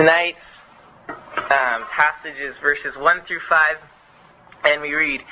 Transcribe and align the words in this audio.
Tonight's 0.00 0.38
um, 1.10 1.84
passage 1.90 2.38
is 2.38 2.56
verses 2.56 2.96
1 2.96 3.20
through 3.20 3.40
5, 3.40 3.76
and 4.64 4.80
we 4.80 4.94
read, 4.94 5.22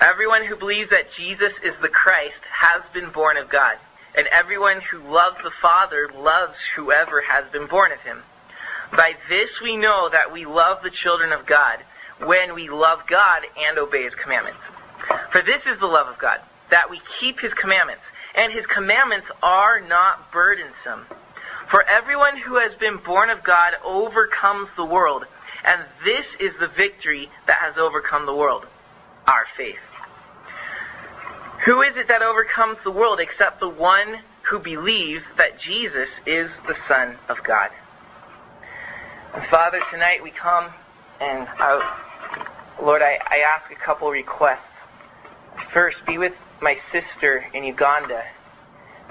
Everyone 0.00 0.44
who 0.44 0.56
believes 0.56 0.90
that 0.90 1.12
Jesus 1.12 1.52
is 1.62 1.74
the 1.80 1.88
Christ 1.88 2.40
has 2.50 2.82
been 2.92 3.10
born 3.10 3.36
of 3.36 3.48
God, 3.48 3.78
and 4.16 4.26
everyone 4.32 4.80
who 4.80 4.98
loves 4.98 5.40
the 5.44 5.52
Father 5.52 6.10
loves 6.12 6.56
whoever 6.74 7.20
has 7.20 7.44
been 7.52 7.68
born 7.68 7.92
of 7.92 8.00
him. 8.00 8.20
By 8.90 9.14
this 9.28 9.60
we 9.62 9.76
know 9.76 10.08
that 10.08 10.32
we 10.32 10.44
love 10.44 10.82
the 10.82 10.90
children 10.90 11.30
of 11.30 11.46
God, 11.46 11.78
when 12.18 12.52
we 12.52 12.68
love 12.68 13.06
God 13.06 13.44
and 13.68 13.78
obey 13.78 14.02
his 14.02 14.16
commandments. 14.16 14.58
For 15.30 15.40
this 15.40 15.64
is 15.66 15.78
the 15.78 15.86
love 15.86 16.08
of 16.08 16.18
God, 16.18 16.40
that 16.70 16.90
we 16.90 17.00
keep 17.20 17.38
his 17.38 17.54
commandments, 17.54 18.02
and 18.34 18.52
his 18.52 18.66
commandments 18.66 19.28
are 19.40 19.80
not 19.82 20.32
burdensome. 20.32 21.06
For 21.70 21.84
everyone 21.88 22.36
who 22.36 22.56
has 22.56 22.74
been 22.74 22.96
born 22.96 23.30
of 23.30 23.44
God 23.44 23.74
overcomes 23.84 24.68
the 24.74 24.84
world, 24.84 25.24
and 25.64 25.84
this 26.04 26.26
is 26.40 26.50
the 26.58 26.66
victory 26.66 27.30
that 27.46 27.58
has 27.58 27.78
overcome 27.78 28.26
the 28.26 28.34
world, 28.34 28.66
our 29.28 29.46
faith. 29.56 29.78
Who 31.66 31.82
is 31.82 31.96
it 31.96 32.08
that 32.08 32.22
overcomes 32.22 32.78
the 32.82 32.90
world 32.90 33.20
except 33.20 33.60
the 33.60 33.68
one 33.68 34.18
who 34.42 34.58
believes 34.58 35.22
that 35.36 35.60
Jesus 35.60 36.08
is 36.26 36.50
the 36.66 36.76
Son 36.88 37.16
of 37.28 37.44
God? 37.44 37.70
And 39.34 39.44
Father, 39.44 39.80
tonight 39.92 40.24
we 40.24 40.32
come 40.32 40.72
and 41.20 41.46
I, 41.60 42.74
Lord, 42.82 43.00
I, 43.00 43.16
I 43.28 43.44
ask 43.56 43.70
a 43.70 43.76
couple 43.76 44.10
requests. 44.10 44.58
First, 45.72 46.04
be 46.04 46.18
with 46.18 46.34
my 46.60 46.80
sister 46.90 47.44
in 47.54 47.62
Uganda 47.62 48.24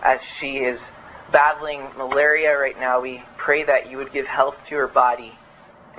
as 0.02 0.20
she 0.40 0.58
is 0.58 0.80
battling 1.32 1.88
malaria 1.98 2.58
right 2.58 2.80
now. 2.80 3.00
We 3.02 3.24
pray 3.38 3.64
that 3.64 3.90
you 3.90 3.98
would 3.98 4.12
give 4.12 4.26
health 4.26 4.56
to 4.70 4.76
her 4.76 4.88
body 4.88 5.34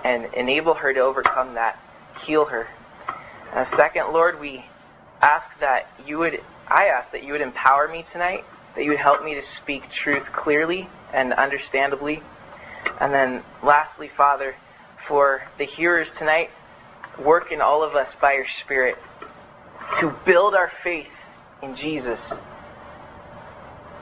and 0.05 0.33
enable 0.35 0.75
her 0.75 0.93
to 0.93 1.01
overcome 1.01 1.55
that, 1.55 1.79
heal 2.25 2.45
her. 2.47 2.69
And 3.53 3.67
second, 3.77 4.13
Lord, 4.13 4.41
we 4.41 4.65
ask 5.21 5.47
that 5.61 5.89
you 6.07 6.19
would, 6.19 6.41
I 6.69 6.87
ask 6.87 7.13
that 7.13 7.25
you 7.25 7.33
would 7.33 7.41
empower 7.41 7.89
me 7.89 8.07
tonight, 8.13 8.45
that 8.75 8.85
you 8.85 8.91
would 8.91 8.99
help 8.99 9.25
me 9.25 9.35
to 9.35 9.43
speak 9.63 9.91
truth 9.91 10.25
clearly 10.33 10.89
and 11.13 11.33
understandably. 11.33 12.23
And 13.01 13.13
then 13.13 13.43
lastly, 13.63 14.09
Father, 14.17 14.55
for 15.07 15.43
the 15.59 15.65
hearers 15.65 16.09
tonight, 16.19 16.51
work 17.19 17.53
in 17.53 17.61
all 17.61 17.83
of 17.83 17.95
us 17.95 18.09
by 18.21 18.35
your 18.35 18.47
Spirit 18.61 18.97
to 19.99 20.15
build 20.25 20.55
our 20.55 20.71
faith 20.83 21.09
in 21.63 21.77
Jesus. 21.77 22.21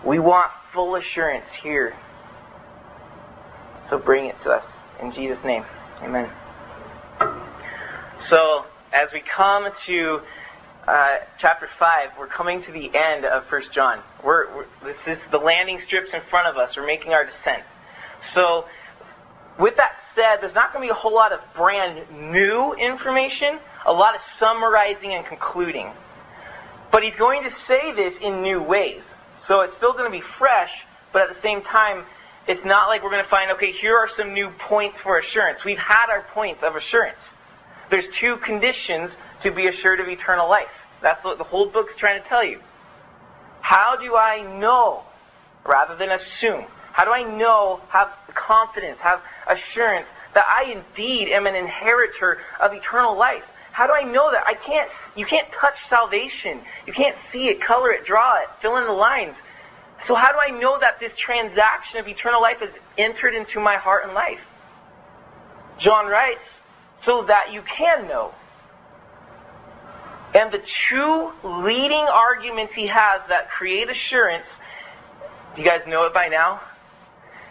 We 0.05 0.19
want 0.19 0.50
full 0.72 0.97
assurance 0.97 1.47
here. 1.62 1.94
So 3.91 3.98
bring 3.98 4.27
it 4.27 4.36
to 4.44 4.50
us. 4.50 4.64
In 5.00 5.12
Jesus' 5.12 5.42
name. 5.44 5.64
Amen. 6.02 6.30
So, 8.28 8.64
as 8.92 9.08
we 9.12 9.20
come 9.20 9.69
to 9.86 10.20
uh, 10.86 11.19
chapter 11.39 11.69
5, 11.78 12.11
we're 12.19 12.27
coming 12.27 12.62
to 12.64 12.72
the 12.72 12.91
end 12.94 13.24
of 13.24 13.44
1 13.50 13.62
John. 13.72 14.00
We're, 14.24 14.55
we're, 14.55 14.66
this 14.83 14.96
is 15.06 15.19
the 15.30 15.39
landing 15.39 15.80
strips 15.86 16.11
in 16.12 16.20
front 16.28 16.48
of 16.48 16.56
us. 16.56 16.77
We're 16.77 16.86
making 16.86 17.12
our 17.12 17.24
descent. 17.24 17.62
So, 18.34 18.66
with 19.58 19.77
that 19.77 19.94
said, 20.14 20.39
there's 20.41 20.55
not 20.55 20.72
going 20.72 20.86
to 20.86 20.92
be 20.92 20.96
a 20.96 21.00
whole 21.00 21.14
lot 21.14 21.33
of 21.33 21.41
brand 21.56 22.05
new 22.33 22.74
information, 22.74 23.58
a 23.86 23.92
lot 23.92 24.14
of 24.14 24.20
summarizing 24.39 25.14
and 25.14 25.24
concluding. 25.24 25.91
But 26.91 27.02
he's 27.02 27.14
going 27.16 27.44
to 27.44 27.55
say 27.66 27.92
this 27.92 28.14
in 28.20 28.42
new 28.42 28.62
ways. 28.62 29.02
So 29.48 29.62
it's 29.62 29.77
still 29.78 29.94
going 29.94 30.04
to 30.04 30.16
be 30.16 30.24
fresh, 30.38 30.70
but 31.12 31.28
at 31.28 31.34
the 31.34 31.42
same 31.42 31.62
time, 31.62 32.04
it's 32.46 32.64
not 32.64 32.88
like 32.88 33.02
we're 33.02 33.10
going 33.10 33.24
to 33.24 33.30
find, 33.30 33.50
okay, 33.52 33.72
here 33.72 33.96
are 33.96 34.08
some 34.16 34.32
new 34.32 34.50
points 34.58 34.98
for 35.02 35.18
assurance. 35.18 35.64
We've 35.64 35.78
had 35.78 36.10
our 36.10 36.22
points 36.34 36.62
of 36.62 36.77
assurance. 36.77 37.18
There's 37.90 38.06
two 38.20 38.36
conditions 38.36 39.10
to 39.42 39.50
be 39.50 39.66
assured 39.66 40.00
of 40.00 40.08
eternal 40.08 40.48
life. 40.48 40.68
That's 41.00 41.22
what 41.24 41.38
the 41.38 41.44
whole 41.44 41.68
book's 41.68 41.94
trying 41.96 42.22
to 42.22 42.28
tell 42.28 42.44
you. 42.44 42.60
How 43.61 43.96
do 43.96 44.17
I 44.17 44.42
know, 44.58 45.02
rather 45.67 45.96
than 45.96 46.11
assume? 46.11 46.67
How 46.92 47.05
do 47.05 47.12
I 47.12 47.23
know, 47.23 47.80
have 47.89 48.12
confidence, 48.34 48.98
have 49.00 49.23
assurance 49.46 50.06
that 50.34 50.44
I 50.46 50.73
indeed 50.73 51.28
am 51.28 51.46
an 51.46 51.55
inheritor 51.55 52.40
of 52.61 52.73
eternal 52.73 53.17
life? 53.17 53.44
How 53.78 53.86
do 53.86 53.92
I 53.92 54.02
know 54.02 54.33
that? 54.33 54.42
I 54.44 54.55
can't, 54.55 54.90
you 55.14 55.24
can't 55.24 55.46
touch 55.52 55.77
salvation. 55.89 56.61
You 56.89 56.92
can't 56.92 57.16
see 57.30 57.46
it, 57.46 57.61
color 57.61 57.92
it, 57.92 58.05
draw 58.05 58.42
it, 58.42 58.48
fill 58.61 58.77
in 58.77 58.86
the 58.86 58.90
lines. 58.90 59.36
So 60.08 60.16
how 60.16 60.33
do 60.33 60.39
I 60.44 60.50
know 60.58 60.80
that 60.80 60.98
this 60.98 61.12
transaction 61.16 62.00
of 62.00 62.08
eternal 62.08 62.42
life 62.42 62.56
has 62.58 62.70
entered 62.98 63.36
into 63.36 63.61
my 63.61 63.77
heart 63.77 64.05
and 64.05 64.14
life? 64.14 64.40
John 65.78 66.08
writes, 66.08 66.40
so 67.05 67.22
that 67.27 67.52
you 67.52 67.62
can 67.62 68.08
know. 68.08 68.34
And 70.34 70.50
the 70.50 70.61
two 70.90 71.30
leading 71.44 72.05
arguments 72.11 72.74
he 72.74 72.88
has 72.88 73.20
that 73.28 73.48
create 73.48 73.88
assurance, 73.88 74.46
you 75.56 75.62
guys 75.62 75.83
know 75.86 76.05
it 76.06 76.12
by 76.12 76.27
now? 76.27 76.61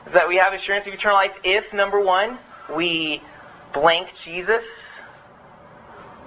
Is 0.06 0.12
that 0.12 0.28
we 0.28 0.36
have 0.36 0.52
assurance 0.52 0.88
of 0.88 0.94
eternal 0.94 1.16
life 1.16 1.38
if, 1.46 1.72
number 1.72 2.02
one, 2.02 2.38
we 2.76 3.22
blank 3.74 4.10
Jesus, 4.26 4.66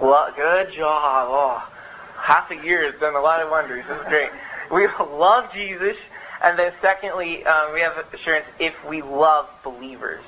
well, 0.01 0.33
good 0.35 0.71
job. 0.71 1.27
Oh, 1.29 1.69
half 2.17 2.49
a 2.51 2.55
year 2.65 2.91
has 2.91 2.99
done 2.99 3.15
a 3.15 3.21
lot 3.21 3.41
of 3.41 3.49
wonders. 3.49 3.85
This 3.87 3.97
is 3.97 4.07
great. 4.07 4.29
We 4.71 4.87
love 4.87 5.51
Jesus. 5.53 5.97
And 6.43 6.57
then 6.57 6.73
secondly, 6.81 7.45
um, 7.45 7.73
we 7.73 7.81
have 7.81 8.03
assurance 8.11 8.45
if 8.59 8.73
we 8.89 9.01
love 9.03 9.47
believers, 9.63 10.23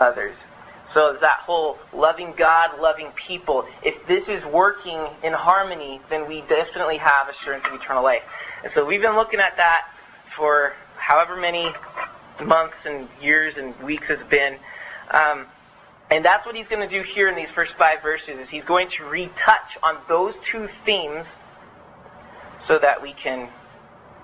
others. 0.00 0.34
So 0.94 1.18
that 1.20 1.40
whole 1.40 1.78
loving 1.92 2.32
God, 2.36 2.80
loving 2.80 3.10
people, 3.16 3.66
if 3.82 4.06
this 4.06 4.26
is 4.28 4.42
working 4.46 4.98
in 5.22 5.34
harmony, 5.34 6.00
then 6.08 6.26
we 6.26 6.40
definitely 6.42 6.96
have 6.96 7.28
assurance 7.28 7.66
of 7.66 7.74
eternal 7.74 8.02
life. 8.02 8.22
And 8.64 8.72
so 8.72 8.86
we've 8.86 9.02
been 9.02 9.16
looking 9.16 9.40
at 9.40 9.58
that 9.58 9.88
for 10.34 10.74
however 10.96 11.36
many 11.36 11.70
months 12.42 12.76
and 12.86 13.08
years 13.20 13.56
and 13.58 13.78
weeks 13.82 14.08
it's 14.08 14.22
been. 14.30 14.56
Um, 15.10 15.46
and 16.10 16.24
that's 16.24 16.46
what 16.46 16.54
he's 16.54 16.66
going 16.68 16.88
to 16.88 16.94
do 16.94 17.02
here 17.02 17.28
in 17.28 17.34
these 17.34 17.50
first 17.54 17.74
five 17.76 18.02
verses, 18.02 18.38
is 18.38 18.48
he's 18.48 18.64
going 18.64 18.88
to 18.90 19.04
retouch 19.04 19.76
on 19.82 19.98
those 20.08 20.34
two 20.50 20.68
themes 20.84 21.26
so 22.68 22.78
that 22.78 23.02
we 23.02 23.12
can 23.12 23.48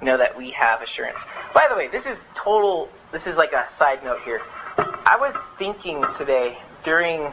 know 0.00 0.16
that 0.16 0.36
we 0.36 0.50
have 0.50 0.82
assurance. 0.82 1.18
By 1.54 1.66
the 1.68 1.76
way, 1.76 1.88
this 1.88 2.04
is 2.06 2.16
total, 2.34 2.88
this 3.12 3.24
is 3.26 3.36
like 3.36 3.52
a 3.52 3.68
side 3.78 4.02
note 4.04 4.20
here. 4.22 4.40
I 4.76 5.16
was 5.18 5.34
thinking 5.58 6.04
today 6.18 6.58
during 6.84 7.32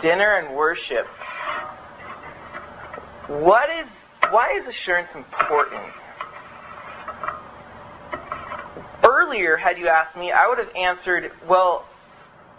dinner 0.00 0.34
and 0.34 0.54
worship, 0.54 1.06
what 3.26 3.68
is, 3.70 3.86
why 4.30 4.52
is 4.60 4.66
assurance 4.66 5.08
important? 5.14 5.82
Earlier, 9.04 9.56
had 9.56 9.78
you 9.78 9.88
asked 9.88 10.16
me, 10.16 10.32
I 10.32 10.46
would 10.46 10.58
have 10.58 10.70
answered, 10.74 11.32
well, 11.46 11.86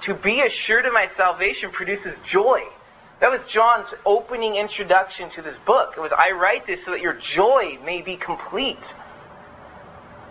to 0.03 0.13
be 0.13 0.41
assured 0.41 0.85
of 0.85 0.93
my 0.93 1.09
salvation 1.17 1.71
produces 1.71 2.15
joy. 2.27 2.63
That 3.19 3.31
was 3.31 3.41
John's 3.51 3.89
opening 4.05 4.55
introduction 4.55 5.29
to 5.31 5.41
this 5.41 5.57
book. 5.65 5.95
It 5.97 5.99
was, 5.99 6.11
I 6.17 6.31
write 6.31 6.65
this 6.65 6.79
so 6.85 6.91
that 6.91 7.01
your 7.01 7.15
joy 7.15 7.77
may 7.83 8.01
be 8.01 8.15
complete. 8.15 8.77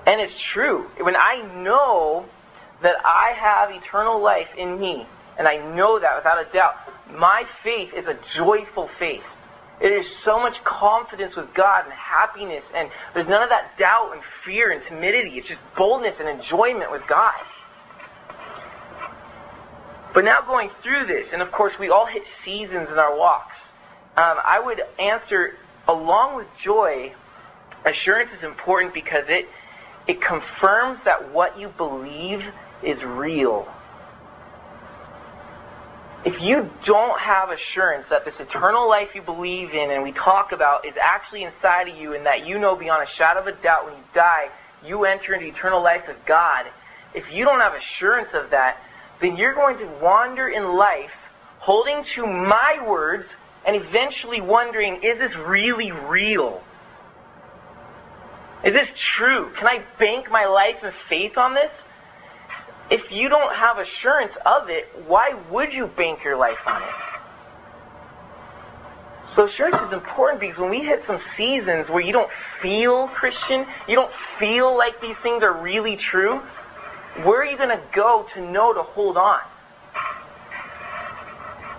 And 0.07 0.21
it's 0.23 0.41
true. 0.53 0.91
When 1.01 1.17
I 1.17 1.43
know 1.63 2.25
that 2.83 2.97
I 3.05 3.33
have 3.37 3.71
eternal 3.71 4.21
life 4.21 4.49
in 4.57 4.81
me, 4.81 5.07
and 5.37 5.47
I 5.47 5.59
know 5.75 5.99
that 5.99 6.17
without 6.17 6.39
a 6.39 6.51
doubt, 6.53 6.77
my 7.13 7.45
faith 7.63 7.93
is 7.93 8.07
a 8.07 8.19
joyful 8.35 8.89
faith. 8.99 9.25
It 9.81 9.93
is 9.93 10.07
so 10.25 10.41
much 10.41 10.63
confidence 10.65 11.37
with 11.37 11.53
God 11.55 11.85
and 11.85 11.93
happiness, 11.93 12.65
and 12.75 12.91
there's 13.15 13.29
none 13.29 13.43
of 13.43 13.51
that 13.51 13.79
doubt 13.79 14.13
and 14.15 14.23
fear 14.45 14.71
and 14.71 14.83
timidity. 14.87 15.39
It's 15.39 15.49
just 15.49 15.61
boldness 15.77 16.17
and 16.19 16.29
enjoyment 16.29 16.91
with 16.91 17.07
God. 17.07 17.35
But 20.19 20.25
now 20.25 20.41
going 20.41 20.71
through 20.83 21.05
this, 21.05 21.29
and 21.33 21.41
of 21.41 21.53
course 21.53 21.79
we 21.79 21.91
all 21.91 22.05
hit 22.05 22.25
seasons 22.45 22.91
in 22.91 22.99
our 22.99 23.17
walks, 23.17 23.55
um, 24.17 24.37
I 24.45 24.59
would 24.59 24.83
answer, 24.99 25.55
along 25.87 26.35
with 26.35 26.49
joy, 26.61 27.15
assurance 27.85 28.29
is 28.37 28.43
important 28.43 28.95
because 28.95 29.29
it, 29.29 29.49
it 30.09 30.21
confirms 30.21 30.99
that 31.05 31.31
what 31.31 31.57
you 31.57 31.69
believe 31.69 32.45
is 32.83 33.01
real. 33.05 33.73
If 36.25 36.41
you 36.41 36.69
don't 36.85 37.21
have 37.21 37.51
assurance 37.51 38.07
that 38.11 38.25
this 38.25 38.35
eternal 38.41 38.89
life 38.89 39.15
you 39.15 39.23
believe 39.23 39.71
in 39.71 39.93
and 39.93 40.03
we 40.03 40.11
talk 40.11 40.51
about 40.51 40.85
is 40.85 40.95
actually 41.01 41.45
inside 41.45 41.87
of 41.91 41.97
you 41.97 42.15
and 42.15 42.27
that 42.27 42.45
you 42.45 42.59
know 42.59 42.75
beyond 42.75 43.09
a 43.09 43.13
shadow 43.13 43.39
of 43.39 43.47
a 43.47 43.53
doubt 43.53 43.85
when 43.85 43.95
you 43.95 44.05
die, 44.15 44.51
you 44.85 45.05
enter 45.05 45.33
into 45.35 45.47
eternal 45.47 45.81
life 45.81 46.09
with 46.09 46.19
God, 46.27 46.67
if 47.15 47.33
you 47.33 47.45
don't 47.45 47.61
have 47.61 47.75
assurance 47.75 48.31
of 48.35 48.51
that, 48.51 48.83
then 49.21 49.37
you're 49.37 49.55
going 49.55 49.79
to 49.79 49.87
wander 50.01 50.49
in 50.49 50.75
life 50.75 51.11
holding 51.59 52.05
to 52.15 52.27
my 52.27 52.85
words 52.87 53.29
and 53.67 53.77
eventually 53.77 54.41
wondering, 54.41 55.03
is 55.03 55.19
this 55.19 55.37
really 55.37 55.93
real? 55.93 56.63
Is 58.65 58.73
this 58.73 58.89
true? 58.97 59.51
Can 59.57 59.67
I 59.67 59.85
bank 59.99 60.31
my 60.31 60.47
life 60.47 60.77
and 60.83 60.95
faith 61.09 61.37
on 61.37 61.55
this? 61.55 61.71
If 62.91 63.13
you 63.13 63.29
don't 63.29 63.55
have 63.55 63.79
assurance 63.79 64.33
of 64.47 64.71
it, 64.71 64.89
why 65.07 65.35
would 65.51 65.73
you 65.73 65.87
bank 65.87 66.25
your 66.25 66.37
life 66.37 66.59
on 66.67 66.83
it? 66.83 66.89
So 69.37 69.47
assurance 69.47 69.77
is 69.77 69.93
important 69.93 70.41
because 70.41 70.59
when 70.59 70.71
we 70.71 70.81
hit 70.81 71.05
some 71.07 71.21
seasons 71.37 71.89
where 71.89 72.03
you 72.03 72.13
don't 72.13 72.31
feel 72.61 73.09
Christian, 73.09 73.67
you 73.87 73.95
don't 73.95 74.13
feel 74.39 74.77
like 74.77 75.01
these 75.01 75.17
things 75.23 75.45
are 75.45 75.53
really 75.53 75.97
true, 75.97 76.41
where 77.25 77.41
are 77.41 77.47
you 77.47 77.57
going 77.57 77.71
to 77.71 77.83
go 77.93 78.27
to 78.35 78.41
know 78.41 78.73
to 78.73 78.83
hold 78.83 79.17
on? 79.17 79.41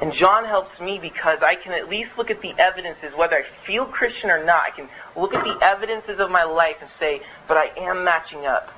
And 0.01 0.13
John 0.13 0.45
helps 0.45 0.79
me 0.79 0.97
because 0.97 1.39
I 1.41 1.55
can 1.55 1.73
at 1.73 1.89
least 1.89 2.11
look 2.17 2.31
at 2.31 2.41
the 2.41 2.53
evidences, 2.57 3.13
whether 3.17 3.35
I 3.35 3.43
feel 3.65 3.85
Christian 3.85 4.29
or 4.29 4.43
not. 4.43 4.63
I 4.65 4.69
can 4.69 4.87
look 5.15 5.35
at 5.35 5.43
the 5.43 5.57
evidences 5.61 6.19
of 6.19 6.31
my 6.31 6.43
life 6.43 6.77
and 6.79 6.89
say, 6.99 7.21
but 7.47 7.57
I 7.57 7.71
am 7.77 8.05
matching 8.05 8.45
up. 8.45 8.71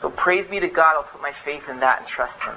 So 0.00 0.08
praise 0.08 0.48
be 0.50 0.60
to 0.60 0.68
God, 0.68 0.96
I'll 0.96 1.02
put 1.04 1.20
my 1.20 1.34
faith 1.44 1.68
in 1.68 1.78
that 1.80 2.00
and 2.00 2.08
trust 2.08 2.42
Him. 2.42 2.56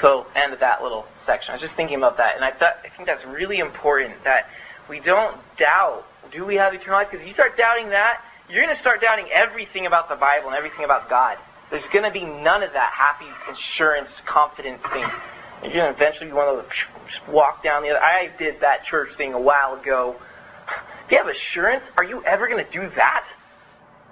So, 0.00 0.26
end 0.34 0.52
of 0.52 0.60
that 0.60 0.82
little 0.82 1.06
section. 1.24 1.52
I 1.52 1.54
was 1.54 1.62
just 1.62 1.74
thinking 1.76 1.96
about 1.96 2.16
that, 2.16 2.34
and 2.34 2.44
I 2.44 2.50
thought 2.50 2.78
I 2.84 2.88
think 2.88 3.06
that's 3.06 3.24
really 3.24 3.60
important 3.60 4.22
that 4.24 4.48
we 4.88 4.98
don't 5.00 5.36
doubt. 5.56 6.04
Do 6.32 6.44
we 6.44 6.56
have 6.56 6.74
eternal 6.74 6.98
life? 6.98 7.10
Because 7.10 7.22
if 7.22 7.28
you 7.28 7.34
start 7.34 7.56
doubting 7.56 7.90
that, 7.90 8.22
you're 8.48 8.62
going 8.64 8.74
to 8.74 8.80
start 8.80 9.00
doubting 9.00 9.26
everything 9.32 9.86
about 9.86 10.08
the 10.08 10.16
Bible 10.16 10.48
and 10.48 10.56
everything 10.56 10.84
about 10.84 11.08
God. 11.08 11.38
There's 11.70 11.84
going 11.92 12.04
to 12.04 12.10
be 12.10 12.24
none 12.24 12.62
of 12.62 12.72
that 12.72 12.92
happy 12.92 13.26
insurance, 13.48 14.10
confidence 14.26 14.82
thing. 14.92 15.06
You're 15.62 15.72
going 15.72 15.94
to 15.94 15.96
eventually 15.96 16.26
be 16.26 16.32
one 16.32 16.62
walk 17.28 17.62
down 17.62 17.82
the 17.82 17.90
other. 17.90 18.02
I 18.02 18.30
did 18.38 18.60
that 18.60 18.84
church 18.84 19.16
thing 19.16 19.32
a 19.32 19.40
while 19.40 19.74
ago. 19.80 20.16
If 21.06 21.12
you 21.12 21.18
have 21.18 21.28
assurance, 21.28 21.82
are 21.96 22.04
you 22.04 22.22
ever 22.24 22.48
going 22.48 22.64
to 22.64 22.70
do 22.70 22.88
that? 22.96 23.26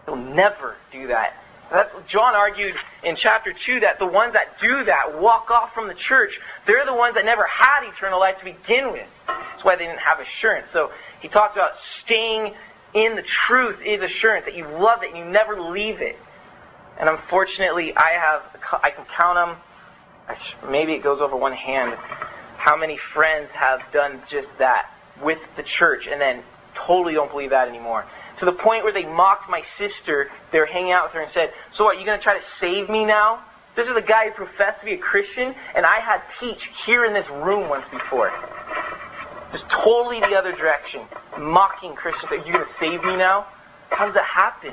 You'll 0.07 0.17
never 0.17 0.77
do 0.91 1.09
that. 1.09 1.37
That's, 1.71 1.91
John 2.07 2.35
argued 2.35 2.75
in 3.03 3.17
chapter 3.17 3.53
2 3.53 3.81
that 3.81 3.99
the 3.99 4.07
ones 4.07 4.35
that 4.35 4.61
do 4.61 4.85
that, 4.85 5.21
walk 5.21 5.51
off 5.51 5.73
from 5.73 5.89
the 5.89 5.95
church, 5.95 6.39
they're 6.67 6.85
the 6.85 6.95
ones 6.95 7.15
that 7.15 7.25
never 7.25 7.45
had 7.45 7.89
eternal 7.89 8.21
life 8.21 8.39
to 8.39 8.45
begin 8.45 8.93
with. 8.93 9.07
That's 9.27 9.65
why 9.65 9.77
they 9.77 9.87
didn't 9.87 10.01
have 10.01 10.21
assurance. 10.21 10.67
So 10.73 10.91
he 11.21 11.29
talked 11.29 11.57
about 11.57 11.73
staying 12.05 12.55
in 12.95 13.17
the 13.17 13.23
truth 13.23 13.81
is 13.85 14.03
assurance, 14.03 14.45
that 14.45 14.55
you 14.55 14.67
love 14.67 15.03
it 15.03 15.11
and 15.11 15.19
you 15.19 15.25
never 15.25 15.61
leave 15.61 16.01
it. 16.01 16.19
And 16.99 17.09
unfortunately, 17.09 17.97
I 17.97 18.11
have, 18.11 18.43
I 18.83 18.91
can 18.91 19.05
count 19.07 19.37
them, 19.37 20.71
maybe 20.71 20.93
it 20.93 21.03
goes 21.03 21.21
over 21.21 21.37
one 21.37 21.53
hand, 21.53 21.95
how 22.57 22.77
many 22.77 22.97
friends 22.97 23.51
have 23.53 23.83
done 23.93 24.23
just 24.29 24.49
that 24.59 24.91
with 25.23 25.39
the 25.57 25.63
church 25.63 26.07
and 26.07 26.21
then 26.21 26.43
totally 26.75 27.15
don't 27.15 27.31
believe 27.31 27.51
that 27.51 27.69
anymore 27.69 28.07
to 28.43 28.47
the 28.47 28.53
point 28.53 28.83
where 28.83 28.93
they 28.93 29.05
mocked 29.05 29.49
my 29.49 29.63
sister. 29.79 30.29
They 30.51 30.59
were 30.59 30.67
hanging 30.67 30.91
out 30.91 31.05
with 31.05 31.13
her 31.13 31.21
and 31.21 31.33
said, 31.33 31.53
so 31.75 31.85
what, 31.85 32.01
you 32.01 32.05
going 32.05 32.19
to 32.19 32.23
try 32.23 32.37
to 32.37 32.45
save 32.61 32.89
me 32.89 33.05
now? 33.05 33.45
This 33.77 33.89
is 33.89 33.97
a 33.97 34.03
guy 34.03 34.31
who 34.31 34.35
professed 34.35 34.81
to 34.81 34.85
be 34.85 34.95
a 34.95 34.99
Christian, 34.99 35.55
and 35.77 35.87
I 35.87 36.01
had 36.01 36.21
teach 36.41 36.69
here 36.85 37.05
in 37.05 37.15
this 37.15 37.29
room 37.31 37.69
once 37.69 37.85
before. 37.91 38.33
Just 39.53 39.69
totally 39.69 40.21
the 40.21 40.35
other 40.35 40.53
direction. 40.53 41.03
Mocking 41.39 41.95
Christians. 41.95 42.33
Are 42.33 42.37
you 42.37 42.53
going 42.53 42.65
to 42.65 42.71
save 42.81 43.05
me 43.05 43.17
now? 43.17 43.47
How 43.91 44.07
does 44.07 44.15
that 44.15 44.25
happen? 44.25 44.73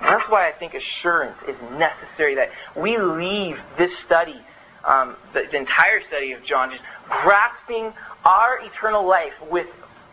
And 0.00 0.06
that's 0.06 0.28
why 0.30 0.48
I 0.48 0.52
think 0.52 0.74
assurance 0.74 1.36
is 1.46 1.56
necessary, 1.72 2.34
that 2.36 2.50
we 2.76 2.96
leave 2.96 3.58
this 3.76 3.92
study, 4.06 4.40
um, 4.84 5.16
the, 5.34 5.48
the 5.50 5.58
entire 5.58 6.00
study 6.06 6.32
of 6.32 6.42
John, 6.44 6.70
just 6.70 6.82
grasping 7.10 7.92
our 8.24 8.60
eternal 8.62 9.06
life 9.06 9.34
with 9.50 9.66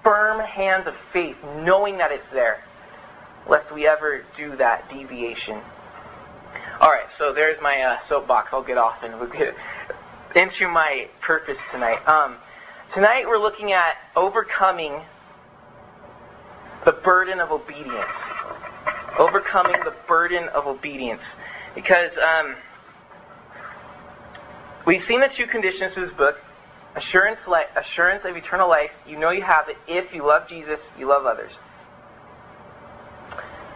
firm 0.03 0.39
hands 0.39 0.88
of 0.88 0.95
faith, 1.13 1.38
knowing 1.59 1.97
that 1.97 2.11
it's 2.11 2.29
there, 2.33 2.63
lest 3.47 3.71
we 3.73 3.88
ever 3.88 4.25
do 4.35 4.56
that 4.56 4.89
deviation. 4.89 5.61
All 6.81 6.89
right, 6.89 7.07
so 7.18 7.31
there's 7.31 7.61
my 7.61 7.79
uh, 7.81 8.00
soapbox. 8.09 8.50
I'll 8.51 8.63
get 8.63 8.77
off 8.77 9.03
and 9.03 9.18
we'll 9.19 9.29
get 9.29 9.56
into 10.35 10.68
my 10.68 11.07
purpose 11.21 11.57
tonight. 11.71 12.06
Um, 12.07 12.38
tonight 12.95 13.27
we're 13.27 13.38
looking 13.38 13.74
at 13.74 13.97
overcoming 14.15 15.01
the 16.86 16.94
burden 16.94 17.42
of 17.42 17.51
obedience. 17.51 18.06
Overcoming 19.19 19.75
the 19.83 19.94
burden 20.07 20.47
of 20.50 20.65
obedience. 20.65 21.21
Because 21.75 22.12
um, 22.18 22.56
we've 24.88 25.03
seen 25.03 25.19
the 25.19 25.27
two 25.27 25.45
conditions 25.45 25.97
of 25.97 26.03
this 26.03 26.13
book 26.13 26.38
assurance, 26.95 27.39
assurance 27.75 28.24
of 28.24 28.38
eternal 28.38 28.69
life. 28.69 28.92
You 29.06 29.18
know 29.18 29.31
you 29.31 29.42
have 29.42 29.68
it 29.68 29.75
if 29.89 30.15
you 30.15 30.25
love 30.25 30.47
Jesus, 30.47 30.80
you 30.97 31.06
love 31.07 31.25
others. 31.25 31.51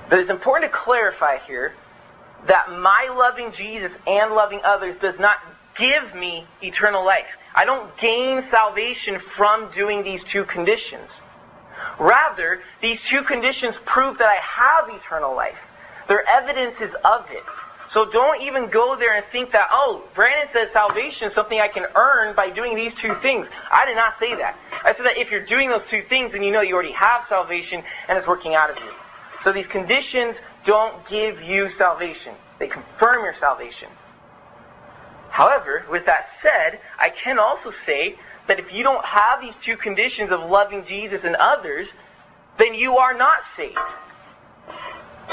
But 0.09 0.19
it's 0.19 0.31
important 0.31 0.71
to 0.71 0.77
clarify 0.77 1.39
here 1.39 1.73
that 2.47 2.71
my 2.71 3.13
loving 3.17 3.51
Jesus 3.51 3.91
and 4.07 4.31
loving 4.33 4.61
others 4.63 4.95
does 5.01 5.19
not 5.19 5.39
give 5.77 6.15
me 6.15 6.47
eternal 6.61 7.05
life. 7.05 7.27
I 7.55 7.65
don't 7.65 7.95
gain 7.97 8.43
salvation 8.51 9.19
from 9.35 9.71
doing 9.71 10.03
these 10.03 10.21
two 10.31 10.45
conditions. 10.45 11.09
Rather, 11.99 12.61
these 12.81 12.99
two 13.09 13.23
conditions 13.23 13.75
prove 13.85 14.17
that 14.17 14.27
I 14.27 14.35
have 14.35 15.01
eternal 15.01 15.35
life. 15.35 15.57
They're 16.07 16.27
evidences 16.27 16.93
of 17.03 17.29
it. 17.31 17.43
So 17.93 18.09
don't 18.09 18.41
even 18.41 18.69
go 18.69 18.95
there 18.95 19.15
and 19.15 19.25
think 19.31 19.51
that, 19.51 19.67
oh, 19.71 20.03
Brandon 20.13 20.47
says 20.53 20.69
salvation 20.71 21.29
is 21.29 21.33
something 21.33 21.59
I 21.59 21.67
can 21.67 21.85
earn 21.95 22.35
by 22.35 22.51
doing 22.51 22.75
these 22.75 22.93
two 23.01 23.15
things. 23.15 23.47
I 23.71 23.85
did 23.85 23.95
not 23.95 24.19
say 24.19 24.35
that. 24.35 24.57
I 24.83 24.93
said 24.93 25.05
that 25.05 25.17
if 25.17 25.31
you're 25.31 25.45
doing 25.45 25.69
those 25.69 25.81
two 25.89 26.03
things, 26.03 26.33
then 26.33 26.43
you 26.43 26.51
know 26.51 26.61
you 26.61 26.75
already 26.75 26.91
have 26.91 27.25
salvation 27.27 27.83
and 28.07 28.17
it's 28.17 28.27
working 28.27 28.53
out 28.53 28.69
of 28.69 28.77
you. 28.77 28.91
So 29.43 29.51
these 29.51 29.65
conditions 29.67 30.35
don't 30.65 31.07
give 31.07 31.41
you 31.41 31.69
salvation. 31.77 32.35
They 32.59 32.67
confirm 32.67 33.23
your 33.23 33.35
salvation. 33.39 33.89
However, 35.39 35.85
with 35.89 36.05
that 36.05 36.27
said, 36.41 36.81
I 36.99 37.09
can 37.09 37.39
also 37.39 37.71
say 37.85 38.17
that 38.47 38.59
if 38.59 38.73
you 38.73 38.83
don't 38.83 39.05
have 39.05 39.39
these 39.39 39.53
two 39.63 39.77
conditions 39.77 40.31
of 40.31 40.41
loving 40.41 40.83
Jesus 40.85 41.23
and 41.23 41.37
others, 41.37 41.87
then 42.57 42.73
you 42.73 42.97
are 42.97 43.13
not 43.13 43.39
saved. 43.55 43.79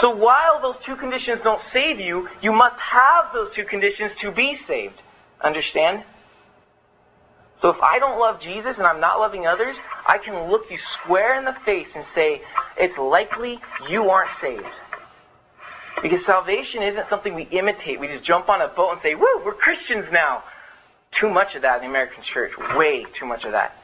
So 0.00 0.14
while 0.14 0.62
those 0.62 0.76
two 0.84 0.94
conditions 0.94 1.40
don't 1.42 1.60
save 1.72 1.98
you, 1.98 2.28
you 2.40 2.52
must 2.52 2.78
have 2.78 3.32
those 3.34 3.52
two 3.52 3.64
conditions 3.64 4.12
to 4.20 4.30
be 4.30 4.60
saved. 4.68 5.02
Understand? 5.40 6.04
So 7.60 7.70
if 7.70 7.80
I 7.80 7.98
don't 7.98 8.20
love 8.20 8.40
Jesus 8.40 8.78
and 8.78 8.86
I'm 8.86 9.00
not 9.00 9.18
loving 9.18 9.48
others, 9.48 9.74
I 10.06 10.18
can 10.18 10.48
look 10.48 10.70
you 10.70 10.78
square 11.02 11.36
in 11.36 11.44
the 11.44 11.56
face 11.64 11.88
and 11.96 12.04
say, 12.14 12.42
it's 12.78 12.96
likely 12.96 13.58
you 13.88 14.08
aren't 14.08 14.30
saved. 14.40 14.70
Because 16.02 16.24
salvation 16.26 16.82
isn't 16.82 17.08
something 17.08 17.34
we 17.34 17.44
imitate. 17.44 17.98
We 17.98 18.08
just 18.08 18.24
jump 18.24 18.48
on 18.48 18.60
a 18.60 18.68
boat 18.68 18.92
and 18.92 19.02
say, 19.02 19.14
woo, 19.14 19.42
we're 19.44 19.54
Christians 19.54 20.06
now. 20.12 20.44
Too 21.12 21.30
much 21.30 21.54
of 21.54 21.62
that 21.62 21.76
in 21.76 21.82
the 21.82 21.88
American 21.88 22.22
church. 22.22 22.52
Way 22.74 23.06
too 23.18 23.24
much 23.24 23.44
of 23.44 23.52
that. 23.52 23.74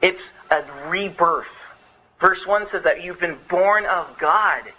It's 0.00 0.22
a 0.50 0.62
rebirth. 0.88 1.46
Verse 2.20 2.46
1 2.46 2.70
says 2.70 2.84
that 2.84 3.02
you've 3.02 3.18
been 3.18 3.38
born 3.48 3.84
of 3.86 4.18
God. 4.18 4.72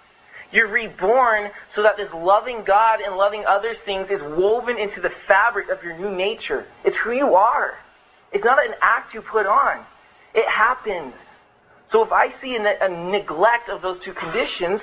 You're 0.51 0.67
reborn 0.67 1.51
so 1.75 1.83
that 1.83 1.97
this 1.97 2.11
loving 2.13 2.63
God 2.63 3.01
and 3.01 3.17
loving 3.17 3.43
other 3.45 3.75
things 3.85 4.09
is 4.09 4.21
woven 4.21 4.77
into 4.77 5.01
the 5.01 5.11
fabric 5.27 5.69
of 5.69 5.83
your 5.83 5.97
new 5.97 6.09
nature. 6.09 6.65
It's 6.85 6.97
who 6.97 7.11
you 7.11 7.35
are. 7.35 7.77
It's 8.31 8.45
not 8.45 8.65
an 8.65 8.73
act 8.81 9.13
you 9.13 9.21
put 9.21 9.45
on. 9.45 9.85
It 10.33 10.47
happens. 10.47 11.13
So 11.91 12.03
if 12.03 12.11
I 12.11 12.33
see 12.41 12.55
a, 12.55 12.89
neglect 12.89 13.69
of 13.69 13.81
those 13.81 14.03
two 14.03 14.13
conditions, 14.13 14.81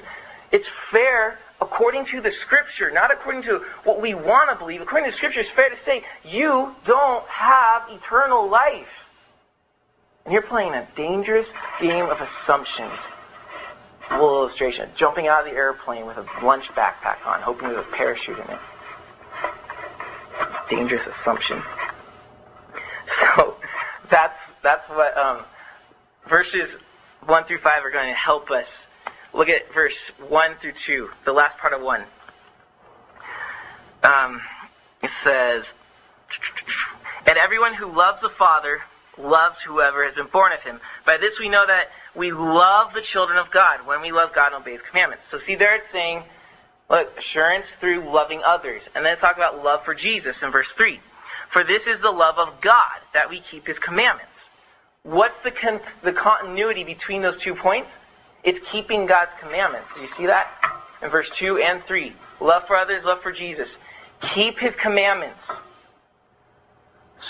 it's 0.51 0.69
fair 0.91 1.39
according 1.63 2.07
to 2.07 2.21
the 2.21 2.33
scripture, 2.33 2.91
not 2.91 3.13
according 3.13 3.43
to 3.45 3.65
what 3.85 4.01
we 4.01 4.15
want 4.15 4.51
to 4.51 4.57
believe. 4.57 4.81
According 4.81 5.07
to 5.07 5.13
the 5.13 5.17
scripture, 5.17 5.41
it's 5.41 5.51
fair 5.51 5.71
to 5.71 5.77
say 5.85 6.05
you 6.25 6.75
don't 6.85 7.27
have 7.27 7.89
eternal 7.89 8.49
life. 8.49 8.89
And 10.25 10.33
you're 10.33 10.43
playing 10.43 10.75
a 10.75 10.87
dangerous 10.95 11.49
game 11.81 12.07
of 12.07 12.19
assumptions 12.21 12.93
little 14.11 14.47
illustration. 14.47 14.91
Jumping 14.97 15.29
out 15.29 15.47
of 15.47 15.51
the 15.51 15.57
airplane 15.57 16.07
with 16.07 16.17
a 16.17 16.27
lunch 16.45 16.67
backpack 16.71 17.25
on, 17.27 17.41
hoping 17.41 17.69
there's 17.69 17.85
a 17.85 17.91
parachute 17.91 18.39
in 18.39 18.51
it. 18.51 18.61
Dangerous 20.71 21.07
assumption. 21.07 21.63
So 23.37 23.57
that's 24.11 24.39
that's 24.63 24.89
what 24.91 25.17
um, 25.17 25.45
verses 26.29 26.69
one 27.27 27.45
through 27.45 27.59
five 27.59 27.85
are 27.85 27.91
going 27.91 28.09
to 28.09 28.15
help 28.15 28.51
us. 28.51 28.67
Look 29.35 29.49
at 29.49 29.73
verse 29.73 29.97
one 30.29 30.57
through 30.61 30.75
two, 30.87 31.11
the 31.25 31.33
last 31.33 31.59
part 31.59 31.73
of 31.73 31.81
one. 31.83 32.05
Um, 34.03 34.41
it 35.03 35.11
says, 35.25 35.65
"And 37.27 37.39
everyone 37.39 37.75
who 37.75 37.87
loves 37.87 38.21
the 38.21 38.31
Father 38.31 38.83
loves 39.19 39.57
whoever 39.63 40.05
has 40.05 40.15
been 40.15 40.27
born 40.27 40.53
of 40.53 40.61
him. 40.61 40.81
By 41.05 41.17
this 41.17 41.39
we 41.39 41.49
know 41.49 41.67
that 41.67 41.89
we 42.15 42.33
love 42.33 42.95
the 42.95 43.03
children 43.03 43.39
of 43.39 43.51
God 43.51 43.87
when 43.87 44.01
we 44.01 44.13
love 44.13 44.33
God 44.35 44.53
and 44.53 44.63
obey 44.63 44.73
His 44.73 44.83
commandments. 44.83 45.25
So 45.31 45.39
see 45.47 45.55
there 45.55 45.75
it's 45.77 45.93
saying, 45.93 46.23
look, 46.89 47.17
assurance 47.19 47.67
through 47.81 48.01
loving 48.01 48.41
others. 48.45 48.83
And 48.95 49.05
then 49.05 49.17
talk 49.19 49.37
about 49.37 49.63
love 49.63 49.85
for 49.85 49.95
Jesus 49.95 50.37
in 50.43 50.51
verse 50.51 50.69
3. 50.77 51.01
For 51.51 51.65
this 51.65 51.87
is 51.87 52.01
the 52.01 52.11
love 52.11 52.39
of 52.39 52.61
God, 52.61 53.01
that 53.15 53.29
we 53.29 53.41
keep 53.51 53.67
His 53.67 53.79
commandments. 53.79 54.31
What's 55.03 55.43
the, 55.43 55.51
con- 55.51 55.81
the 56.03 56.13
continuity 56.13 56.85
between 56.85 57.23
those 57.23 57.41
two 57.43 57.55
points? 57.55 57.89
It's 58.45 58.59
keeping 58.71 59.07
God's 59.07 59.31
commandments. 59.41 59.89
Do 59.95 60.03
you 60.03 60.09
see 60.17 60.27
that? 60.27 60.49
In 61.03 61.11
verse 61.11 61.31
2 61.39 61.59
and 61.59 61.83
3. 61.85 62.13
love 62.41 62.67
for 62.67 62.77
others, 62.77 63.05
love 63.05 63.23
for 63.23 63.33
Jesus. 63.33 63.69
Keep 64.35 64.59
his 64.59 64.75
commandments. 64.77 65.39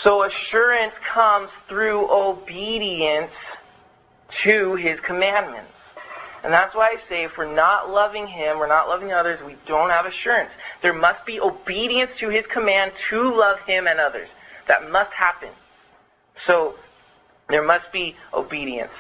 So 0.03 0.23
assurance 0.25 0.95
comes 1.03 1.51
through 1.69 2.11
obedience 2.11 3.33
to 4.45 4.75
his 4.75 4.99
commandments. 5.01 5.71
And 6.43 6.53
that's 6.53 6.75
why 6.75 6.97
I 6.97 7.09
say 7.09 7.25
if 7.25 7.37
we're 7.37 7.53
not 7.53 7.91
loving 7.91 8.27
him, 8.27 8.59
we're 8.59 8.67
not 8.67 8.89
loving 8.89 9.13
others, 9.13 9.41
we 9.45 9.57
don't 9.67 9.91
have 9.91 10.07
assurance. 10.07 10.51
There 10.83 10.95
must 10.95 11.25
be 11.25 11.41
obedience 11.41 12.11
to 12.19 12.31
his 12.31 12.47
command 12.47 12.93
to 13.11 13.23
love 13.23 13.61
him 13.61 13.87
and 13.87 14.01
others. 14.01 14.29
That 14.67 14.91
must 14.91 15.13
happen. 15.13 15.51
So 16.47 16.75
there 17.49 17.63
must 17.63 17.93
be 17.93 18.17
obedience. 18.35 18.93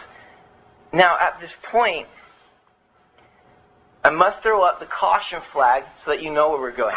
Now 0.93 1.17
at 1.19 1.41
this 1.41 1.53
point, 1.71 2.07
I 4.05 4.11
must 4.11 4.43
throw 4.43 4.63
up 4.63 4.81
the 4.81 4.87
caution 4.87 5.41
flag 5.53 5.85
so 6.05 6.11
that 6.11 6.23
you 6.23 6.33
know 6.33 6.51
where 6.51 6.61
we're 6.61 6.73
going. 6.73 6.97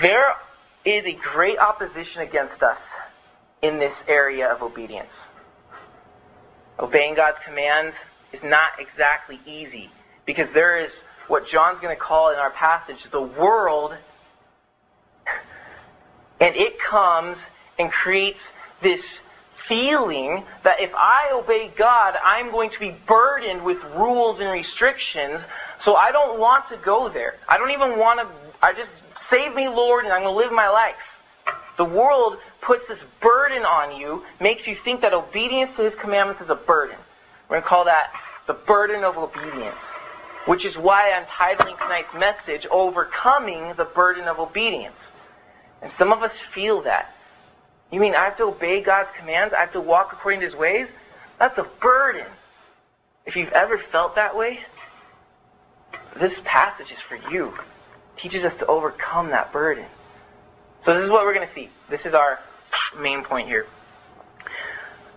There 0.00 0.34
is 0.84 1.04
a 1.04 1.12
great 1.12 1.58
opposition 1.58 2.22
against 2.22 2.62
us 2.62 2.78
in 3.60 3.78
this 3.78 3.94
area 4.08 4.48
of 4.48 4.62
obedience. 4.62 5.10
Obeying 6.78 7.14
God's 7.14 7.38
commands 7.44 7.94
is 8.32 8.42
not 8.42 8.72
exactly 8.80 9.38
easy 9.46 9.90
because 10.26 10.48
there 10.54 10.78
is 10.78 10.90
what 11.28 11.46
John's 11.46 11.80
going 11.80 11.94
to 11.94 12.00
call 12.00 12.32
in 12.32 12.38
our 12.38 12.50
passage 12.50 12.96
the 13.12 13.22
world, 13.22 13.94
and 16.40 16.56
it 16.56 16.80
comes 16.80 17.36
and 17.78 17.90
creates 17.92 18.40
this 18.82 19.00
feeling 19.68 20.44
that 20.64 20.80
if 20.80 20.90
I 20.94 21.30
obey 21.32 21.72
God, 21.76 22.16
I'm 22.22 22.50
going 22.50 22.70
to 22.70 22.78
be 22.78 22.96
burdened 23.06 23.64
with 23.64 23.78
rules 23.96 24.40
and 24.40 24.50
restrictions, 24.50 25.40
so 25.84 25.94
I 25.94 26.12
don't 26.12 26.38
want 26.38 26.68
to 26.70 26.76
go 26.76 27.08
there. 27.08 27.34
I 27.48 27.58
don't 27.58 27.70
even 27.70 27.98
want 27.98 28.20
to, 28.20 28.28
I 28.60 28.72
just, 28.72 28.90
save 29.30 29.54
me, 29.54 29.68
Lord, 29.68 30.04
and 30.04 30.12
I'm 30.12 30.22
going 30.22 30.34
to 30.34 30.38
live 30.38 30.52
my 30.52 30.68
life. 30.68 30.94
The 31.78 31.84
world 31.84 32.38
puts 32.60 32.86
this 32.86 33.00
burden 33.20 33.62
on 33.64 33.98
you, 33.98 34.22
makes 34.40 34.66
you 34.66 34.76
think 34.84 35.00
that 35.00 35.14
obedience 35.14 35.70
to 35.76 35.90
His 35.90 35.98
commandments 35.98 36.42
is 36.42 36.50
a 36.50 36.54
burden. 36.54 36.96
We're 37.48 37.56
going 37.56 37.62
to 37.62 37.68
call 37.68 37.84
that 37.86 38.12
the 38.46 38.54
burden 38.54 39.04
of 39.04 39.16
obedience, 39.16 39.76
which 40.46 40.64
is 40.64 40.76
why 40.76 41.12
I'm 41.12 41.24
titling 41.24 41.78
tonight's 41.78 42.12
message, 42.14 42.66
Overcoming 42.70 43.74
the 43.76 43.84
Burden 43.84 44.28
of 44.28 44.38
Obedience. 44.38 44.96
And 45.80 45.92
some 45.98 46.12
of 46.12 46.22
us 46.22 46.32
feel 46.54 46.82
that. 46.82 47.14
You 47.92 48.00
mean 48.00 48.14
I 48.14 48.24
have 48.24 48.38
to 48.38 48.44
obey 48.44 48.82
God's 48.82 49.10
commands? 49.16 49.54
I 49.54 49.60
have 49.60 49.72
to 49.74 49.80
walk 49.80 50.12
according 50.12 50.40
to 50.40 50.46
His 50.46 50.56
ways? 50.56 50.88
That's 51.38 51.56
a 51.58 51.64
burden. 51.80 52.26
If 53.26 53.36
you've 53.36 53.52
ever 53.52 53.78
felt 53.78 54.16
that 54.16 54.34
way, 54.34 54.60
this 56.18 56.32
passage 56.44 56.90
is 56.90 56.98
for 57.06 57.16
you. 57.30 57.48
It 57.48 58.20
teaches 58.20 58.44
us 58.44 58.58
to 58.58 58.66
overcome 58.66 59.28
that 59.30 59.52
burden. 59.52 59.84
So 60.84 60.94
this 60.94 61.04
is 61.04 61.10
what 61.10 61.24
we're 61.24 61.34
going 61.34 61.46
to 61.46 61.54
see. 61.54 61.68
This 61.90 62.00
is 62.06 62.14
our 62.14 62.40
main 62.98 63.22
point 63.22 63.46
here. 63.46 63.66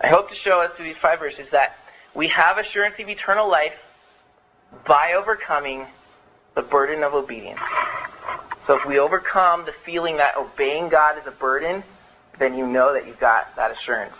I 0.01 0.08
hope 0.08 0.29
to 0.29 0.36
show 0.36 0.60
us 0.60 0.72
through 0.75 0.86
these 0.86 0.98
five 0.98 1.20
verses 1.20 1.48
that 1.51 1.77
we 2.13 2.27
have 2.27 2.58
assurance 2.58 2.96
of 3.00 3.08
eternal 3.08 3.50
life 3.50 3.74
by 4.86 5.13
overcoming 5.13 5.88
the 6.55 6.62
burden 6.62 7.03
of 7.03 7.13
obedience. 7.13 7.62
So 8.67 8.75
if 8.75 8.86
we 8.86 9.00
overcome 9.00 9.65
the 9.65 9.74
feeling 9.86 10.17
that 10.17 10.36
obeying 10.38 10.89
God 10.89 11.17
is 11.17 11.25
a 11.25 11.32
burden, 11.32 11.84
then 12.39 12.58
you 12.58 12.68
know 12.68 12.94
that 12.94 13.08
you've 13.08 13.20
got 13.20 13.56
that 13.56 13.72
assurance. 13.72 14.13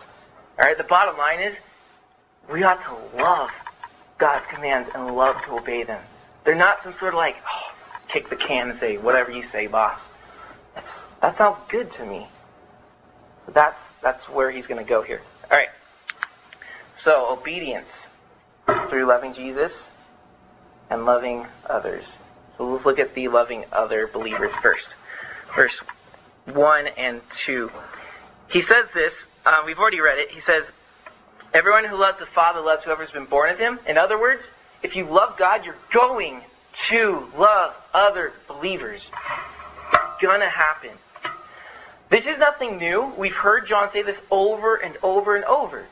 All 0.58 0.66
right, 0.66 0.78
the 0.78 0.84
bottom 0.84 1.18
line 1.18 1.40
is 1.40 1.56
we 2.52 2.64
ought 2.64 2.82
to 2.84 3.22
love 3.22 3.52
God's 4.18 4.46
commands 4.48 4.90
and 4.94 5.16
love 5.16 5.42
to 5.44 5.58
obey 5.58 5.84
them. 5.84 6.02
They're 6.44 6.56
not 6.56 6.84
some 6.84 6.94
sort 7.00 7.14
of 7.14 7.18
like, 7.18 7.36
oh, 7.48 7.74
kick 8.08 8.30
the 8.30 8.36
can 8.36 8.70
and 8.70 8.80
say, 8.80 8.98
whatever 8.98 9.32
you 9.32 9.44
say, 9.52 9.68
boss. 9.68 10.00
That 11.22 11.38
sounds 11.38 11.58
good 11.70 11.92
to 11.94 12.06
me. 12.06 12.28
That's, 13.48 13.78
that's 14.02 14.28
where 14.30 14.52
he's 14.52 14.68
going 14.68 14.84
to 14.84 14.88
go 14.88 15.02
here. 15.02 15.22
All 15.52 15.58
right. 15.58 15.70
So, 17.04 17.32
obedience 17.32 17.88
through 18.90 19.06
loving 19.06 19.34
Jesus 19.34 19.72
and 20.90 21.06
loving 21.06 21.46
others. 21.66 22.04
So 22.58 22.72
let's 22.72 22.86
look 22.86 23.00
at 23.00 23.14
the 23.16 23.28
loving 23.28 23.66
other 23.72 24.08
believers 24.08 24.52
first. 24.62 24.88
Verse 25.56 25.76
1 26.46 26.88
and 26.98 27.22
2. 27.46 27.72
He 28.50 28.62
says 28.64 28.86
this, 28.94 29.14
uh, 29.46 29.64
we've 29.66 29.78
already 29.78 30.02
read 30.02 30.18
it. 30.18 30.30
He 30.32 30.42
says, 30.42 30.64
Everyone 31.54 31.86
who 31.86 31.96
loves 31.96 32.20
the 32.20 32.26
Father 32.26 32.60
loves 32.60 32.84
whoever's 32.84 33.12
been 33.12 33.26
born 33.26 33.50
of 33.50 33.58
him. 33.58 33.80
In 33.88 33.98
other 33.98 34.20
words, 34.20 34.42
if 34.84 34.94
you 34.94 35.06
love 35.06 35.38
God, 35.38 35.66
you're 35.66 35.78
going 35.94 36.42
to 36.90 37.28
love 37.38 37.74
other 37.94 38.34
believers. 38.48 39.02
It's 39.94 40.22
gonna 40.22 40.50
happen. 40.50 40.92
This 42.10 42.26
is 42.26 42.38
nothing 42.38 42.78
new. 42.78 43.14
We've 43.18 43.34
heard 43.34 43.68
John 43.68 43.90
say 43.94 44.02
this 44.02 44.18
over 44.30 44.76
and 44.76 44.98
over 45.02 45.38
and 45.38 45.46
over. 45.46 45.86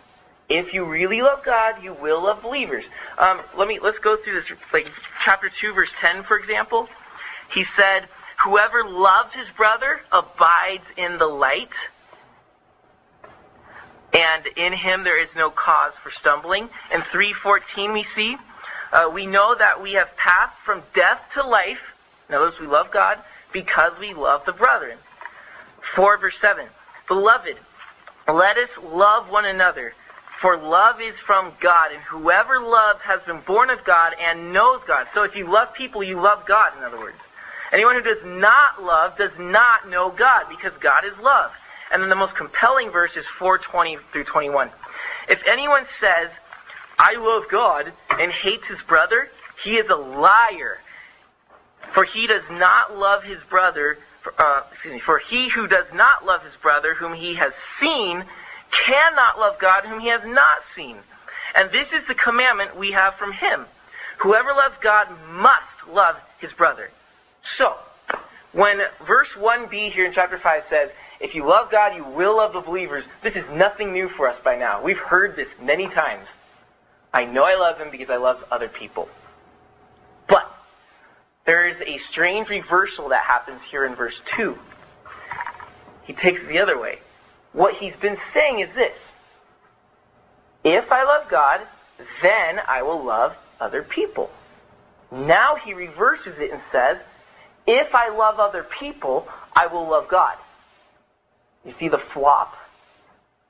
If 0.49 0.73
you 0.73 0.83
really 0.83 1.21
love 1.21 1.43
God, 1.43 1.81
you 1.81 1.93
will 1.93 2.21
love 2.21 2.41
believers. 2.41 2.83
Um, 3.17 3.39
let 3.55 3.67
me 3.67 3.79
let's 3.79 3.99
go 3.99 4.17
through 4.17 4.41
this. 4.41 4.51
Like 4.73 4.91
chapter 5.23 5.49
two, 5.61 5.73
verse 5.73 5.91
ten, 6.01 6.23
for 6.23 6.37
example. 6.37 6.89
He 7.49 7.65
said, 7.77 8.09
"Whoever 8.43 8.83
loves 8.83 9.33
his 9.33 9.49
brother 9.55 10.01
abides 10.11 10.83
in 10.97 11.17
the 11.17 11.27
light, 11.27 11.71
and 14.13 14.47
in 14.55 14.73
him 14.73 15.03
there 15.03 15.19
is 15.19 15.29
no 15.35 15.49
cause 15.49 15.93
for 16.01 16.11
stumbling." 16.11 16.69
In 16.93 17.01
three 17.01 17.33
fourteen, 17.33 17.93
we 17.93 18.05
see, 18.15 18.37
uh, 18.91 19.09
we 19.13 19.25
know 19.25 19.55
that 19.55 19.81
we 19.81 19.93
have 19.93 20.15
passed 20.17 20.57
from 20.63 20.83
death 20.93 21.21
to 21.33 21.43
life. 21.43 21.81
Notice 22.29 22.59
we 22.59 22.67
love 22.67 22.91
God 22.91 23.19
because 23.51 23.91
we 23.99 24.13
love 24.13 24.45
the 24.45 24.53
brethren. 24.53 24.97
Four 25.81 26.17
verse 26.17 26.35
seven, 26.39 26.67
beloved, 27.07 27.57
let 28.27 28.57
us 28.57 28.69
love 28.81 29.29
one 29.29 29.45
another. 29.45 29.93
For 30.39 30.57
love 30.57 30.99
is 31.01 31.17
from 31.19 31.53
God, 31.61 31.91
and 31.93 32.01
whoever 32.01 32.59
loves 32.59 33.01
has 33.03 33.21
been 33.21 33.39
born 33.41 33.69
of 33.69 33.83
God 33.85 34.13
and 34.19 34.51
knows 34.51 34.81
God. 34.85 35.07
So 35.13 35.23
if 35.23 35.35
you 35.37 35.45
love 35.45 35.73
people, 35.73 36.03
you 36.03 36.19
love 36.19 36.45
God, 36.45 36.75
in 36.77 36.83
other 36.83 36.99
words. 36.99 37.17
Anyone 37.71 37.95
who 37.95 38.01
does 38.01 38.23
not 38.25 38.83
love 38.83 39.17
does 39.17 39.31
not 39.39 39.87
know 39.89 40.09
God, 40.09 40.47
because 40.49 40.73
God 40.79 41.05
is 41.05 41.17
love. 41.19 41.51
And 41.93 42.01
then 42.01 42.09
the 42.09 42.15
most 42.15 42.35
compelling 42.35 42.89
verse 42.89 43.15
is 43.15 43.25
420 43.37 43.97
through 44.11 44.23
21. 44.23 44.71
If 45.29 45.41
anyone 45.47 45.85
says, 46.01 46.29
I 46.97 47.15
love 47.15 47.47
God, 47.49 47.93
and 48.09 48.31
hates 48.31 48.65
his 48.65 48.81
brother, 48.81 49.29
he 49.63 49.77
is 49.77 49.89
a 49.89 49.95
liar. 49.95 50.79
For 51.93 52.03
he 52.03 52.25
does 52.25 52.43
not 52.49 52.97
love 52.97 53.23
his 53.23 53.37
brother, 53.49 53.99
uh, 54.39 54.61
excuse 54.71 54.95
me, 54.95 54.99
for 54.99 55.19
he 55.19 55.49
who 55.49 55.67
does 55.67 55.85
not 55.93 56.25
love 56.25 56.43
his 56.43 56.55
brother 56.61 56.95
whom 56.95 57.13
he 57.13 57.35
has 57.35 57.53
seen 57.79 58.25
cannot 58.71 59.39
love 59.39 59.59
God 59.59 59.85
whom 59.85 59.99
he 59.99 60.07
has 60.07 60.25
not 60.25 60.63
seen. 60.75 60.97
And 61.55 61.71
this 61.71 61.91
is 61.91 62.07
the 62.07 62.15
commandment 62.15 62.75
we 62.75 62.91
have 62.91 63.15
from 63.15 63.31
him. 63.31 63.65
Whoever 64.17 64.49
loves 64.49 64.75
God 64.81 65.07
must 65.29 65.87
love 65.87 66.17
his 66.39 66.51
brother. 66.53 66.89
So, 67.57 67.75
when 68.53 68.81
verse 69.05 69.29
1b 69.37 69.91
here 69.91 70.05
in 70.05 70.13
chapter 70.13 70.39
5 70.39 70.63
says, 70.69 70.89
if 71.23 71.33
you 71.33 71.45
love 71.45 71.71
God, 71.71 71.95
you 71.95 72.03
will 72.03 72.37
love 72.37 72.53
the 72.53 72.61
believers, 72.61 73.03
this 73.23 73.35
is 73.35 73.45
nothing 73.49 73.93
new 73.93 74.09
for 74.09 74.27
us 74.27 74.37
by 74.43 74.55
now. 74.55 74.83
We've 74.83 74.97
heard 74.97 75.35
this 75.35 75.47
many 75.61 75.87
times. 75.87 76.27
I 77.13 77.25
know 77.25 77.43
I 77.43 77.55
love 77.55 77.79
him 77.79 77.89
because 77.89 78.09
I 78.09 78.17
love 78.17 78.43
other 78.51 78.67
people. 78.67 79.07
But, 80.27 80.51
there 81.45 81.67
is 81.67 81.79
a 81.81 81.99
strange 82.11 82.49
reversal 82.49 83.09
that 83.09 83.23
happens 83.23 83.61
here 83.69 83.85
in 83.85 83.95
verse 83.95 84.19
2. 84.35 84.57
He 86.03 86.13
takes 86.13 86.41
it 86.41 86.47
the 86.49 86.59
other 86.59 86.79
way 86.79 86.99
what 87.53 87.75
he's 87.75 87.95
been 87.95 88.17
saying 88.33 88.59
is 88.59 88.69
this. 88.75 88.97
If 90.63 90.91
I 90.91 91.03
love 91.03 91.29
God, 91.29 91.61
then 92.21 92.59
I 92.67 92.81
will 92.81 93.03
love 93.03 93.35
other 93.59 93.83
people. 93.83 94.29
Now 95.11 95.55
he 95.55 95.73
reverses 95.73 96.37
it 96.39 96.51
and 96.51 96.61
says, 96.71 96.97
if 97.65 97.93
I 97.95 98.09
love 98.09 98.39
other 98.39 98.63
people, 98.63 99.27
I 99.55 99.67
will 99.67 99.87
love 99.87 100.07
God. 100.07 100.35
You 101.65 101.73
see 101.79 101.89
the 101.89 101.99
flop? 101.99 102.55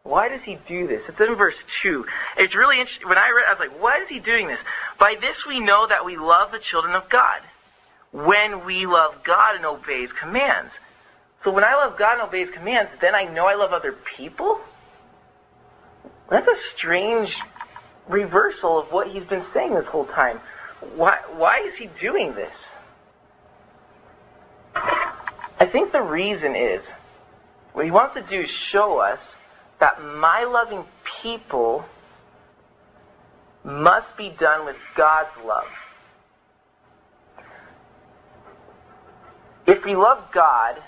Why 0.04 0.28
does 0.28 0.42
he 0.42 0.58
do 0.68 0.86
this? 0.88 1.02
It's 1.08 1.20
in 1.20 1.36
verse 1.36 1.56
2. 1.82 2.06
It's 2.38 2.56
really 2.56 2.80
interesting. 2.80 3.08
When 3.08 3.18
I 3.18 3.32
read 3.36 3.46
I 3.48 3.54
was 3.54 3.60
like, 3.60 3.82
why 3.82 4.00
is 4.00 4.10
he 4.10 4.20
doing 4.20 4.48
this? 4.48 4.60
By 5.00 5.16
this 5.20 5.46
we 5.48 5.60
know 5.60 5.88
that 5.88 6.06
we 6.06 6.18
love 6.18 6.52
the 6.52 6.60
children 6.60 6.94
of 6.94 7.10
God. 7.10 7.42
When 8.12 8.66
we 8.66 8.86
love 8.86 9.24
God 9.24 9.56
and 9.56 9.66
obey 9.66 10.02
his 10.02 10.12
commands. 10.12 10.72
So 11.44 11.52
when 11.52 11.64
I 11.64 11.76
love 11.76 11.98
God 11.98 12.20
and 12.20 12.28
obey 12.28 12.46
His 12.46 12.56
commands, 12.56 12.92
then 13.02 13.16
I 13.16 13.24
know 13.24 13.46
I 13.46 13.56
love 13.56 13.74
other 13.74 13.92
people? 13.92 14.62
That's 16.30 16.48
a 16.48 16.56
strange 16.76 17.36
reversal 18.08 18.80
of 18.80 18.92
what 18.92 19.08
He's 19.08 19.26
been 19.26 19.46
saying 19.54 19.74
this 19.74 19.86
whole 19.86 20.06
time. 20.06 20.40
Why, 20.96 21.20
why 21.36 21.60
is 21.66 21.76
He 21.76 21.90
doing 22.00 22.34
this? 22.34 22.54
I 24.76 25.66
think 25.66 25.92
the 25.92 26.02
reason 26.02 26.56
is, 26.56 26.82
what 27.74 27.86
He 27.86 27.92
wants 27.92 28.16
to 28.16 28.22
do 28.22 28.42
is 28.42 28.50
show 28.50 29.00
us 29.00 29.20
that 29.80 30.02
my 30.02 30.44
loving 30.44 30.86
people 31.22 31.86
must 33.64 34.16
be 34.18 34.36
done 34.40 34.66
with 34.66 34.78
God's 34.96 35.30
love. 35.46 35.68
if 39.66 39.84
we 39.86 39.96
love 39.96 40.32
God, 40.32 40.82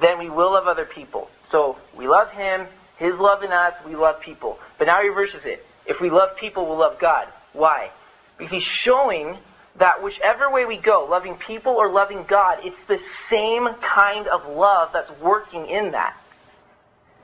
then 0.00 0.18
we 0.18 0.30
will 0.30 0.52
love 0.52 0.66
other 0.66 0.84
people. 0.84 1.28
So 1.50 1.76
we 1.96 2.06
love 2.06 2.30
Him, 2.30 2.66
His 2.96 3.14
love 3.14 3.42
in 3.42 3.52
us, 3.52 3.74
we 3.86 3.94
love 3.96 4.20
people. 4.20 4.58
But 4.78 4.86
now 4.86 5.02
he 5.02 5.08
reverses 5.08 5.44
it. 5.44 5.64
If 5.86 6.00
we 6.00 6.10
love 6.10 6.36
people, 6.36 6.66
we'll 6.66 6.78
love 6.78 6.98
God. 6.98 7.28
Why? 7.52 7.90
Because 8.38 8.52
he's 8.52 8.62
showing 8.62 9.36
that 9.76 10.02
whichever 10.02 10.50
way 10.50 10.64
we 10.64 10.78
go, 10.78 11.06
loving 11.08 11.36
people 11.36 11.72
or 11.72 11.90
loving 11.90 12.24
God, 12.24 12.58
it's 12.62 12.76
the 12.88 13.00
same 13.30 13.68
kind 13.80 14.26
of 14.28 14.46
love 14.46 14.90
that's 14.92 15.10
working 15.20 15.66
in 15.66 15.92
that. 15.92 16.16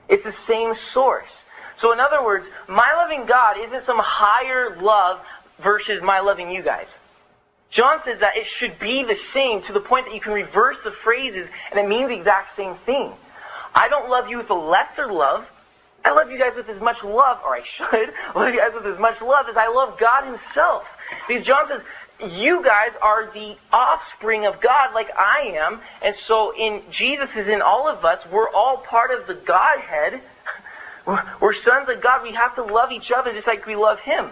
It's 0.08 0.24
the 0.24 0.34
same 0.46 0.74
source. 0.92 1.28
So 1.80 1.92
in 1.92 2.00
other 2.00 2.24
words, 2.24 2.46
my 2.66 2.92
loving 2.94 3.26
God 3.26 3.58
isn't 3.58 3.86
some 3.86 3.98
higher 4.00 4.76
love 4.80 5.20
versus 5.62 6.02
my 6.02 6.20
loving 6.20 6.50
you 6.50 6.62
guys. 6.62 6.86
John 7.70 8.00
says 8.04 8.20
that 8.20 8.36
it 8.36 8.46
should 8.46 8.78
be 8.78 9.04
the 9.04 9.18
same 9.34 9.62
to 9.64 9.72
the 9.72 9.80
point 9.80 10.06
that 10.06 10.14
you 10.14 10.20
can 10.20 10.32
reverse 10.32 10.78
the 10.84 10.90
phrases 10.90 11.48
and 11.70 11.78
it 11.78 11.86
means 11.86 12.08
the 12.08 12.16
exact 12.16 12.56
same 12.56 12.76
thing. 12.86 13.12
I 13.74 13.88
don't 13.88 14.08
love 14.08 14.30
you 14.30 14.38
with 14.38 14.50
a 14.50 14.54
lesser 14.54 15.12
love. 15.12 15.46
I 16.04 16.12
love 16.12 16.30
you 16.30 16.38
guys 16.38 16.54
with 16.56 16.68
as 16.68 16.80
much 16.80 17.02
love, 17.02 17.40
or 17.44 17.54
I 17.54 17.62
should 17.64 18.14
love 18.34 18.54
you 18.54 18.60
guys 18.60 18.72
with 18.72 18.86
as 18.86 18.98
much 18.98 19.20
love 19.20 19.48
as 19.48 19.56
I 19.56 19.68
love 19.68 19.98
God 19.98 20.24
himself. 20.24 20.84
Because 21.26 21.46
John 21.46 21.68
says, 21.68 21.82
you 22.20 22.62
guys 22.62 22.90
are 23.00 23.30
the 23.32 23.56
offspring 23.72 24.46
of 24.46 24.60
God 24.60 24.94
like 24.94 25.10
I 25.16 25.52
am. 25.56 25.80
And 26.02 26.16
so 26.26 26.52
in 26.56 26.82
Jesus 26.90 27.28
is 27.36 27.48
in 27.48 27.62
all 27.62 27.88
of 27.88 28.04
us. 28.04 28.24
We're 28.30 28.50
all 28.50 28.78
part 28.78 29.10
of 29.10 29.26
the 29.26 29.34
Godhead. 29.34 30.20
We're 31.40 31.54
sons 31.54 31.88
of 31.88 32.00
God. 32.00 32.22
We 32.22 32.32
have 32.32 32.54
to 32.56 32.62
love 32.62 32.92
each 32.92 33.10
other 33.10 33.32
just 33.32 33.46
like 33.46 33.66
we 33.66 33.76
love 33.76 34.00
Him. 34.00 34.30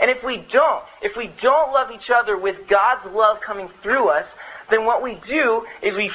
And 0.00 0.10
if 0.10 0.22
we 0.22 0.38
don't, 0.38 0.84
if 1.02 1.16
we 1.16 1.28
don't 1.40 1.72
love 1.72 1.90
each 1.90 2.10
other 2.10 2.36
with 2.36 2.68
God's 2.68 3.12
love 3.12 3.40
coming 3.40 3.68
through 3.82 4.08
us, 4.08 4.26
then 4.70 4.84
what 4.84 5.02
we 5.02 5.20
do 5.26 5.66
is 5.82 5.96
we 5.96 6.10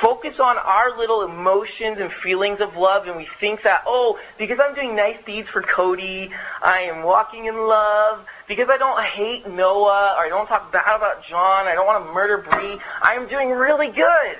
focus 0.00 0.38
on 0.38 0.56
our 0.58 0.96
little 0.96 1.22
emotions 1.22 1.98
and 1.98 2.12
feelings 2.12 2.60
of 2.60 2.76
love 2.76 3.08
and 3.08 3.16
we 3.16 3.26
think 3.40 3.62
that, 3.62 3.82
oh, 3.86 4.18
because 4.38 4.60
I'm 4.60 4.74
doing 4.74 4.94
nice 4.94 5.18
deeds 5.26 5.48
for 5.48 5.60
Cody, 5.60 6.30
I 6.62 6.82
am 6.82 7.02
walking 7.02 7.46
in 7.46 7.66
love. 7.66 8.24
Because 8.48 8.70
I 8.70 8.78
don't 8.78 9.00
hate 9.00 9.46
Noah 9.46 10.14
or 10.16 10.24
I 10.24 10.28
don't 10.30 10.46
talk 10.46 10.72
bad 10.72 10.96
about 10.96 11.22
John, 11.24 11.66
I 11.66 11.74
don't 11.74 11.86
want 11.86 12.04
to 12.04 12.12
murder 12.12 12.38
Bree, 12.38 12.78
I 13.02 13.14
am 13.14 13.28
doing 13.28 13.50
really 13.50 13.90
good. 13.90 14.38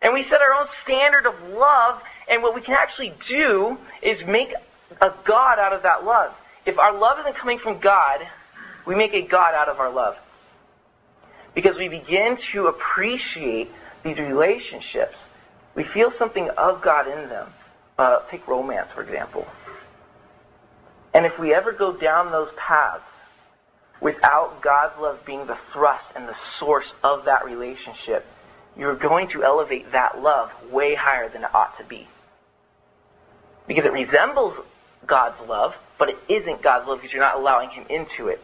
And 0.00 0.14
we 0.14 0.22
set 0.24 0.40
our 0.40 0.54
own 0.60 0.68
standard 0.84 1.26
of 1.26 1.34
love 1.50 2.00
and 2.28 2.42
what 2.42 2.54
we 2.54 2.60
can 2.60 2.74
actually 2.74 3.12
do 3.28 3.76
is 4.00 4.24
make 4.24 4.54
a 5.00 5.12
God 5.24 5.58
out 5.58 5.72
of 5.72 5.82
that 5.82 6.04
love. 6.04 6.32
If 6.64 6.78
our 6.78 6.96
love 6.96 7.18
isn't 7.20 7.34
coming 7.34 7.58
from 7.58 7.80
God, 7.80 8.26
we 8.86 8.94
make 8.94 9.14
a 9.14 9.22
God 9.22 9.54
out 9.54 9.68
of 9.68 9.80
our 9.80 9.90
love. 9.90 10.16
Because 11.54 11.76
we 11.76 11.88
begin 11.88 12.38
to 12.52 12.68
appreciate 12.68 13.68
these 14.04 14.18
relationships. 14.18 15.16
We 15.74 15.82
feel 15.82 16.12
something 16.18 16.48
of 16.50 16.82
God 16.82 17.08
in 17.08 17.28
them. 17.28 17.52
Uh, 17.98 18.20
take 18.30 18.46
romance, 18.46 18.88
for 18.94 19.02
example. 19.02 19.44
And 21.12 21.26
if 21.26 21.36
we 21.36 21.52
ever 21.52 21.72
go 21.72 21.92
down 21.92 22.30
those 22.30 22.50
paths 22.56 23.02
without 24.00 24.62
God's 24.62 24.98
love 25.00 25.24
being 25.24 25.46
the 25.46 25.58
thrust 25.72 26.04
and 26.14 26.28
the 26.28 26.36
source 26.58 26.90
of 27.02 27.24
that 27.24 27.44
relationship, 27.44 28.24
you're 28.76 28.94
going 28.94 29.28
to 29.28 29.42
elevate 29.42 29.92
that 29.92 30.20
love 30.20 30.50
way 30.70 30.94
higher 30.94 31.28
than 31.28 31.44
it 31.44 31.54
ought 31.54 31.76
to 31.78 31.84
be. 31.84 32.06
Because 33.66 33.84
it 33.84 33.92
resembles 33.92 34.54
God's 35.06 35.36
love, 35.48 35.74
but 35.98 36.08
it 36.08 36.18
isn't 36.28 36.62
God's 36.62 36.86
love 36.86 36.98
because 36.98 37.12
you're 37.12 37.22
not 37.22 37.36
allowing 37.36 37.70
Him 37.70 37.84
into 37.90 38.28
it. 38.28 38.40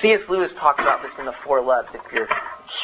C.S. 0.00 0.20
Lewis 0.28 0.52
talks 0.56 0.80
about 0.80 1.02
this 1.02 1.12
in 1.18 1.26
The 1.26 1.32
Four 1.44 1.60
Loves. 1.60 1.88
If 1.94 2.12
you're 2.12 2.28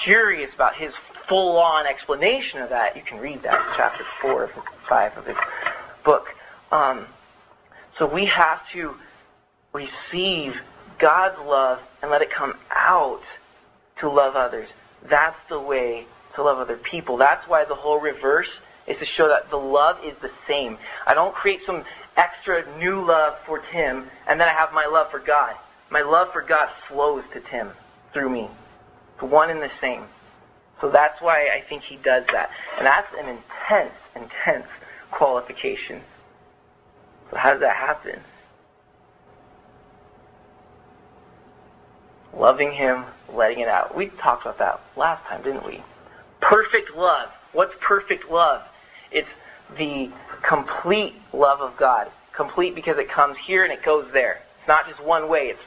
curious 0.05 0.53
about 0.55 0.75
his 0.75 0.93
full-on 1.29 1.87
explanation 1.87 2.61
of 2.61 2.71
that, 2.71 2.97
you 2.97 3.03
can 3.03 3.19
read 3.19 3.43
that 3.43 3.55
in 3.55 3.75
chapter 3.77 4.05
4 4.21 4.33
or 4.33 4.51
5 4.89 5.17
of 5.17 5.27
his 5.27 5.37
book. 6.05 6.35
Um, 6.71 7.07
so 7.99 8.13
we 8.13 8.27
have 8.27 8.61
to 8.73 8.95
receive 9.73 10.61
God's 10.99 11.39
love 11.41 11.81
and 12.03 12.11
let 12.11 12.23
it 12.23 12.31
come 12.31 12.55
out 12.71 13.23
to 13.99 14.09
love 14.09 14.37
others. 14.37 14.69
That's 15.09 15.39
the 15.49 15.61
way 15.61 16.07
to 16.35 16.43
love 16.43 16.59
other 16.59 16.77
people. 16.77 17.17
That's 17.17 17.47
why 17.49 17.65
the 17.65 17.75
whole 17.75 18.01
reverse 18.01 18.51
is 18.87 18.99
to 18.99 19.05
show 19.05 19.29
that 19.29 19.51
the 19.51 19.57
love 19.57 19.99
is 20.05 20.15
the 20.23 20.31
same. 20.47 20.79
I 21.07 21.15
don't 21.15 21.35
create 21.35 21.61
some 21.67 21.85
extra 22.17 22.65
new 22.79 23.05
love 23.05 23.37
for 23.45 23.59
Tim 23.73 24.09
and 24.27 24.41
then 24.41 24.49
I 24.49 24.53
have 24.53 24.73
my 24.73 24.87
love 24.87 25.11
for 25.11 25.19
God. 25.19 25.57
My 25.91 26.03
love 26.03 26.33
for 26.33 26.43
God 26.43 26.69
flows 26.89 27.25
to 27.33 27.41
Tim 27.41 27.71
through 28.13 28.31
me. 28.31 28.49
It's 29.15 29.23
one 29.23 29.51
and 29.51 29.63
the 29.63 29.71
same. 29.81 30.05
So 30.81 30.91
that's 30.91 31.21
why 31.23 31.51
I 31.53 31.63
think 31.69 31.83
he 31.83 31.97
does 31.97 32.25
that. 32.33 32.51
And 32.77 32.87
that's 32.87 33.13
an 33.19 33.29
intense, 33.29 33.95
intense 34.15 34.67
qualification. 35.11 36.03
So 37.31 37.37
how 37.37 37.53
does 37.53 37.61
that 37.61 37.77
happen? 37.77 38.21
Loving 42.37 42.73
him, 42.73 43.05
letting 43.33 43.61
it 43.61 43.69
out. 43.69 43.97
We 43.97 44.09
talked 44.09 44.43
about 44.43 44.59
that 44.59 44.81
last 44.97 45.25
time, 45.25 45.43
didn't 45.43 45.67
we? 45.67 45.83
Perfect 46.41 46.95
love. 46.95 47.31
What's 47.53 47.75
perfect 47.81 48.31
love? 48.31 48.63
It's 49.11 49.29
the 49.77 50.11
complete 50.43 51.15
love 51.33 51.61
of 51.61 51.77
God. 51.77 52.11
Complete 52.33 52.75
because 52.75 52.99
it 52.99 53.09
comes 53.09 53.39
here 53.39 53.65
and 53.65 53.73
it 53.73 53.83
goes 53.83 54.07
there. 54.13 54.43
It's 54.59 54.69
not 54.69 54.89
just 54.89 55.03
one 55.03 55.29
way, 55.29 55.49
it's 55.49 55.63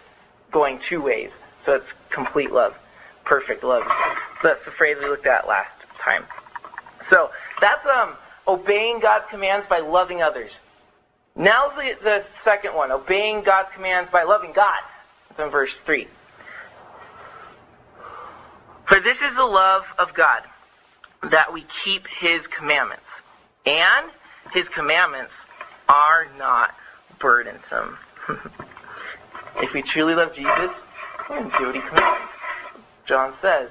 going 0.51 0.79
two 0.87 1.01
ways. 1.01 1.31
So 1.65 1.75
it's 1.75 1.87
complete 2.09 2.51
love 2.51 2.75
perfect 3.29 3.63
love. 3.63 3.83
That's 4.41 4.65
the 4.65 4.71
phrase 4.71 4.97
we 4.99 5.05
looked 5.05 5.27
at 5.27 5.47
last 5.47 5.69
time. 5.99 6.25
So 7.11 7.29
that's 7.61 7.85
um, 7.85 8.15
obeying 8.47 8.99
God's 8.99 9.25
commands 9.29 9.67
by 9.69 9.79
loving 9.79 10.23
others. 10.23 10.49
Now 11.35 11.69
the, 11.69 11.95
the 12.01 12.25
second 12.43 12.73
one, 12.73 12.91
obeying 12.91 13.43
God's 13.43 13.69
commands 13.73 14.09
by 14.11 14.23
loving 14.23 14.51
God. 14.51 14.79
It's 15.29 15.39
in 15.39 15.51
verse 15.51 15.73
3. 15.85 16.07
For 18.89 18.99
this 18.99 19.21
is 19.21 19.35
the 19.35 19.45
love 19.45 19.85
of 19.99 20.15
God, 20.15 20.41
that 21.29 21.53
we 21.53 21.63
keep 21.83 22.07
his 22.07 22.41
commandments. 22.47 23.03
And 23.67 24.09
his 24.51 24.67
commandments 24.69 25.31
are 25.87 26.27
not 26.39 26.73
burdensome. 27.19 27.99
if 29.57 29.73
we 29.73 29.83
truly 29.83 30.15
love 30.15 30.33
Jesus, 30.33 30.71
to 31.27 31.51
do 31.59 31.65
what 31.67 31.75
he 31.75 31.81
commands. 31.81 32.31
John 33.05 33.35
says. 33.43 33.69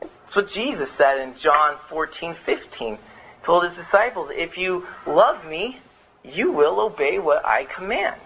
That's 0.00 0.34
what 0.34 0.50
Jesus 0.50 0.88
said 0.98 1.18
in 1.18 1.38
John 1.38 1.78
14, 1.88 2.34
15. 2.44 2.96
He 2.96 3.00
told 3.44 3.64
his 3.64 3.84
disciples, 3.84 4.32
if 4.34 4.58
you 4.58 4.84
love 5.06 5.44
me, 5.44 5.78
you 6.24 6.50
will 6.50 6.80
obey 6.80 7.20
what 7.20 7.44
I 7.46 7.66
command. 7.66 8.20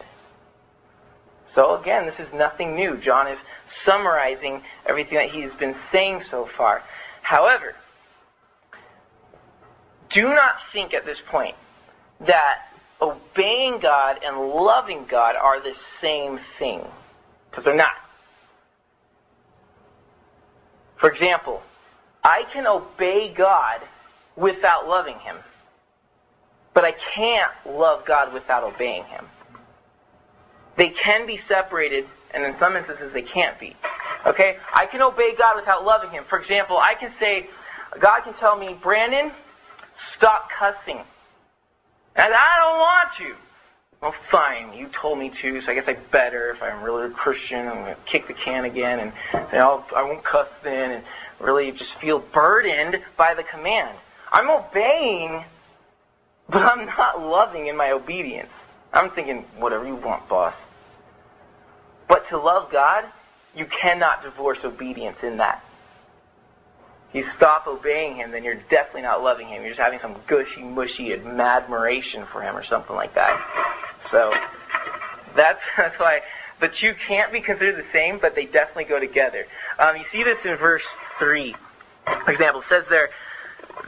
So 1.54 1.80
again, 1.80 2.06
this 2.06 2.18
is 2.18 2.32
nothing 2.32 2.74
new. 2.74 2.96
John 2.96 3.28
is 3.28 3.38
summarizing 3.84 4.62
everything 4.86 5.18
that 5.18 5.30
he's 5.30 5.52
been 5.52 5.76
saying 5.92 6.24
so 6.30 6.48
far. 6.56 6.82
However, 7.22 7.74
do 10.10 10.28
not 10.28 10.56
think 10.72 10.94
at 10.94 11.06
this 11.06 11.20
point 11.28 11.54
that 12.20 12.62
obeying 13.00 13.78
God 13.78 14.20
and 14.24 14.38
loving 14.38 15.04
God 15.06 15.36
are 15.36 15.60
the 15.60 15.74
same 16.00 16.40
thing. 16.58 16.80
Because 17.50 17.64
they're 17.64 17.76
not. 17.76 17.96
For 20.96 21.10
example, 21.10 21.62
I 22.22 22.44
can 22.52 22.66
obey 22.66 23.32
God 23.32 23.80
without 24.36 24.88
loving 24.88 25.18
Him. 25.18 25.36
But 26.72 26.84
I 26.84 26.92
can't 27.14 27.52
love 27.66 28.04
God 28.04 28.32
without 28.32 28.64
obeying 28.64 29.04
Him. 29.04 29.26
They 30.76 30.90
can 30.90 31.26
be 31.26 31.40
separated, 31.48 32.06
and 32.32 32.44
in 32.44 32.58
some 32.58 32.76
instances 32.76 33.12
they 33.12 33.22
can't 33.22 33.58
be. 33.58 33.76
Okay? 34.26 34.58
I 34.72 34.86
can 34.86 35.02
obey 35.02 35.34
God 35.36 35.56
without 35.56 35.84
loving 35.84 36.10
Him. 36.10 36.24
For 36.24 36.38
example, 36.38 36.78
I 36.78 36.94
can 36.94 37.12
say, 37.20 37.48
God 38.00 38.20
can 38.22 38.34
tell 38.34 38.56
me, 38.56 38.76
Brandon, 38.82 39.32
stop 40.16 40.50
cussing. 40.50 40.98
And 42.16 42.32
I 42.34 42.58
don't 42.58 42.78
want 42.78 43.16
to. 43.18 43.44
Well, 44.00 44.14
fine, 44.30 44.74
you 44.74 44.88
told 44.88 45.18
me 45.18 45.30
to, 45.40 45.62
so 45.62 45.72
I 45.72 45.74
guess 45.74 45.88
I 45.88 45.94
better. 45.94 46.50
If 46.50 46.62
I'm 46.62 46.82
really 46.82 47.06
a 47.06 47.10
Christian, 47.10 47.66
I'm 47.66 47.84
going 47.84 47.94
to 47.94 48.00
kick 48.04 48.26
the 48.26 48.34
can 48.34 48.66
again, 48.66 49.00
and 49.00 49.12
you 49.32 49.58
know, 49.58 49.82
I 49.96 50.02
won't 50.02 50.22
cuss 50.22 50.48
then, 50.62 50.90
and 50.90 51.04
really 51.40 51.72
just 51.72 51.94
feel 51.94 52.18
burdened 52.18 53.00
by 53.16 53.32
the 53.32 53.42
command. 53.44 53.96
I'm 54.30 54.50
obeying, 54.50 55.42
but 56.50 56.62
I'm 56.62 56.84
not 56.84 57.22
loving 57.22 57.68
in 57.68 57.78
my 57.78 57.92
obedience. 57.92 58.50
I'm 58.92 59.10
thinking, 59.10 59.38
whatever 59.56 59.86
you 59.86 59.96
want, 59.96 60.28
boss. 60.28 60.54
But 62.08 62.28
to 62.28 62.38
love 62.38 62.70
God, 62.70 63.04
you 63.54 63.66
cannot 63.66 64.22
divorce 64.22 64.58
obedience 64.64 65.18
in 65.22 65.38
that. 65.38 65.62
You 67.12 67.24
stop 67.36 67.68
obeying 67.68 68.16
Him, 68.16 68.32
then 68.32 68.42
you're 68.42 68.60
definitely 68.68 69.02
not 69.02 69.22
loving 69.22 69.46
Him. 69.46 69.62
You're 69.62 69.70
just 69.70 69.80
having 69.80 70.00
some 70.00 70.16
gushy, 70.26 70.62
mushy 70.62 71.12
admiration 71.12 72.26
for 72.26 72.42
Him 72.42 72.56
or 72.56 72.64
something 72.64 72.96
like 72.96 73.14
that. 73.14 73.38
So 74.10 74.32
that's 75.36 75.60
that's 75.76 75.98
why 75.98 76.22
the 76.60 76.68
two 76.68 76.94
can't 76.94 77.32
be 77.32 77.40
considered 77.40 77.76
the 77.76 77.90
same, 77.92 78.18
but 78.18 78.34
they 78.34 78.46
definitely 78.46 78.84
go 78.84 78.98
together. 78.98 79.46
Um, 79.78 79.96
you 79.96 80.04
see 80.10 80.24
this 80.24 80.38
in 80.44 80.56
verse 80.56 80.82
three. 81.18 81.54
For 82.04 82.32
example, 82.32 82.62
it 82.62 82.66
says 82.68 82.84
there, 82.90 83.10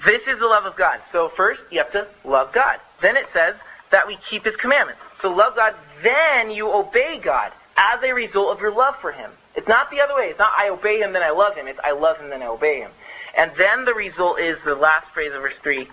this 0.04 0.22
is 0.28 0.38
the 0.38 0.46
love 0.46 0.64
of 0.64 0.76
God. 0.76 1.00
So 1.12 1.28
first, 1.30 1.60
you 1.70 1.78
have 1.78 1.92
to 1.92 2.06
love 2.24 2.52
God. 2.52 2.80
Then 3.02 3.16
it 3.16 3.26
says 3.32 3.56
that 3.90 4.06
we 4.06 4.18
keep 4.30 4.44
His 4.44 4.56
commandments. 4.56 5.00
So 5.20 5.32
love 5.32 5.56
God, 5.56 5.74
then 6.02 6.50
you 6.50 6.72
obey 6.72 7.18
God 7.18 7.52
as 7.76 8.02
a 8.02 8.12
result 8.12 8.56
of 8.56 8.60
your 8.60 8.72
love 8.72 8.96
for 9.00 9.12
Him. 9.12 9.30
It's 9.54 9.68
not 9.68 9.90
the 9.90 10.00
other 10.00 10.14
way. 10.14 10.28
It's 10.28 10.38
not 10.38 10.52
I 10.56 10.68
obey 10.68 11.00
Him, 11.00 11.12
then 11.12 11.22
I 11.22 11.30
love 11.30 11.54
Him. 11.54 11.66
It's 11.66 11.80
I 11.82 11.92
love 11.92 12.18
Him, 12.18 12.30
then 12.30 12.42
I 12.42 12.46
obey 12.46 12.80
Him. 12.80 12.90
And 13.36 13.52
then 13.56 13.84
the 13.84 13.94
result 13.94 14.40
is 14.40 14.56
the 14.64 14.74
last 14.74 15.06
phrase 15.12 15.32
of 15.32 15.42
verse 15.42 15.54
3, 15.62 15.88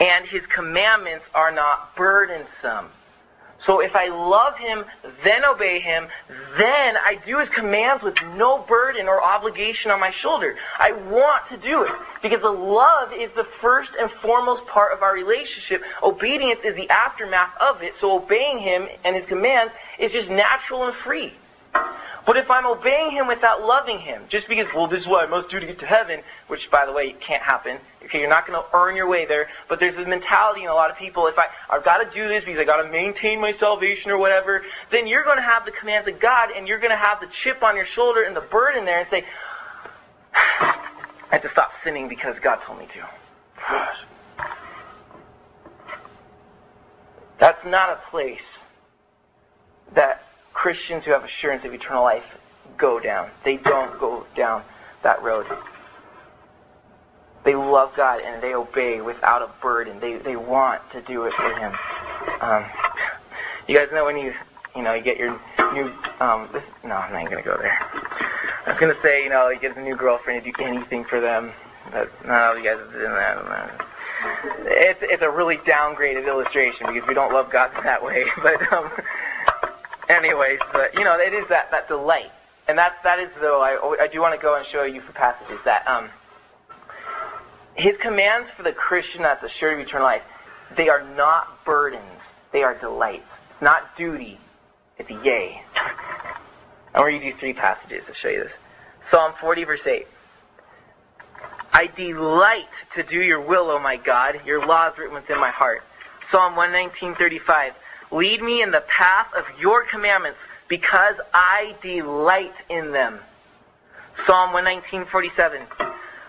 and 0.00 0.26
His 0.26 0.44
commandments 0.46 1.24
are 1.34 1.52
not 1.52 1.94
burdensome. 1.96 2.90
So 3.64 3.80
if 3.80 3.96
I 3.96 4.06
love 4.06 4.56
him, 4.56 4.84
then 5.24 5.44
obey 5.44 5.80
him, 5.80 6.06
then 6.56 6.96
I 6.96 7.20
do 7.26 7.38
his 7.38 7.48
commands 7.48 8.04
with 8.04 8.14
no 8.36 8.58
burden 8.58 9.08
or 9.08 9.22
obligation 9.22 9.90
on 9.90 9.98
my 9.98 10.12
shoulder. 10.12 10.56
I 10.78 10.92
want 10.92 11.48
to 11.48 11.56
do 11.56 11.82
it 11.82 11.92
because 12.22 12.40
the 12.40 12.50
love 12.50 13.12
is 13.12 13.30
the 13.34 13.46
first 13.60 13.90
and 13.98 14.10
foremost 14.22 14.64
part 14.66 14.92
of 14.92 15.02
our 15.02 15.12
relationship. 15.12 15.82
Obedience 16.02 16.60
is 16.64 16.76
the 16.76 16.88
aftermath 16.88 17.52
of 17.60 17.82
it. 17.82 17.94
So 18.00 18.16
obeying 18.16 18.58
him 18.58 18.88
and 19.04 19.16
his 19.16 19.26
commands 19.26 19.72
is 19.98 20.12
just 20.12 20.28
natural 20.28 20.84
and 20.84 20.94
free. 20.94 21.34
But 22.28 22.36
if 22.36 22.50
I'm 22.50 22.66
obeying 22.66 23.10
him 23.10 23.26
without 23.26 23.64
loving 23.64 23.98
him, 23.98 24.24
just 24.28 24.48
because, 24.48 24.66
well, 24.74 24.86
this 24.86 25.00
is 25.00 25.06
what 25.06 25.26
I 25.26 25.30
must 25.30 25.48
do 25.48 25.58
to 25.58 25.64
get 25.64 25.78
to 25.78 25.86
heaven, 25.86 26.20
which, 26.48 26.70
by 26.70 26.84
the 26.84 26.92
way, 26.92 27.12
can't 27.12 27.42
happen. 27.42 27.78
Okay, 28.04 28.20
you're 28.20 28.28
not 28.28 28.46
going 28.46 28.62
to 28.62 28.68
earn 28.74 28.96
your 28.96 29.08
way 29.08 29.24
there. 29.24 29.48
But 29.66 29.80
there's 29.80 29.96
a 29.96 30.06
mentality 30.06 30.64
in 30.64 30.68
a 30.68 30.74
lot 30.74 30.90
of 30.90 30.98
people, 30.98 31.26
if 31.26 31.38
I, 31.38 31.44
I've 31.70 31.86
got 31.86 32.04
to 32.04 32.14
do 32.14 32.28
this 32.28 32.44
because 32.44 32.60
i 32.60 32.66
got 32.66 32.82
to 32.82 32.90
maintain 32.90 33.40
my 33.40 33.54
salvation 33.54 34.10
or 34.10 34.18
whatever, 34.18 34.62
then 34.90 35.06
you're 35.06 35.24
going 35.24 35.38
to 35.38 35.42
have 35.42 35.64
the 35.64 35.70
commands 35.70 36.06
of 36.06 36.20
God 36.20 36.50
and 36.54 36.68
you're 36.68 36.78
going 36.78 36.90
to 36.90 36.98
have 36.98 37.18
the 37.18 37.28
chip 37.28 37.62
on 37.62 37.76
your 37.76 37.86
shoulder 37.86 38.24
and 38.24 38.36
the 38.36 38.42
burden 38.42 38.84
there 38.84 39.00
and 39.00 39.08
say, 39.08 39.24
I 40.34 40.76
have 41.30 41.40
to 41.40 41.48
stop 41.48 41.72
sinning 41.82 42.08
because 42.08 42.38
God 42.40 42.60
told 42.66 42.78
me 42.78 42.88
to. 42.92 43.08
That's 47.38 47.64
not 47.64 47.88
a 47.88 47.96
place 48.10 48.42
that 49.94 50.27
Christians 50.58 51.04
who 51.04 51.12
have 51.12 51.22
assurance 51.22 51.64
of 51.64 51.72
eternal 51.72 52.02
life 52.02 52.24
go 52.76 52.98
down. 52.98 53.30
They 53.44 53.58
don't 53.58 53.96
go 54.00 54.26
down 54.34 54.64
that 55.04 55.22
road. 55.22 55.46
They 57.44 57.54
love 57.54 57.94
God 57.94 58.22
and 58.22 58.42
they 58.42 58.54
obey 58.54 59.00
without 59.00 59.40
a 59.40 59.50
burden. 59.62 60.00
They 60.00 60.16
they 60.16 60.34
want 60.34 60.82
to 60.90 61.00
do 61.00 61.26
it 61.26 61.32
for 61.34 61.48
Him. 61.60 61.72
Um, 62.40 62.64
you 63.68 63.76
guys 63.76 63.92
know 63.92 64.04
when 64.04 64.18
you 64.18 64.34
you 64.74 64.82
know 64.82 64.94
you 64.94 65.00
get 65.00 65.18
your 65.18 65.40
new 65.74 65.92
um, 66.18 66.48
this, 66.52 66.64
no 66.82 66.96
I'm 66.96 67.12
not 67.12 67.30
gonna 67.30 67.40
go 67.40 67.56
there. 67.56 67.78
I 68.66 68.72
was 68.72 68.80
gonna 68.80 69.00
say 69.00 69.22
you 69.22 69.30
know 69.30 69.50
you 69.50 69.60
get 69.60 69.76
a 69.76 69.80
new 69.80 69.94
girlfriend 69.94 70.44
you 70.44 70.52
do 70.52 70.64
anything 70.64 71.04
for 71.04 71.20
them. 71.20 71.52
But 71.92 72.10
no, 72.26 72.54
you 72.54 72.64
guys 72.64 72.78
doing 72.92 73.12
that. 73.12 73.86
It's 74.64 75.04
it's 75.04 75.22
a 75.22 75.30
really 75.30 75.58
downgraded 75.58 76.26
illustration 76.26 76.88
because 76.92 77.06
we 77.06 77.14
don't 77.14 77.32
love 77.32 77.48
God 77.48 77.70
that 77.84 78.02
way. 78.02 78.24
But 78.42 78.72
um, 78.72 78.90
anyways, 80.08 80.60
but 80.72 80.94
you 80.94 81.04
know, 81.04 81.18
it 81.18 81.32
is 81.34 81.46
that 81.48 81.70
that 81.70 81.88
delight, 81.88 82.30
and 82.66 82.78
that 82.78 83.02
that 83.04 83.18
is 83.18 83.28
though 83.40 83.60
I 83.60 84.02
I 84.02 84.08
do 84.08 84.20
want 84.20 84.34
to 84.34 84.40
go 84.40 84.56
and 84.56 84.66
show 84.66 84.84
you 84.84 85.00
for 85.00 85.12
passages 85.12 85.58
that 85.64 85.86
um 85.86 86.10
his 87.74 87.96
commands 87.98 88.50
for 88.56 88.64
the 88.64 88.72
Christian 88.72 89.22
that's 89.22 89.42
assured 89.42 89.74
of 89.74 89.86
eternal 89.86 90.06
life, 90.06 90.22
they 90.76 90.88
are 90.88 91.02
not 91.14 91.64
burdens, 91.64 92.02
they 92.52 92.64
are 92.64 92.74
delights. 92.74 93.24
Not 93.60 93.96
duty, 93.96 94.38
it's 94.98 95.10
a 95.10 95.24
yay. 95.24 95.62
To 96.94 97.04
read 97.04 97.22
you 97.22 97.32
three 97.34 97.52
passages 97.52 98.02
to 98.08 98.14
show 98.14 98.28
you 98.28 98.40
this. 98.40 98.52
Psalm 99.10 99.32
40 99.40 99.64
verse 99.64 99.86
8. 99.86 100.06
I 101.72 101.86
delight 101.86 102.66
to 102.96 103.04
do 103.04 103.22
your 103.22 103.40
will, 103.40 103.70
O 103.70 103.78
my 103.78 103.96
God. 103.96 104.40
Your 104.44 104.66
law 104.66 104.88
is 104.90 104.98
written 104.98 105.14
within 105.14 105.38
my 105.38 105.50
heart. 105.50 105.84
Psalm 106.32 106.54
119.35. 106.54 107.72
Lead 108.10 108.42
me 108.42 108.62
in 108.62 108.70
the 108.70 108.80
path 108.82 109.32
of 109.34 109.44
your 109.60 109.84
commandments 109.84 110.38
because 110.68 111.16
I 111.32 111.76
delight 111.82 112.54
in 112.68 112.92
them. 112.92 113.20
Psalm 114.26 114.50
119.47. 114.50 115.66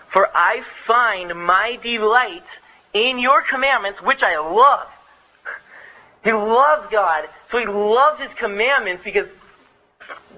For 0.08 0.28
I 0.34 0.62
find 0.86 1.34
my 1.34 1.78
delight 1.82 2.44
in 2.92 3.18
your 3.18 3.42
commandments, 3.42 4.02
which 4.02 4.22
I 4.22 4.38
love. 4.38 4.88
He 6.22 6.32
loves 6.32 6.90
God, 6.90 7.28
so 7.50 7.58
he 7.58 7.66
loves 7.66 8.22
his 8.22 8.32
commandments 8.34 9.02
because 9.04 9.28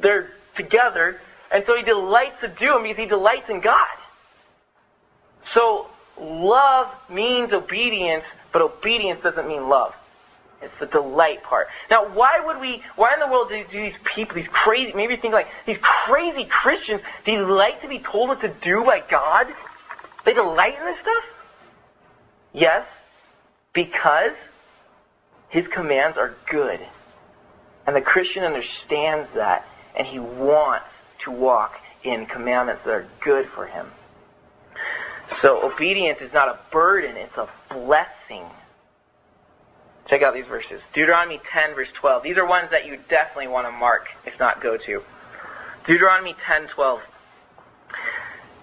they're 0.00 0.30
together, 0.54 1.20
and 1.50 1.64
so 1.66 1.74
he 1.76 1.82
delights 1.82 2.40
to 2.40 2.48
do 2.48 2.72
them 2.72 2.82
because 2.82 2.98
he 2.98 3.06
delights 3.06 3.48
in 3.48 3.60
God. 3.60 3.96
So 5.52 5.88
love 6.20 6.88
means 7.08 7.52
obedience, 7.52 8.24
but 8.52 8.62
obedience 8.62 9.22
doesn't 9.22 9.48
mean 9.48 9.68
love. 9.68 9.94
It's 10.62 10.78
the 10.78 10.86
delight 10.86 11.42
part. 11.42 11.68
Now, 11.90 12.06
why 12.06 12.40
would 12.44 12.60
we, 12.60 12.82
why 12.96 13.12
in 13.14 13.20
the 13.20 13.26
world 13.26 13.48
do, 13.48 13.64
these 13.70 13.94
people, 14.04 14.36
these 14.36 14.48
crazy, 14.48 14.92
maybe 14.94 15.16
think 15.16 15.34
like, 15.34 15.48
these 15.66 15.78
crazy 15.80 16.44
Christians 16.44 17.02
delight 17.24 17.82
to 17.82 17.88
be 17.88 17.98
told 17.98 18.28
what 18.28 18.40
to 18.42 18.54
do 18.62 18.84
by 18.84 19.02
God? 19.08 19.48
They 20.24 20.34
delight 20.34 20.78
in 20.78 20.84
this 20.84 21.00
stuff? 21.00 21.24
Yes, 22.52 22.86
because 23.72 24.32
his 25.48 25.66
commands 25.68 26.16
are 26.16 26.34
good. 26.48 26.80
And 27.86 27.96
the 27.96 28.02
Christian 28.02 28.44
understands 28.44 29.28
that, 29.34 29.66
and 29.96 30.06
he 30.06 30.18
wants 30.18 30.86
to 31.20 31.30
walk 31.30 31.80
in 32.04 32.26
commandments 32.26 32.82
that 32.84 32.92
are 32.92 33.06
good 33.20 33.48
for 33.48 33.66
him. 33.66 33.90
So 35.40 35.68
obedience 35.68 36.20
is 36.20 36.32
not 36.32 36.48
a 36.48 36.58
burden, 36.70 37.16
it's 37.16 37.36
a 37.36 37.48
blessing. 37.70 38.44
Check 40.12 40.20
out 40.20 40.34
these 40.34 40.44
verses. 40.44 40.82
Deuteronomy 40.92 41.40
10, 41.42 41.74
verse 41.74 41.88
12. 41.94 42.22
These 42.22 42.36
are 42.36 42.44
ones 42.44 42.68
that 42.70 42.84
you 42.84 42.98
definitely 43.08 43.48
want 43.48 43.66
to 43.66 43.72
mark, 43.72 44.10
if 44.26 44.38
not 44.38 44.60
go 44.60 44.76
to. 44.76 45.02
Deuteronomy 45.86 46.36
10, 46.44 46.66
12. 46.66 47.00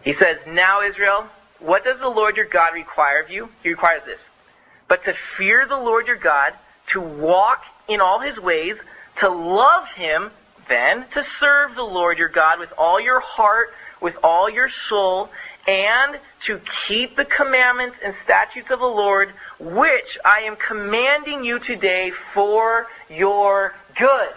He 0.03 0.13
says, 0.13 0.37
Now 0.45 0.83
Israel, 0.83 1.27
what 1.57 1.83
does 1.83 1.99
the 1.99 2.07
Lord 2.07 2.37
your 2.37 2.45
God 2.45 2.75
require 2.75 3.23
of 3.23 3.31
you? 3.31 3.49
He 3.63 3.69
requires 3.69 4.03
this. 4.05 4.19
But 4.87 5.03
to 5.05 5.15
fear 5.37 5.65
the 5.65 5.75
Lord 5.75 6.05
your 6.05 6.17
God, 6.17 6.53
to 6.89 7.01
walk 7.01 7.63
in 7.87 7.99
all 7.99 8.19
his 8.19 8.37
ways, 8.37 8.75
to 9.17 9.29
love 9.29 9.87
him, 9.87 10.29
then 10.67 11.07
to 11.15 11.25
serve 11.39 11.73
the 11.73 11.81
Lord 11.81 12.19
your 12.19 12.29
God 12.29 12.59
with 12.59 12.71
all 12.77 12.99
your 12.99 13.21
heart, 13.21 13.73
with 14.01 14.15
all 14.23 14.49
your 14.49 14.69
soul, 14.87 15.29
and 15.67 16.19
to 16.45 16.59
keep 16.87 17.15
the 17.15 17.25
commandments 17.25 17.97
and 18.03 18.15
statutes 18.23 18.71
of 18.71 18.79
the 18.79 18.85
Lord, 18.85 19.33
which 19.59 20.17
I 20.23 20.41
am 20.41 20.55
commanding 20.55 21.43
you 21.43 21.59
today 21.59 22.11
for 22.33 22.87
your 23.09 23.75
good. 23.97 24.33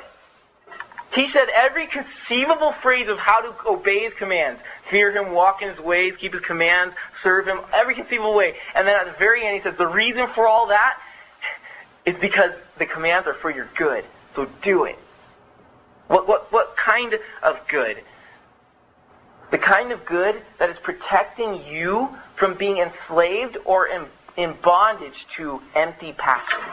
He 1.12 1.30
said 1.30 1.48
every 1.54 1.86
conceivable 1.86 2.72
phrase 2.72 3.08
of 3.08 3.18
how 3.18 3.42
to 3.42 3.68
obey 3.68 4.00
his 4.00 4.14
commands. 4.14 4.60
Fear 4.90 5.12
him, 5.12 5.32
walk 5.32 5.60
in 5.60 5.68
his 5.68 5.78
ways, 5.78 6.14
keep 6.16 6.32
his 6.32 6.42
commands, 6.42 6.94
serve 7.22 7.46
him, 7.46 7.60
every 7.72 7.94
conceivable 7.94 8.34
way. 8.34 8.54
And 8.74 8.86
then 8.86 8.98
at 8.98 9.04
the 9.04 9.18
very 9.18 9.44
end 9.44 9.56
he 9.56 9.62
says 9.62 9.76
the 9.76 9.86
reason 9.86 10.26
for 10.34 10.48
all 10.48 10.68
that 10.68 10.98
is 12.06 12.14
because 12.18 12.52
the 12.78 12.86
commands 12.86 13.28
are 13.28 13.34
for 13.34 13.50
your 13.50 13.68
good. 13.76 14.04
So 14.34 14.48
do 14.62 14.84
it. 14.84 14.98
What, 16.08 16.26
what, 16.26 16.50
what 16.50 16.76
kind 16.76 17.18
of 17.42 17.60
good? 17.68 18.02
The 19.52 19.58
kind 19.58 19.92
of 19.92 20.04
good 20.04 20.42
that 20.58 20.70
is 20.70 20.78
protecting 20.82 21.64
you 21.66 22.08
from 22.36 22.54
being 22.54 22.78
enslaved 22.78 23.58
or 23.66 23.86
in, 23.86 24.06
in 24.36 24.56
bondage 24.62 25.26
to 25.36 25.60
empty 25.74 26.14
passions. 26.14 26.64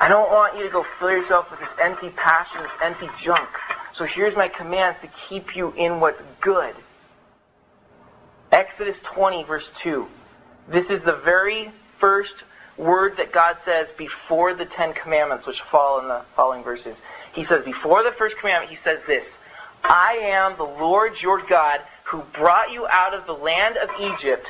I 0.00 0.08
don't 0.08 0.30
want 0.30 0.56
you 0.56 0.64
to 0.64 0.70
go 0.70 0.86
fill 0.98 1.10
yourself 1.10 1.50
with 1.50 1.60
this 1.60 1.68
empty 1.82 2.08
passion, 2.10 2.62
this 2.62 2.72
empty 2.82 3.08
junk. 3.22 3.48
So 3.94 4.04
here's 4.04 4.34
my 4.34 4.48
commands 4.48 4.98
to 5.02 5.10
keep 5.28 5.54
you 5.54 5.72
in 5.72 6.00
what's 6.00 6.22
good. 6.40 6.74
Exodus 8.50 8.96
20, 9.14 9.44
verse 9.44 9.68
2. 9.82 10.06
This 10.68 10.86
is 10.88 11.02
the 11.02 11.16
very 11.16 11.70
first 12.00 12.44
word 12.78 13.16
that 13.18 13.32
God 13.32 13.58
says 13.64 13.88
before 13.98 14.54
the 14.54 14.64
Ten 14.64 14.94
Commandments, 14.94 15.46
which 15.46 15.60
fall 15.70 16.00
in 16.00 16.08
the 16.08 16.24
following 16.34 16.62
verses. 16.62 16.96
He 17.32 17.44
says, 17.44 17.64
before 17.64 18.02
the 18.02 18.12
first 18.12 18.38
commandment, 18.38 18.70
he 18.70 18.78
says 18.84 19.00
this, 19.06 19.24
I 19.88 20.18
am 20.22 20.56
the 20.56 20.64
Lord 20.64 21.20
your 21.20 21.40
God 21.40 21.80
who 22.04 22.22
brought 22.34 22.70
you 22.70 22.86
out 22.86 23.14
of 23.14 23.26
the 23.26 23.32
land 23.32 23.78
of 23.78 23.90
Egypt, 23.98 24.46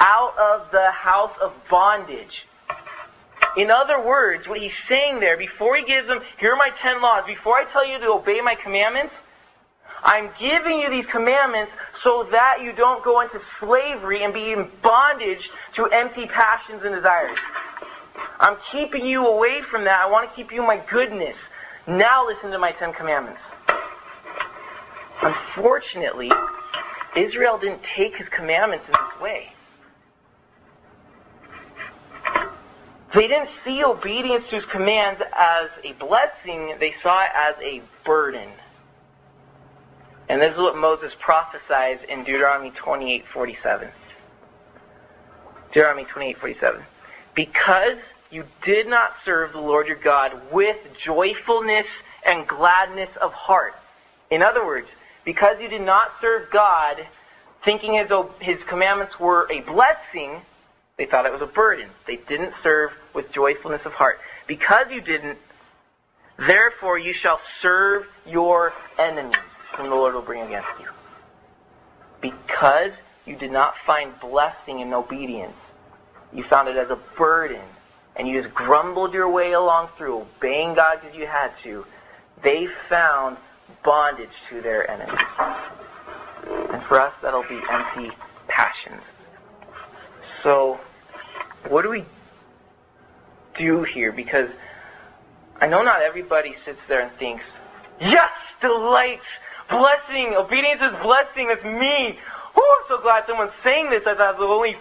out 0.00 0.36
of 0.36 0.70
the 0.72 0.90
house 0.90 1.36
of 1.40 1.52
bondage. 1.70 2.46
In 3.56 3.70
other 3.70 4.00
words, 4.04 4.48
what 4.48 4.58
he's 4.58 4.74
saying 4.88 5.20
there, 5.20 5.36
before 5.36 5.76
he 5.76 5.84
gives 5.84 6.08
them, 6.08 6.20
here 6.38 6.52
are 6.52 6.56
my 6.56 6.70
ten 6.80 7.00
laws, 7.00 7.24
before 7.24 7.54
I 7.54 7.64
tell 7.64 7.86
you 7.86 8.00
to 8.00 8.12
obey 8.12 8.40
my 8.40 8.56
commandments, 8.56 9.14
I'm 10.02 10.30
giving 10.38 10.80
you 10.80 10.90
these 10.90 11.06
commandments 11.06 11.72
so 12.02 12.24
that 12.24 12.60
you 12.60 12.72
don't 12.72 13.02
go 13.04 13.20
into 13.20 13.40
slavery 13.60 14.22
and 14.22 14.34
be 14.34 14.52
in 14.52 14.68
bondage 14.82 15.50
to 15.76 15.86
empty 15.86 16.26
passions 16.26 16.82
and 16.84 16.94
desires. 16.94 17.38
I'm 18.40 18.56
keeping 18.72 19.06
you 19.06 19.26
away 19.26 19.62
from 19.62 19.84
that. 19.84 20.00
I 20.00 20.10
want 20.10 20.28
to 20.28 20.34
keep 20.34 20.52
you 20.52 20.60
in 20.60 20.66
my 20.66 20.78
goodness. 20.78 21.36
Now 21.86 22.26
listen 22.26 22.50
to 22.50 22.58
my 22.58 22.72
Ten 22.72 22.92
Commandments. 22.92 23.40
Unfortunately, 25.24 26.30
Israel 27.16 27.56
didn't 27.56 27.82
take 27.82 28.14
his 28.16 28.28
commandments 28.28 28.84
in 28.86 28.92
this 28.92 29.20
way. 29.22 29.52
They 33.14 33.28
didn't 33.28 33.48
see 33.64 33.82
obedience 33.82 34.44
to 34.50 34.56
his 34.56 34.66
commands 34.66 35.22
as 35.34 35.70
a 35.82 35.92
blessing, 35.94 36.74
they 36.78 36.94
saw 37.02 37.22
it 37.22 37.30
as 37.34 37.54
a 37.62 37.80
burden. 38.04 38.50
And 40.28 40.42
this 40.42 40.52
is 40.52 40.58
what 40.58 40.76
Moses 40.76 41.14
prophesies 41.20 42.00
in 42.08 42.24
Deuteronomy 42.24 42.72
28:47. 42.72 43.90
Deuteronomy 45.72 46.04
28:47. 46.04 46.84
Because 47.34 47.96
you 48.30 48.44
did 48.62 48.88
not 48.88 49.14
serve 49.24 49.52
the 49.52 49.60
Lord 49.60 49.86
your 49.86 49.96
God 49.96 50.52
with 50.52 50.76
joyfulness 50.98 51.86
and 52.26 52.46
gladness 52.46 53.10
of 53.20 53.32
heart. 53.32 53.74
In 54.30 54.42
other 54.42 54.66
words, 54.66 54.88
because 55.24 55.60
you 55.60 55.68
did 55.68 55.82
not 55.82 56.12
serve 56.20 56.50
God 56.50 57.06
thinking 57.64 57.94
his, 57.94 58.10
his 58.40 58.62
commandments 58.64 59.18
were 59.18 59.48
a 59.50 59.60
blessing, 59.60 60.42
they 60.96 61.06
thought 61.06 61.26
it 61.26 61.32
was 61.32 61.40
a 61.40 61.46
burden. 61.46 61.88
They 62.06 62.16
didn't 62.16 62.54
serve 62.62 62.92
with 63.14 63.32
joyfulness 63.32 63.84
of 63.84 63.92
heart. 63.94 64.20
Because 64.46 64.90
you 64.90 65.00
didn't, 65.00 65.38
therefore 66.36 66.98
you 66.98 67.12
shall 67.12 67.40
serve 67.60 68.06
your 68.26 68.72
enemies, 68.98 69.36
whom 69.76 69.88
the 69.88 69.94
Lord 69.94 70.14
will 70.14 70.22
bring 70.22 70.42
against 70.42 70.68
you. 70.78 70.86
Because 72.20 72.92
you 73.24 73.36
did 73.36 73.50
not 73.50 73.74
find 73.86 74.18
blessing 74.20 74.80
in 74.80 74.92
obedience, 74.92 75.56
you 76.32 76.42
found 76.44 76.68
it 76.68 76.76
as 76.76 76.90
a 76.90 76.98
burden, 77.16 77.62
and 78.16 78.28
you 78.28 78.42
just 78.42 78.54
grumbled 78.54 79.14
your 79.14 79.28
way 79.28 79.52
along 79.52 79.88
through, 79.96 80.20
obeying 80.20 80.74
God 80.74 81.00
because 81.00 81.16
you 81.16 81.26
had 81.26 81.52
to, 81.62 81.86
they 82.42 82.66
found 82.88 83.38
bondage 83.82 84.30
to 84.50 84.60
their 84.60 84.90
enemies. 84.90 85.20
And 86.72 86.82
for 86.84 87.00
us, 87.00 87.12
that'll 87.22 87.42
be 87.44 87.60
empty 87.70 88.10
passions. 88.48 89.02
So, 90.42 90.78
what 91.68 91.82
do 91.82 91.90
we 91.90 92.04
do 93.56 93.82
here? 93.82 94.12
Because 94.12 94.50
I 95.60 95.66
know 95.66 95.82
not 95.82 96.02
everybody 96.02 96.56
sits 96.64 96.80
there 96.88 97.02
and 97.02 97.12
thinks, 97.18 97.44
yes, 98.00 98.30
delight, 98.60 99.20
blessing, 99.70 100.34
obedience 100.34 100.82
is 100.82 100.90
blessing, 101.02 101.48
it's 101.50 101.64
me. 101.64 102.18
Oh, 102.56 102.82
I'm 102.82 102.96
so 102.96 103.02
glad 103.02 103.26
someone's 103.26 103.52
saying 103.62 103.90
this. 103.90 104.06
I 104.06 104.14
thought 104.14 104.20
I 104.20 104.30
was 104.32 104.40
the 104.40 104.46
only 104.46 104.76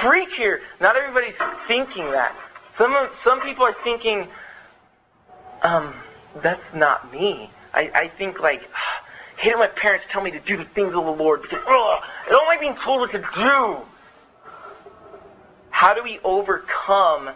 freak 0.00 0.30
here. 0.30 0.62
Not 0.80 0.96
everybody's 0.96 1.36
thinking 1.66 2.10
that. 2.10 2.34
Some, 2.76 3.08
some 3.22 3.40
people 3.40 3.64
are 3.64 3.76
thinking, 3.84 4.26
um, 5.62 5.94
that's 6.42 6.74
not 6.74 7.12
me. 7.12 7.50
I, 7.74 7.90
I 7.94 8.08
think 8.08 8.40
like, 8.40 8.68
hate 9.36 9.58
my 9.58 9.66
parents 9.66 10.06
tell 10.10 10.22
me 10.22 10.30
to 10.30 10.40
do 10.40 10.56
the 10.56 10.64
things 10.64 10.94
of 10.94 11.04
the 11.04 11.12
Lord 11.12 11.42
because, 11.42 11.60
oh, 11.66 12.00
I 12.26 12.30
don't 12.30 12.44
being 12.60 12.76
told 12.76 13.00
what 13.00 13.10
to 13.10 13.18
do. 13.18 13.78
How 15.70 15.92
do 15.92 16.02
we 16.02 16.20
overcome 16.24 17.30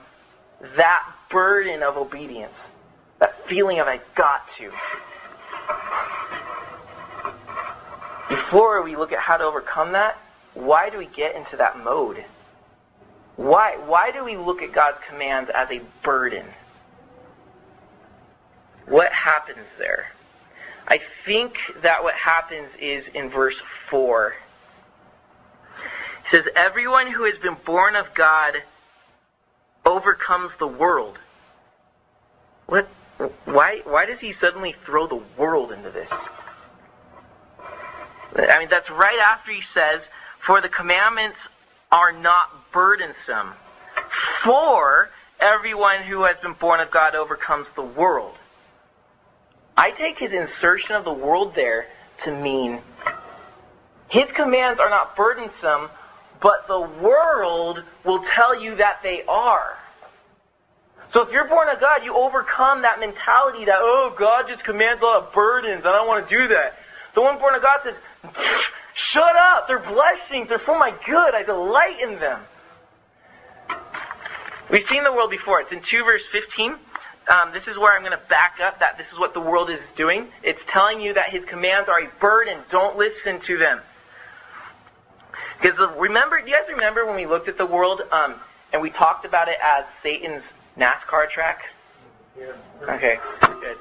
that 0.76 1.06
burden 1.28 1.82
of 1.82 1.96
obedience? 1.96 2.54
That 3.18 3.46
feeling 3.48 3.80
of 3.80 3.88
I 3.88 4.00
got 4.14 4.48
to. 4.58 4.70
Before 8.28 8.82
we 8.82 8.96
look 8.96 9.12
at 9.12 9.18
how 9.18 9.36
to 9.36 9.44
overcome 9.44 9.92
that, 9.92 10.16
why 10.54 10.88
do 10.88 10.98
we 10.98 11.06
get 11.06 11.34
into 11.34 11.56
that 11.56 11.82
mode? 11.82 12.24
Why, 13.36 13.76
why 13.86 14.10
do 14.12 14.24
we 14.24 14.36
look 14.36 14.62
at 14.62 14.72
God's 14.72 14.98
commands 15.08 15.50
as 15.50 15.70
a 15.70 15.80
burden? 16.02 16.46
What 18.86 19.12
happens 19.12 19.66
there? 19.78 20.12
I 20.88 21.00
think 21.26 21.58
that 21.82 22.02
what 22.02 22.14
happens 22.14 22.68
is 22.80 23.04
in 23.12 23.28
verse 23.28 23.60
4. 23.90 24.34
It 26.24 26.30
says, 26.30 26.48
Everyone 26.56 27.06
who 27.06 27.24
has 27.24 27.36
been 27.36 27.58
born 27.66 27.94
of 27.94 28.14
God 28.14 28.62
overcomes 29.84 30.50
the 30.58 30.66
world. 30.66 31.18
What? 32.66 32.88
Why, 33.44 33.82
why 33.84 34.06
does 34.06 34.18
he 34.18 34.32
suddenly 34.40 34.74
throw 34.86 35.06
the 35.06 35.20
world 35.36 35.72
into 35.72 35.90
this? 35.90 36.08
I 38.36 38.58
mean, 38.58 38.68
that's 38.68 38.88
right 38.90 39.18
after 39.18 39.50
he 39.50 39.62
says, 39.74 40.00
For 40.38 40.62
the 40.62 40.68
commandments 40.70 41.38
are 41.92 42.12
not 42.12 42.72
burdensome. 42.72 43.52
For 44.42 45.10
everyone 45.38 46.02
who 46.02 46.22
has 46.22 46.36
been 46.38 46.54
born 46.54 46.80
of 46.80 46.90
God 46.90 47.14
overcomes 47.14 47.66
the 47.74 47.82
world. 47.82 48.37
I 49.78 49.92
take 49.92 50.18
his 50.18 50.32
insertion 50.32 50.96
of 50.96 51.04
the 51.04 51.12
world 51.12 51.54
there 51.54 51.86
to 52.24 52.32
mean 52.34 52.80
his 54.08 54.24
commands 54.32 54.80
are 54.80 54.90
not 54.90 55.14
burdensome, 55.14 55.88
but 56.40 56.66
the 56.66 56.80
world 56.80 57.84
will 58.04 58.24
tell 58.34 58.60
you 58.60 58.74
that 58.74 59.04
they 59.04 59.22
are. 59.28 59.78
So 61.12 61.22
if 61.22 61.32
you're 61.32 61.46
born 61.46 61.68
of 61.68 61.78
God, 61.78 62.04
you 62.04 62.12
overcome 62.12 62.82
that 62.82 62.98
mentality 62.98 63.66
that, 63.66 63.78
oh, 63.78 64.12
God 64.18 64.48
just 64.48 64.64
commands 64.64 65.00
a 65.00 65.04
lot 65.04 65.22
of 65.22 65.32
burdens. 65.32 65.86
I 65.86 65.92
don't 65.92 66.08
want 66.08 66.28
to 66.28 66.36
do 66.36 66.48
that. 66.48 66.74
The 67.14 67.22
one 67.22 67.38
born 67.38 67.54
of 67.54 67.62
God 67.62 67.78
says, 67.84 67.94
shut 69.12 69.36
up. 69.36 69.68
They're 69.68 69.78
blessings. 69.78 70.48
They're 70.48 70.58
for 70.58 70.76
my 70.76 70.92
good. 71.06 71.34
I 71.36 71.44
delight 71.44 72.00
in 72.00 72.18
them. 72.18 72.40
We've 74.72 74.86
seen 74.88 75.04
the 75.04 75.12
world 75.12 75.30
before. 75.30 75.60
It's 75.60 75.72
in 75.72 75.82
2 75.88 76.04
verse 76.04 76.22
15 76.32 76.76
um, 77.28 77.52
this 77.52 77.66
is 77.66 77.78
where 77.78 77.94
I'm 77.94 78.02
going 78.02 78.12
to 78.12 78.28
back 78.28 78.58
up 78.60 78.80
that 78.80 78.96
this 78.96 79.06
is 79.12 79.18
what 79.18 79.34
the 79.34 79.40
world 79.40 79.70
is 79.70 79.80
doing. 79.96 80.28
It's 80.42 80.60
telling 80.68 81.00
you 81.00 81.12
that 81.14 81.30
his 81.30 81.44
commands 81.44 81.88
are 81.88 82.00
a 82.00 82.08
burden. 82.20 82.60
Don't 82.70 82.96
listen 82.96 83.40
to 83.40 83.56
them. 83.56 83.80
Because 85.60 85.78
remember, 85.96 86.40
do 86.40 86.50
you 86.50 86.56
guys 86.56 86.68
remember 86.70 87.04
when 87.04 87.16
we 87.16 87.26
looked 87.26 87.48
at 87.48 87.58
the 87.58 87.66
world 87.66 88.02
um, 88.12 88.36
and 88.72 88.80
we 88.80 88.90
talked 88.90 89.24
about 89.24 89.48
it 89.48 89.58
as 89.62 89.84
Satan's 90.02 90.42
NASCAR 90.78 91.28
track? 91.28 91.64
Yeah. 92.38 92.52
Okay, 92.88 93.18
good. 93.60 93.76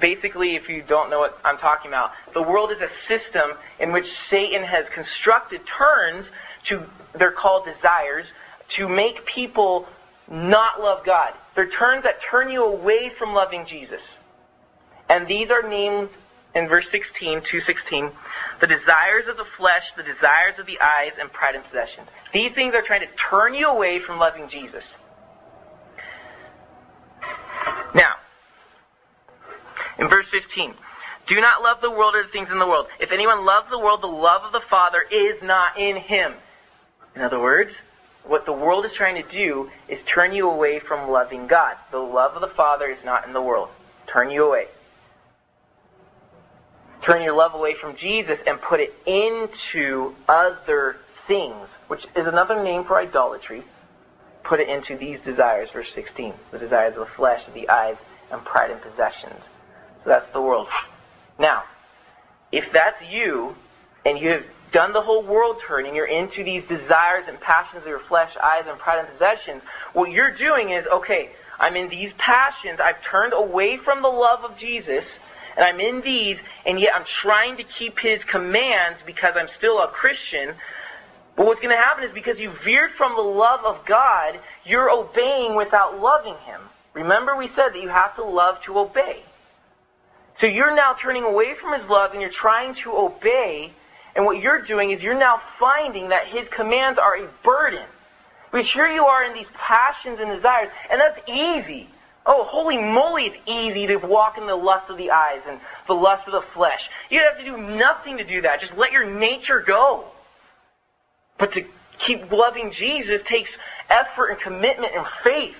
Basically, 0.00 0.54
if 0.54 0.68
you 0.68 0.82
don't 0.82 1.08
know 1.08 1.18
what 1.18 1.38
I'm 1.44 1.56
talking 1.56 1.90
about, 1.90 2.12
the 2.32 2.42
world 2.42 2.70
is 2.72 2.80
a 2.80 2.90
system 3.08 3.52
in 3.78 3.92
which 3.92 4.06
Satan 4.28 4.62
has 4.62 4.86
constructed 4.90 5.62
turns 5.66 6.26
to, 6.68 6.84
they're 7.14 7.32
called 7.32 7.64
desires, 7.64 8.26
to 8.76 8.88
make 8.88 9.24
people 9.24 9.86
not 10.28 10.80
love 10.80 11.04
God. 11.04 11.32
They're 11.54 11.68
turns 11.68 12.02
that 12.04 12.20
turn 12.22 12.50
you 12.50 12.64
away 12.64 13.10
from 13.10 13.32
loving 13.32 13.66
Jesus. 13.66 14.02
And 15.08 15.26
these 15.28 15.50
are 15.50 15.62
named 15.62 16.08
in 16.54 16.68
verse 16.68 16.86
16, 16.90 17.42
216, 17.42 18.10
the 18.60 18.66
desires 18.66 19.28
of 19.28 19.36
the 19.36 19.44
flesh, 19.56 19.82
the 19.96 20.02
desires 20.02 20.58
of 20.58 20.66
the 20.66 20.78
eyes, 20.80 21.12
and 21.20 21.32
pride 21.32 21.56
and 21.56 21.64
possessions. 21.64 22.08
These 22.32 22.52
things 22.52 22.74
are 22.74 22.82
trying 22.82 23.00
to 23.00 23.08
turn 23.16 23.54
you 23.54 23.68
away 23.68 23.98
from 23.98 24.18
loving 24.18 24.48
Jesus. 24.48 24.84
Now, 27.94 28.14
in 29.98 30.08
verse 30.08 30.26
15, 30.30 30.74
do 31.26 31.40
not 31.40 31.62
love 31.62 31.80
the 31.80 31.90
world 31.90 32.14
or 32.14 32.22
the 32.22 32.28
things 32.28 32.50
in 32.50 32.58
the 32.58 32.66
world. 32.66 32.86
If 33.00 33.12
anyone 33.12 33.44
loves 33.44 33.70
the 33.70 33.78
world, 33.78 34.02
the 34.02 34.06
love 34.06 34.42
of 34.42 34.52
the 34.52 34.60
Father 34.60 35.04
is 35.10 35.42
not 35.42 35.78
in 35.78 35.96
him. 35.96 36.34
In 37.16 37.22
other 37.22 37.40
words, 37.40 37.72
what 38.26 38.46
the 38.46 38.52
world 38.52 38.86
is 38.86 38.92
trying 38.92 39.22
to 39.22 39.30
do 39.30 39.70
is 39.88 39.98
turn 40.06 40.32
you 40.32 40.50
away 40.50 40.78
from 40.78 41.10
loving 41.10 41.46
God. 41.46 41.76
The 41.90 41.98
love 41.98 42.34
of 42.34 42.40
the 42.40 42.48
Father 42.48 42.86
is 42.86 43.02
not 43.04 43.26
in 43.26 43.32
the 43.32 43.42
world. 43.42 43.68
Turn 44.06 44.30
you 44.30 44.46
away. 44.46 44.68
Turn 47.02 47.22
your 47.22 47.34
love 47.34 47.54
away 47.54 47.74
from 47.74 47.96
Jesus 47.96 48.38
and 48.46 48.60
put 48.60 48.80
it 48.80 48.94
into 49.04 50.14
other 50.26 50.96
things, 51.26 51.68
which 51.88 52.06
is 52.16 52.26
another 52.26 52.62
name 52.62 52.84
for 52.84 52.96
idolatry. 52.96 53.62
Put 54.42 54.60
it 54.60 54.68
into 54.68 54.96
these 54.96 55.20
desires, 55.20 55.70
verse 55.70 55.90
16. 55.94 56.32
The 56.50 56.58
desires 56.58 56.94
of 56.94 57.00
the 57.00 57.14
flesh, 57.14 57.46
of 57.46 57.54
the 57.54 57.68
eyes, 57.68 57.96
and 58.30 58.42
pride 58.44 58.70
and 58.70 58.80
possessions. 58.80 59.40
So 60.02 60.10
that's 60.10 60.30
the 60.32 60.40
world. 60.40 60.68
Now, 61.38 61.64
if 62.52 62.72
that's 62.72 63.02
you, 63.10 63.54
and 64.06 64.18
you 64.18 64.30
have 64.30 64.44
done 64.74 64.92
the 64.92 65.00
whole 65.00 65.22
world 65.22 65.62
turning, 65.66 65.94
you're 65.94 66.04
into 66.04 66.42
these 66.42 66.64
desires 66.64 67.24
and 67.28 67.40
passions 67.40 67.82
of 67.82 67.88
your 67.88 68.00
flesh, 68.00 68.36
eyes, 68.42 68.64
and 68.66 68.76
pride 68.78 68.98
and 68.98 69.08
possessions, 69.08 69.62
what 69.92 70.10
you're 70.10 70.36
doing 70.36 70.70
is, 70.70 70.84
okay, 70.88 71.30
I'm 71.60 71.76
in 71.76 71.88
these 71.88 72.12
passions, 72.18 72.80
I've 72.80 73.00
turned 73.02 73.32
away 73.32 73.78
from 73.78 74.02
the 74.02 74.08
love 74.08 74.44
of 74.44 74.58
Jesus, 74.58 75.04
and 75.56 75.64
I'm 75.64 75.78
in 75.78 76.00
these, 76.02 76.38
and 76.66 76.80
yet 76.80 76.92
I'm 76.96 77.04
trying 77.04 77.56
to 77.58 77.62
keep 77.62 78.00
his 78.00 78.22
commands 78.24 78.98
because 79.06 79.34
I'm 79.36 79.48
still 79.56 79.80
a 79.80 79.86
Christian. 79.86 80.56
But 81.36 81.46
what's 81.46 81.60
going 81.60 81.74
to 81.74 81.80
happen 81.80 82.02
is 82.02 82.12
because 82.12 82.40
you 82.40 82.50
veered 82.64 82.90
from 82.98 83.14
the 83.14 83.22
love 83.22 83.64
of 83.64 83.86
God, 83.86 84.40
you're 84.64 84.90
obeying 84.90 85.54
without 85.54 86.00
loving 86.00 86.36
him. 86.38 86.60
Remember 86.94 87.36
we 87.36 87.46
said 87.54 87.70
that 87.70 87.80
you 87.80 87.88
have 87.88 88.16
to 88.16 88.24
love 88.24 88.60
to 88.62 88.76
obey. 88.78 89.22
So 90.40 90.46
you're 90.46 90.74
now 90.74 90.96
turning 91.00 91.22
away 91.22 91.54
from 91.54 91.78
his 91.78 91.88
love 91.88 92.10
and 92.10 92.20
you're 92.20 92.30
trying 92.32 92.74
to 92.82 92.90
obey 92.96 93.72
and 94.16 94.24
what 94.24 94.40
you're 94.40 94.62
doing 94.62 94.90
is 94.90 95.02
you're 95.02 95.18
now 95.18 95.40
finding 95.58 96.08
that 96.08 96.26
his 96.26 96.48
commands 96.48 96.98
are 96.98 97.16
a 97.16 97.28
burden. 97.42 97.84
Which 98.50 98.70
here 98.72 98.86
you 98.86 99.04
are 99.04 99.24
in 99.24 99.34
these 99.34 99.48
passions 99.54 100.20
and 100.20 100.30
desires, 100.30 100.68
and 100.88 101.00
that's 101.00 101.20
easy. 101.28 101.90
Oh, 102.26 102.44
holy 102.44 102.78
moly, 102.78 103.24
it's 103.24 103.38
easy 103.46 103.86
to 103.88 103.96
walk 103.96 104.38
in 104.38 104.46
the 104.46 104.54
lust 104.54 104.88
of 104.88 104.96
the 104.96 105.10
eyes 105.10 105.42
and 105.46 105.60
the 105.88 105.94
lust 105.94 106.26
of 106.26 106.32
the 106.32 106.42
flesh. 106.54 106.80
You 107.10 107.20
have 107.20 107.38
to 107.38 107.44
do 107.44 107.56
nothing 107.56 108.16
to 108.18 108.24
do 108.24 108.40
that. 108.42 108.60
Just 108.60 108.74
let 108.74 108.92
your 108.92 109.04
nature 109.04 109.60
go. 109.60 110.06
But 111.36 111.52
to 111.52 111.66
keep 111.98 112.30
loving 112.30 112.72
Jesus 112.72 113.20
takes 113.26 113.50
effort 113.90 114.28
and 114.28 114.40
commitment 114.40 114.94
and 114.94 115.06
faith. 115.22 115.56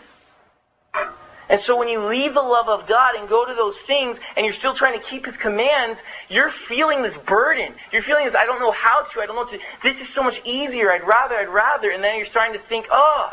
And 1.49 1.61
so 1.65 1.77
when 1.77 1.89
you 1.89 2.01
leave 2.01 2.35
the 2.35 2.43
love 2.43 2.69
of 2.69 2.89
God 2.89 3.17
and 3.17 3.29
go 3.29 3.45
to 3.47 3.55
those 3.55 3.77
things 3.87 4.19
and 4.37 4.47
you're 4.47 4.55
still 4.55 4.75
trying 4.75 4.99
to 4.99 5.07
keep 5.07 5.27
His 5.27 5.37
commands, 5.37 6.01
you're 6.29 6.53
feeling 6.69 7.03
this 7.03 7.17
burden. 7.27 7.75
You're 7.93 8.03
feeling 8.03 8.25
this, 8.25 8.35
I 8.35 8.47
don't 8.47 8.61
know 8.61 8.73
how 8.73 9.03
to, 9.03 9.21
I 9.21 9.27
don't 9.27 9.37
know 9.37 9.45
to, 9.45 9.59
this 9.83 10.01
is 10.01 10.15
so 10.15 10.23
much 10.23 10.41
easier, 10.45 10.91
I'd 10.91 11.07
rather, 11.07 11.37
I'd 11.37 11.49
rather, 11.49 11.91
and 11.91 12.03
then 12.03 12.17
you're 12.17 12.27
starting 12.27 12.59
to 12.59 12.67
think, 12.69 12.87
oh. 12.91 13.33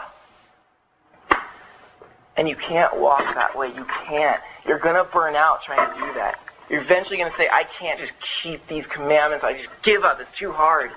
And 2.38 2.48
you 2.48 2.56
can't 2.56 2.98
walk 2.98 3.36
that 3.36 3.58
way. 3.58 3.68
You 3.68 3.86
can't. 3.86 4.42
You're 4.66 4.80
going 4.80 4.96
to 4.96 5.04
burn 5.12 5.36
out 5.36 5.64
trying 5.64 5.94
to 5.94 6.00
do 6.00 6.14
that. 6.14 6.40
You're 6.70 6.82
eventually 6.82 7.18
going 7.18 7.30
to 7.30 7.38
say, 7.38 7.50
I 7.52 7.66
can't 7.78 8.00
just 8.00 8.14
keep 8.42 8.66
these 8.68 8.86
commandments. 8.88 9.44
I 9.44 9.54
just 9.54 9.70
give 9.84 10.04
up. 10.04 10.20
It's 10.22 10.38
too 10.40 10.52
hard. 10.52 10.92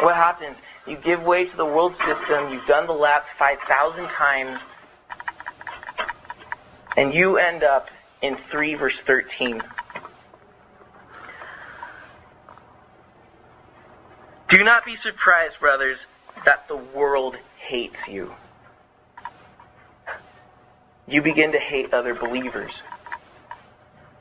What 0.00 0.14
happens? 0.14 0.56
You 0.86 0.96
give 0.96 1.22
way 1.22 1.44
to 1.44 1.56
the 1.56 1.66
world 1.66 1.94
system. 2.06 2.50
You've 2.50 2.66
done 2.66 2.86
the 2.86 2.94
laps 2.94 3.26
5,000 3.38 4.06
times 4.08 4.58
and 6.96 7.14
you 7.14 7.36
end 7.36 7.62
up 7.62 7.88
in 8.22 8.36
3 8.50 8.74
verse 8.74 8.98
13. 9.06 9.62
Do 14.48 14.64
not 14.64 14.84
be 14.84 14.96
surprised, 14.96 15.60
brothers, 15.60 15.98
that 16.44 16.66
the 16.66 16.76
world 16.76 17.36
hates 17.58 17.96
you. 18.08 18.34
You 21.06 21.22
begin 21.22 21.52
to 21.52 21.58
hate 21.58 21.94
other 21.94 22.14
believers. 22.14 22.72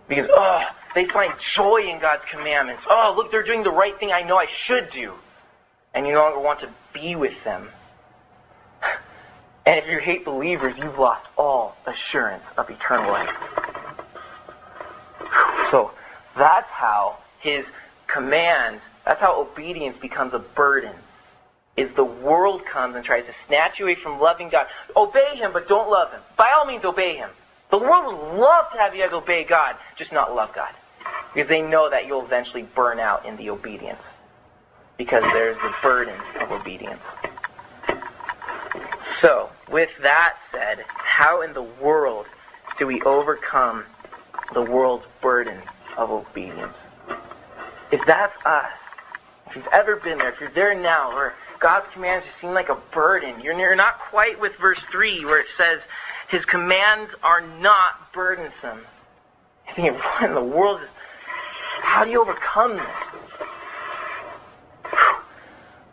Because, 0.07 0.29
oh, 0.31 0.65
they 0.95 1.05
find 1.05 1.33
joy 1.55 1.83
in 1.83 1.99
God's 1.99 2.25
commandments. 2.29 2.83
Oh, 2.87 3.13
look, 3.15 3.31
they're 3.31 3.43
doing 3.43 3.63
the 3.63 3.71
right 3.71 3.97
thing 3.99 4.11
I 4.11 4.21
know 4.21 4.37
I 4.37 4.47
should 4.47 4.89
do. 4.91 5.13
And 5.93 6.05
you 6.05 6.13
no 6.13 6.21
longer 6.21 6.39
want 6.39 6.59
to 6.61 6.69
be 6.93 7.15
with 7.15 7.43
them. 7.43 7.69
And 9.65 9.77
if 9.77 9.89
you 9.89 9.99
hate 9.99 10.25
believers, 10.25 10.75
you've 10.77 10.97
lost 10.97 11.27
all 11.37 11.75
assurance 11.85 12.43
of 12.57 12.69
eternal 12.69 13.11
life. 13.11 13.29
So 15.71 15.91
that's 16.35 16.69
how 16.69 17.17
his 17.39 17.65
commands, 18.07 18.81
that's 19.05 19.21
how 19.21 19.41
obedience 19.41 19.97
becomes 19.99 20.33
a 20.33 20.39
burden. 20.39 20.95
Is 21.77 21.95
the 21.95 22.03
world 22.03 22.65
comes 22.65 22.95
and 22.95 23.05
tries 23.05 23.25
to 23.25 23.33
snatch 23.47 23.79
you 23.79 23.85
away 23.85 23.95
from 23.95 24.19
loving 24.19 24.49
God. 24.49 24.67
Obey 24.97 25.35
him, 25.35 25.53
but 25.53 25.67
don't 25.67 25.89
love 25.89 26.11
him. 26.11 26.19
By 26.35 26.51
all 26.57 26.65
means, 26.65 26.83
obey 26.83 27.15
him. 27.15 27.29
The 27.71 27.77
world 27.77 28.05
would 28.05 28.39
love 28.39 28.71
to 28.73 28.79
have 28.79 28.95
you 28.95 29.05
obey 29.05 29.43
God, 29.45 29.77
just 29.95 30.11
not 30.11 30.35
love 30.35 30.53
God. 30.53 30.73
Because 31.33 31.47
they 31.47 31.61
know 31.61 31.89
that 31.89 32.07
you'll 32.07 32.25
eventually 32.25 32.63
burn 32.63 32.99
out 32.99 33.25
in 33.25 33.37
the 33.37 33.51
obedience. 33.51 34.01
Because 34.97 35.23
there's 35.31 35.57
the 35.57 35.73
burden 35.81 36.19
of 36.41 36.51
obedience. 36.51 36.99
So, 39.21 39.49
with 39.69 39.89
that 40.01 40.37
said, 40.51 40.85
how 40.87 41.41
in 41.41 41.53
the 41.53 41.63
world 41.63 42.25
do 42.77 42.87
we 42.87 43.01
overcome 43.01 43.85
the 44.53 44.61
world's 44.61 45.05
burden 45.21 45.59
of 45.97 46.09
obedience? 46.09 46.75
If 47.91 48.05
that's 48.05 48.33
us, 48.45 48.71
if 49.47 49.55
you've 49.55 49.67
ever 49.67 49.97
been 49.97 50.17
there, 50.19 50.29
if 50.29 50.39
you're 50.39 50.49
there 50.51 50.75
now, 50.75 51.13
where 51.13 51.35
God's 51.59 51.87
commands 51.91 52.25
just 52.25 52.39
seem 52.39 52.53
like 52.53 52.69
a 52.69 52.77
burden, 52.91 53.41
you're, 53.41 53.57
you're 53.59 53.75
not 53.75 53.99
quite 53.99 54.39
with 54.39 54.55
verse 54.55 54.79
3 54.91 55.25
where 55.25 55.41
it 55.41 55.47
says, 55.57 55.81
His 56.29 56.45
commands 56.45 57.11
are 57.23 57.41
not 57.41 58.13
burdensome. 58.13 58.85
I 59.67 59.73
think, 59.73 59.97
what 60.03 60.23
in 60.23 60.35
the 60.35 60.43
world 60.43 60.81
how 61.81 62.05
do 62.05 62.11
you 62.11 62.21
overcome 62.21 62.77
this? 62.77 62.87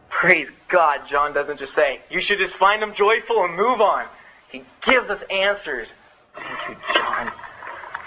Praise 0.09 0.49
God, 0.68 1.02
John 1.09 1.33
doesn't 1.33 1.59
just 1.59 1.74
say, 1.74 2.00
you 2.11 2.20
should 2.20 2.38
just 2.38 2.55
find 2.57 2.83
them 2.83 2.94
joyful 2.94 3.44
and 3.44 3.55
move 3.55 3.81
on. 3.81 4.07
He 4.48 4.64
gives 4.83 5.09
us 5.11 5.22
answers. 5.31 5.88
Thank 6.35 6.68
you, 6.68 6.76
John. 6.94 7.33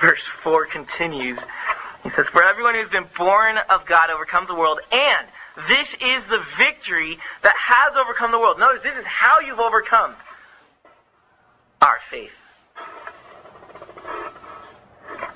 Verse 0.02 0.22
4 0.43 0.65
continues. 0.67 1.39
He 2.04 2.10
says, 2.12 2.28
For 2.28 2.43
everyone 2.43 2.76
who's 2.76 2.89
been 2.89 3.08
born 3.17 3.58
of 3.69 3.86
God 3.86 4.10
overcomes 4.10 4.48
the 4.48 4.56
world, 4.56 4.80
and 4.91 5.28
this 5.67 5.88
is 6.02 6.22
the 6.30 6.43
victory 6.58 7.17
that 7.43 7.56
has 7.58 7.98
overcome 7.98 8.32
the 8.32 8.39
world. 8.39 8.60
Notice 8.60 8.84
this 8.84 8.98
is 8.98 9.06
how 9.06 9.39
you've 9.41 9.60
overcome 9.60 10.15
our 11.82 12.00
faith. 12.10 12.32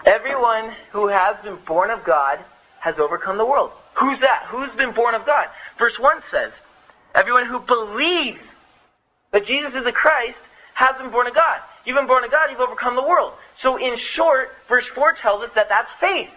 Everyone 0.05 0.71
who 0.91 1.07
has 1.07 1.36
been 1.43 1.57
born 1.65 1.89
of 1.89 2.03
God 2.03 2.39
has 2.79 2.97
overcome 2.99 3.38
the 3.38 3.45
world. 3.45 3.71
Who's 3.95 4.19
that? 4.19 4.45
Who's 4.47 4.71
been 4.71 4.91
born 4.91 5.15
of 5.15 5.25
God? 5.25 5.49
Verse 5.77 5.97
1 5.99 6.21
says, 6.31 6.51
Everyone 7.15 7.45
who 7.45 7.60
believes 7.60 8.39
that 9.32 9.45
Jesus 9.45 9.73
is 9.73 9.84
the 9.84 9.91
Christ 9.91 10.38
has 10.73 10.95
been 10.97 11.12
born 11.12 11.28
of 11.28 11.36
God. 11.36 11.62
You've 11.86 11.97
been 11.97 12.08
born 12.08 12.23
of 12.23 12.32
God, 12.32 12.49
you've 12.49 12.60
overcome 12.60 12.95
the 12.95 13.04
world. 13.04 13.34
So 13.62 13.78
in 13.78 13.97
short, 13.97 14.52
verse 14.67 14.88
4 14.95 15.13
tells 15.13 15.43
us 15.43 15.52
that 15.56 15.69
that's 15.69 15.91
faith. 15.99 16.30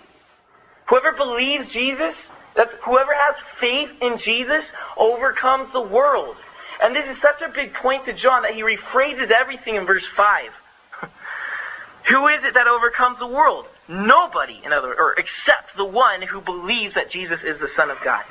Whoever 0.86 1.12
believes 1.12 1.72
Jesus, 1.72 2.14
that 2.54 2.70
whoever 2.84 3.12
has 3.14 3.36
faith 3.58 3.90
in 4.00 4.18
Jesus 4.18 4.64
overcomes 4.96 5.72
the 5.72 5.80
world. 5.80 6.36
And 6.82 6.94
this 6.94 7.08
is 7.08 7.20
such 7.22 7.40
a 7.42 7.48
big 7.48 7.74
point 7.74 8.04
to 8.06 8.12
John 8.12 8.42
that 8.42 8.54
he 8.54 8.62
rephrases 8.62 9.30
everything 9.30 9.76
in 9.76 9.86
verse 9.86 10.06
5. 10.14 10.50
Who 12.08 12.26
is 12.28 12.44
it 12.44 12.54
that 12.54 12.66
overcomes 12.66 13.18
the 13.18 13.26
world? 13.26 13.66
Nobody, 13.88 14.60
in 14.64 14.72
other 14.72 14.94
or 14.98 15.14
except 15.14 15.76
the 15.76 15.84
one 15.84 16.20
who 16.22 16.40
believes 16.40 16.94
that 16.94 17.10
Jesus 17.10 17.42
is 17.42 17.58
the 17.58 17.70
Son 17.76 17.90
of 17.90 18.00
God. 18.02 18.24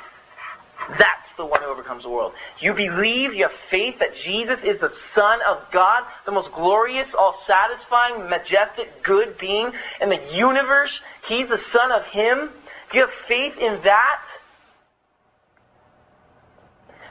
That's 0.88 1.36
the 1.36 1.46
one 1.46 1.62
who 1.62 1.68
overcomes 1.68 2.04
the 2.04 2.10
world. 2.10 2.32
You 2.58 2.74
believe, 2.74 3.34
you 3.34 3.44
have 3.44 3.52
faith 3.70 3.98
that 3.98 4.14
Jesus 4.14 4.60
is 4.62 4.80
the 4.80 4.92
Son 5.14 5.40
of 5.48 5.62
God, 5.72 6.04
the 6.24 6.32
most 6.32 6.52
glorious, 6.52 7.08
all-satisfying, 7.18 8.28
majestic, 8.28 9.02
good 9.02 9.36
being 9.38 9.72
in 10.00 10.08
the 10.08 10.20
universe. 10.32 11.00
He's 11.26 11.48
the 11.48 11.60
Son 11.72 11.92
of 11.92 12.04
Him. 12.04 12.50
If 12.88 12.94
you 12.94 13.00
have 13.00 13.10
faith 13.26 13.56
in 13.58 13.82
that, 13.82 14.22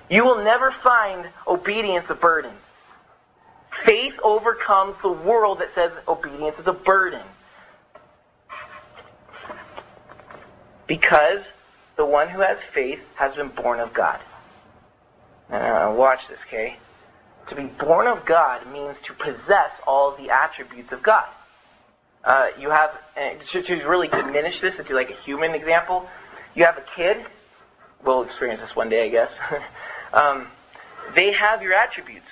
you 0.09 0.23
will 0.23 0.43
never 0.43 0.71
find 0.83 1.29
obedience 1.47 2.05
a 2.09 2.15
burden. 2.15 2.53
Faith 3.83 4.13
overcomes 4.23 4.95
the 5.01 5.11
world 5.11 5.59
that 5.59 5.73
says 5.75 5.91
obedience 6.07 6.57
is 6.59 6.67
a 6.67 6.73
burden. 6.73 7.23
Because 10.87 11.41
the 11.97 12.05
one 12.05 12.29
who 12.29 12.41
has 12.41 12.57
faith 12.73 12.99
has 13.15 13.35
been 13.35 13.49
born 13.49 13.79
of 13.79 13.93
God. 13.93 14.19
Watch 15.49 16.27
this, 16.29 16.39
okay? 16.47 16.77
To 17.49 17.55
be 17.55 17.65
born 17.65 18.07
of 18.07 18.25
God 18.25 18.65
means 18.71 18.95
to 19.05 19.13
possess 19.13 19.71
all 19.85 20.15
the 20.17 20.29
attributes 20.29 20.91
of 20.91 21.03
God. 21.03 21.27
Uh, 22.23 22.49
you 22.59 22.71
have, 22.71 22.91
to, 23.51 23.61
to 23.61 23.87
really 23.87 24.07
diminish 24.07 24.59
this 24.59 24.77
into 24.79 24.93
like 24.95 25.11
a 25.11 25.15
human 25.21 25.53
example, 25.53 26.09
you 26.55 26.65
have 26.65 26.77
a 26.77 26.85
kid. 26.95 27.25
We'll 28.03 28.23
experience 28.23 28.61
this 28.61 28.75
one 28.75 28.89
day, 28.89 29.05
I 29.05 29.09
guess. 29.09 29.31
um, 30.13 30.47
they 31.13 31.31
have 31.33 31.61
your 31.61 31.73
attributes. 31.73 32.25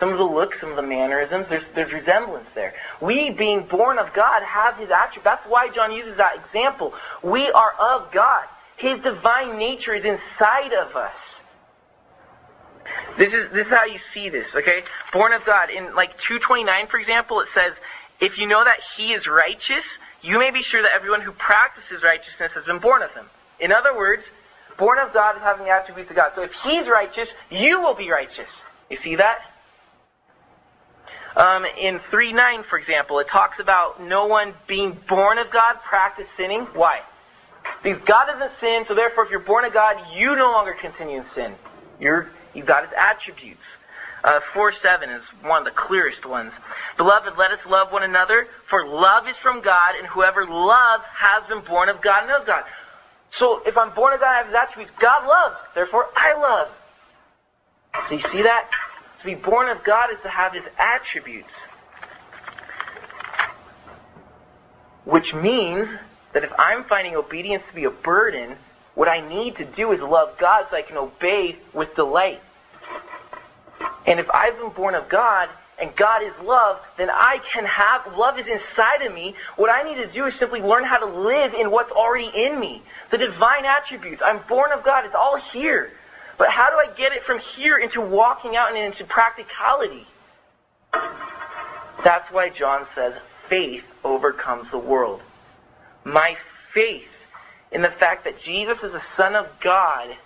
Some 0.00 0.10
of 0.10 0.18
the 0.18 0.24
looks, 0.24 0.60
some 0.60 0.70
of 0.70 0.76
the 0.76 0.82
mannerisms, 0.82 1.46
there's, 1.48 1.64
there's 1.74 1.92
resemblance 1.92 2.48
there. 2.54 2.74
We, 3.00 3.30
being 3.30 3.66
born 3.66 3.98
of 3.98 4.12
God, 4.12 4.42
have 4.42 4.76
His 4.76 4.90
attributes. 4.90 5.24
That's 5.24 5.46
why 5.48 5.68
John 5.68 5.92
uses 5.92 6.16
that 6.16 6.36
example. 6.44 6.94
We 7.22 7.50
are 7.52 7.72
of 7.78 8.10
God. 8.12 8.46
His 8.76 8.98
divine 9.00 9.56
nature 9.56 9.94
is 9.94 10.04
inside 10.04 10.72
of 10.72 10.96
us. 10.96 11.14
This 13.16 13.32
is, 13.32 13.50
this 13.52 13.66
is 13.66 13.72
how 13.72 13.84
you 13.84 14.00
see 14.12 14.28
this, 14.28 14.46
okay? 14.54 14.82
Born 15.12 15.32
of 15.32 15.44
God. 15.44 15.70
In 15.70 15.94
like 15.94 16.10
229, 16.26 16.88
for 16.88 16.98
example, 16.98 17.40
it 17.40 17.48
says, 17.54 17.72
if 18.20 18.36
you 18.36 18.46
know 18.48 18.64
that 18.64 18.78
He 18.96 19.12
is 19.12 19.28
righteous, 19.28 19.84
you 20.22 20.38
may 20.38 20.50
be 20.50 20.62
sure 20.62 20.82
that 20.82 20.90
everyone 20.94 21.20
who 21.20 21.32
practices 21.32 22.02
righteousness 22.02 22.50
has 22.54 22.64
been 22.64 22.78
born 22.78 23.02
of 23.02 23.12
Him. 23.12 23.26
In 23.60 23.70
other 23.70 23.96
words, 23.96 24.24
born 24.76 24.98
of 24.98 25.14
God 25.14 25.36
is 25.36 25.42
having 25.42 25.66
the 25.66 25.70
attributes 25.70 26.10
of 26.10 26.16
God. 26.16 26.32
So 26.34 26.42
if 26.42 26.52
He's 26.64 26.88
righteous, 26.88 27.28
you 27.50 27.80
will 27.80 27.94
be 27.94 28.10
righteous. 28.10 28.48
You 28.90 28.98
see 29.02 29.16
that? 29.16 29.38
Um, 31.36 31.64
in 31.64 31.98
3.9, 31.98 32.64
for 32.66 32.78
example, 32.78 33.18
it 33.18 33.28
talks 33.28 33.58
about 33.58 34.00
no 34.00 34.26
one 34.26 34.54
being 34.66 34.98
born 35.08 35.38
of 35.38 35.50
God 35.50 35.76
practice 35.84 36.28
sinning. 36.36 36.62
Why? 36.74 37.00
Because 37.82 38.02
God 38.04 38.26
doesn't 38.26 38.52
sin, 38.60 38.84
so 38.86 38.94
therefore 38.94 39.24
if 39.24 39.30
you're 39.30 39.40
born 39.40 39.64
of 39.64 39.72
God, 39.72 40.00
you 40.14 40.36
no 40.36 40.52
longer 40.52 40.74
continue 40.74 41.20
in 41.20 41.26
sin. 41.34 41.54
You're, 41.98 42.30
you've 42.54 42.66
got 42.66 42.84
His 42.84 42.94
attributes. 42.98 43.62
Uh, 44.22 44.40
4.7 44.54 45.18
is 45.18 45.22
one 45.42 45.58
of 45.58 45.64
the 45.64 45.70
clearest 45.70 46.24
ones. 46.24 46.52
Beloved, 46.96 47.36
let 47.36 47.50
us 47.50 47.58
love 47.66 47.92
one 47.92 48.04
another, 48.04 48.46
for 48.68 48.86
love 48.86 49.28
is 49.28 49.36
from 49.42 49.60
God, 49.60 49.96
and 49.98 50.06
whoever 50.06 50.46
loves 50.46 51.04
has 51.12 51.42
been 51.48 51.60
born 51.64 51.88
of 51.88 52.00
God 52.00 52.20
and 52.22 52.28
knows 52.28 52.46
God. 52.46 52.64
So 53.36 53.62
if 53.66 53.76
I'm 53.76 53.92
born 53.92 54.14
of 54.14 54.20
God, 54.20 54.30
I 54.30 54.36
have 54.38 54.46
His 54.46 54.54
attributes. 54.54 54.92
God 54.98 55.26
loves, 55.26 55.56
therefore 55.74 56.08
I 56.16 56.34
love. 56.34 56.68
So 58.08 58.14
you 58.14 58.22
see 58.32 58.42
that? 58.42 58.70
To 59.24 59.30
be 59.30 59.36
born 59.36 59.68
of 59.68 59.82
God 59.82 60.10
is 60.10 60.18
to 60.22 60.28
have 60.28 60.52
His 60.52 60.64
attributes. 60.78 61.48
Which 65.06 65.32
means 65.32 65.88
that 66.34 66.44
if 66.44 66.52
I'm 66.58 66.84
finding 66.84 67.16
obedience 67.16 67.62
to 67.70 67.74
be 67.74 67.84
a 67.84 67.90
burden, 67.90 68.58
what 68.94 69.08
I 69.08 69.26
need 69.26 69.56
to 69.56 69.64
do 69.64 69.92
is 69.92 70.00
love 70.00 70.36
God 70.36 70.66
so 70.68 70.76
I 70.76 70.82
can 70.82 70.98
obey 70.98 71.56
with 71.72 71.94
delight. 71.94 72.42
And 74.06 74.20
if 74.20 74.28
I've 74.30 74.58
been 74.58 74.68
born 74.68 74.94
of 74.94 75.08
God 75.08 75.48
and 75.78 75.96
God 75.96 76.22
is 76.22 76.34
love, 76.42 76.78
then 76.98 77.08
I 77.08 77.40
can 77.50 77.64
have, 77.64 78.06
love 78.18 78.38
is 78.38 78.46
inside 78.46 79.00
of 79.06 79.14
me. 79.14 79.36
What 79.56 79.70
I 79.70 79.84
need 79.84 79.96
to 79.96 80.12
do 80.12 80.26
is 80.26 80.34
simply 80.38 80.60
learn 80.60 80.84
how 80.84 80.98
to 80.98 81.06
live 81.06 81.54
in 81.54 81.70
what's 81.70 81.92
already 81.92 82.30
in 82.34 82.60
me. 82.60 82.82
The 83.10 83.16
divine 83.16 83.64
attributes. 83.64 84.20
I'm 84.22 84.40
born 84.46 84.70
of 84.70 84.84
God. 84.84 85.06
It's 85.06 85.14
all 85.14 85.38
here. 85.38 85.92
But 86.38 86.50
how 86.50 86.70
do 86.70 86.76
I 86.76 86.94
get 86.96 87.12
it 87.12 87.22
from 87.24 87.38
here 87.38 87.78
into 87.78 88.00
walking 88.00 88.56
out 88.56 88.70
and 88.70 88.78
into 88.78 89.04
practicality? 89.04 90.06
That's 90.92 92.30
why 92.32 92.50
John 92.50 92.86
says, 92.94 93.14
faith 93.48 93.84
overcomes 94.02 94.70
the 94.70 94.78
world. 94.78 95.22
My 96.04 96.36
faith 96.72 97.08
in 97.72 97.82
the 97.82 97.90
fact 97.90 98.24
that 98.24 98.40
Jesus 98.40 98.78
is 98.82 98.92
the 98.92 99.02
Son 99.16 99.34
of 99.34 99.46
God 99.60 100.16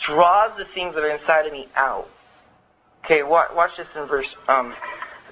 draws 0.00 0.56
the 0.56 0.64
things 0.64 0.94
that 0.94 1.04
are 1.04 1.16
inside 1.16 1.46
of 1.46 1.52
me 1.52 1.68
out. 1.76 2.08
Okay, 3.04 3.22
watch, 3.22 3.50
watch 3.54 3.76
this 3.76 3.86
in 3.94 4.06
verse 4.06 4.28
um, 4.48 4.74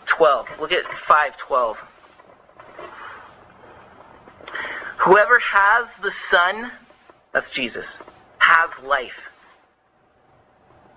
12. 0.07 0.49
Look 0.61 0.72
at 0.72 0.85
5.12. 0.85 1.76
Whoever 4.99 5.39
has 5.39 5.87
the 6.03 6.12
Son, 6.31 6.70
that's 7.33 7.51
Jesus, 7.53 7.87
has 8.39 8.70
life. 8.85 9.28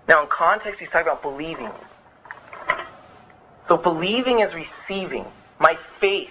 Now 0.08 0.22
in 0.22 0.28
context, 0.28 0.80
he's 0.80 0.88
talking 0.88 1.08
about 1.08 1.22
believing. 1.22 1.70
So 3.68 3.76
believing 3.76 4.40
is 4.40 4.52
receiving. 4.54 5.24
My 5.58 5.78
faith. 6.00 6.30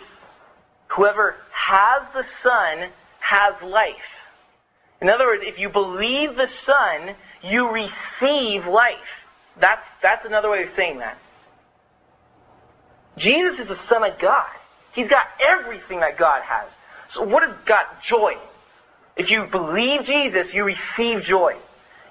Whoever 0.88 1.38
has 1.51 2.03
the 2.13 2.26
Son 2.43 2.89
has 3.19 3.53
life. 3.63 3.95
In 5.01 5.09
other 5.09 5.26
words, 5.26 5.43
if 5.45 5.57
you 5.57 5.69
believe 5.69 6.36
the 6.36 6.49
Son, 6.65 7.15
you 7.41 7.72
receive 7.72 8.67
life. 8.67 8.97
That's, 9.59 9.82
that's 10.01 10.26
another 10.26 10.49
way 10.49 10.63
of 10.63 10.69
saying 10.76 10.99
that. 10.99 11.17
Jesus 13.17 13.59
is 13.59 13.67
the 13.67 13.80
Son 13.88 14.03
of 14.03 14.19
God. 14.19 14.49
He's 14.93 15.07
got 15.07 15.28
everything 15.39 16.01
that 16.01 16.17
God 16.17 16.41
has. 16.43 16.67
So 17.13 17.24
what 17.24 17.47
has 17.47 17.55
got 17.65 18.03
joy? 18.03 18.36
If 19.15 19.30
you 19.30 19.45
believe 19.45 20.05
Jesus, 20.05 20.53
you 20.53 20.65
receive 20.65 21.24
joy. 21.24 21.55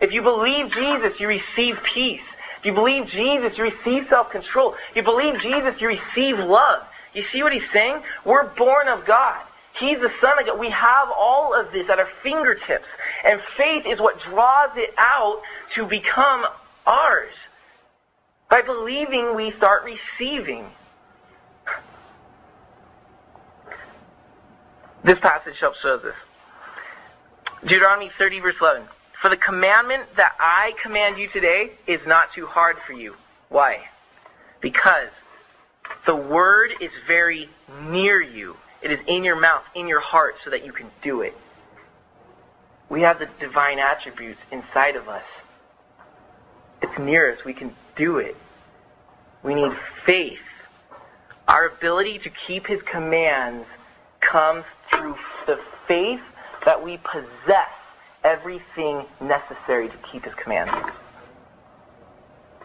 If 0.01 0.13
you 0.13 0.23
believe 0.23 0.73
Jesus, 0.73 1.21
you 1.21 1.29
receive 1.29 1.83
peace. 1.83 2.23
If 2.59 2.67
you 2.67 2.73
believe 2.73 3.07
Jesus, 3.07 3.57
you 3.57 3.65
receive 3.65 4.09
self-control. 4.09 4.75
If 4.91 4.97
you 4.97 5.03
believe 5.03 5.41
Jesus, 5.41 5.81
you 5.81 5.89
receive 5.89 6.39
love. 6.39 6.87
You 7.15 7.23
see 7.33 7.43
what 7.43 7.53
he's 7.53 7.69
saying? 7.73 8.03
We're 8.25 8.49
born 8.55 8.89
of 8.89 9.05
God. 9.05 9.45
He's 9.75 9.99
the 9.99 10.13
Son 10.21 10.39
of 10.39 10.47
God. 10.47 10.59
We 10.59 10.71
have 10.71 11.11
all 11.17 11.55
of 11.55 11.73
this 11.73 11.89
at 11.89 11.99
our 11.99 12.09
fingertips. 12.23 12.87
And 13.25 13.41
faith 13.57 13.87
is 13.87 14.01
what 14.01 14.21
draws 14.21 14.71
it 14.77 14.95
out 14.99 15.43
to 15.75 15.87
become 15.87 16.47
ours. 16.87 17.33
By 18.49 18.63
believing, 18.63 19.35
we 19.35 19.53
start 19.53 19.85
receiving. 19.85 20.67
This 25.05 25.19
passage 25.19 25.59
helps 25.61 25.81
show 25.81 25.97
this. 25.99 26.17
Deuteronomy 27.63 28.11
30 28.19 28.41
verse 28.41 28.55
11. 28.61 28.83
For 29.21 29.29
the 29.29 29.37
commandment 29.37 30.05
that 30.17 30.35
I 30.41 30.73
command 30.83 31.19
you 31.19 31.29
today 31.29 31.73
is 31.87 32.01
not 32.07 32.33
too 32.33 32.47
hard 32.47 32.79
for 32.87 32.95
you. 32.95 33.17
Why? 33.51 33.87
Because 34.63 35.11
the 36.07 36.17
word 36.17 36.73
is 36.81 36.91
very 37.07 37.51
near 37.83 38.23
you. 38.23 38.57
It 38.81 38.91
is 38.93 39.01
in 39.07 39.23
your 39.23 39.39
mouth, 39.39 39.63
in 39.75 39.89
your 39.89 40.01
heart, 40.01 40.37
so 40.43 40.49
that 40.49 40.65
you 40.65 40.73
can 40.73 40.91
do 41.03 41.21
it. 41.21 41.37
We 42.89 43.03
have 43.03 43.19
the 43.19 43.29
divine 43.39 43.79
attributes 43.79 44.41
inside 44.51 44.97
of 44.97 45.07
us. 45.07 45.25
It's 46.81 46.99
near 46.99 47.35
us. 47.35 47.45
We 47.45 47.53
can 47.53 47.77
do 47.97 48.17
it. 48.17 48.37
We 49.43 49.55
need 49.55 49.73
faith. 50.07 50.41
Our 51.47 51.67
ability 51.67 52.21
to 52.21 52.31
keep 52.31 52.67
his 52.67 52.81
commands 52.83 53.67
comes 54.21 54.65
through 54.91 55.17
the 55.47 55.61
faith 55.87 56.23
that 56.65 56.83
we 56.83 56.97
possess 56.99 57.69
everything 58.25 59.07
necessary 59.21 59.89
to 59.89 59.97
keep 59.99 60.25
his 60.25 60.35
commands. 60.35 60.73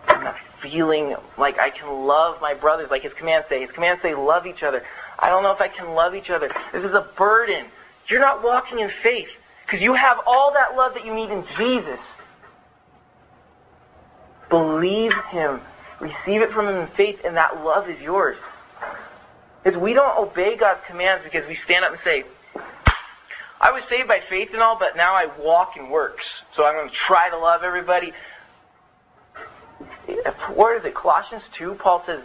I'm 0.08 0.24
not 0.24 0.38
feeling 0.62 1.16
like 1.38 1.60
I 1.60 1.70
can 1.70 2.06
love 2.06 2.42
my 2.42 2.54
brothers 2.54 2.90
like 2.92 3.04
his 3.04 3.14
commands 3.14 3.48
say. 3.50 3.62
His 3.62 3.72
commands 3.72 4.02
say 4.02 4.14
love 4.16 4.46
each 4.46 4.64
other. 4.64 4.84
I 5.18 5.30
don't 5.30 5.44
know 5.44 5.52
if 5.52 5.62
I 5.62 5.68
can 5.68 5.94
love 5.94 6.16
each 6.16 6.30
other. 6.30 6.50
This 6.72 6.84
is 6.84 6.94
a 6.94 7.10
burden. 7.18 7.66
You're 8.08 8.20
not 8.20 8.44
walking 8.44 8.80
in 8.80 8.90
faith 8.90 9.30
because 9.66 9.82
you 9.82 9.94
have 9.94 10.20
all 10.28 10.54
that 10.54 10.76
love 10.76 10.94
that 10.94 11.06
you 11.06 11.14
need 11.14 11.32
in 11.32 11.44
Jesus. 11.58 12.00
Believe 14.50 15.14
him. 15.30 15.62
Receive 16.00 16.42
it 16.42 16.52
from 16.52 16.68
him 16.68 16.76
in 16.76 16.88
faith, 16.88 17.22
and 17.24 17.38
that 17.38 17.64
love 17.64 17.90
is 17.90 18.00
yours. 18.02 18.38
Because 19.64 19.80
we 19.80 19.94
don't 19.94 20.18
obey 20.20 20.56
God's 20.58 20.82
commands 20.86 21.24
because 21.24 21.48
we 21.48 21.56
stand 21.56 21.86
up 21.86 21.94
and 21.94 22.02
say, 22.04 22.24
I 23.66 23.72
was 23.72 23.82
saved 23.90 24.08
by 24.08 24.20
faith 24.20 24.50
and 24.54 24.62
all, 24.62 24.78
but 24.78 24.96
now 24.96 25.16
I 25.16 25.26
walk 25.40 25.76
in 25.76 25.90
works. 25.90 26.24
So 26.56 26.64
I'm 26.68 26.76
going 26.76 26.88
to 26.88 26.94
try 26.94 27.30
to 27.32 27.38
love 27.40 27.64
everybody. 27.64 28.14
What 30.54 30.78
is 30.78 30.86
it? 30.86 30.94
Colossians 30.94 31.42
2, 31.58 31.74
Paul 31.74 32.04
says, 32.06 32.22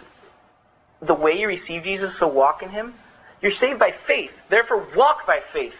the 1.00 1.14
way 1.14 1.40
you 1.40 1.48
receive 1.48 1.84
Jesus, 1.84 2.12
so 2.18 2.28
walk 2.28 2.62
in 2.62 2.68
him. 2.68 2.92
You're 3.40 3.52
saved 3.52 3.78
by 3.78 3.94
faith. 4.06 4.32
Therefore, 4.50 4.86
walk 4.94 5.26
by 5.26 5.40
faith. 5.50 5.72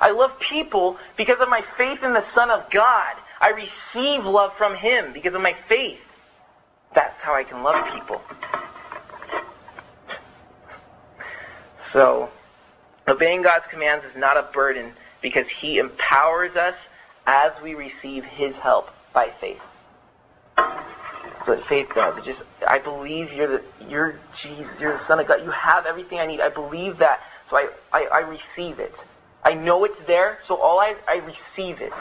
I 0.00 0.12
love 0.12 0.38
people 0.38 0.96
because 1.16 1.40
of 1.40 1.48
my 1.48 1.64
faith 1.76 2.04
in 2.04 2.12
the 2.12 2.24
Son 2.32 2.52
of 2.52 2.70
God. 2.70 3.16
I 3.40 3.50
receive 3.50 4.24
love 4.24 4.56
from 4.56 4.76
him 4.76 5.12
because 5.12 5.34
of 5.34 5.42
my 5.42 5.56
faith. 5.68 5.98
That's 6.94 7.20
how 7.20 7.34
I 7.34 7.42
can 7.42 7.64
love 7.64 7.84
people. 7.92 8.22
So, 11.92 12.30
obeying 13.08 13.42
God's 13.42 13.66
commands 13.70 14.04
is 14.04 14.16
not 14.16 14.36
a 14.36 14.42
burden 14.52 14.92
because 15.22 15.48
he 15.48 15.78
empowers 15.78 16.56
us 16.56 16.74
as 17.26 17.52
we 17.62 17.74
receive 17.74 18.24
his 18.24 18.54
help 18.56 18.90
by 19.12 19.32
faith. 19.40 19.60
That's 20.56 21.46
what 21.46 21.66
faith 21.66 21.88
does. 21.94 22.18
It 22.18 22.24
just 22.24 22.40
I 22.66 22.78
believe 22.78 23.32
you're 23.32 23.46
the 23.46 23.62
you're 23.88 24.18
Jesus, 24.42 24.68
you're 24.80 24.98
the 24.98 25.06
Son 25.06 25.20
of 25.20 25.26
God. 25.26 25.42
You 25.42 25.50
have 25.50 25.86
everything 25.86 26.18
I 26.18 26.26
need. 26.26 26.40
I 26.40 26.48
believe 26.48 26.98
that. 26.98 27.20
So 27.50 27.56
I, 27.56 27.68
I, 27.92 28.04
I 28.06 28.20
receive 28.20 28.78
it. 28.78 28.94
I 29.42 29.54
know 29.54 29.84
it's 29.84 29.98
there, 30.06 30.38
so 30.46 30.56
all 30.56 30.80
I 30.80 30.96
I 31.06 31.16
receive 31.16 31.80
it. 31.80 31.92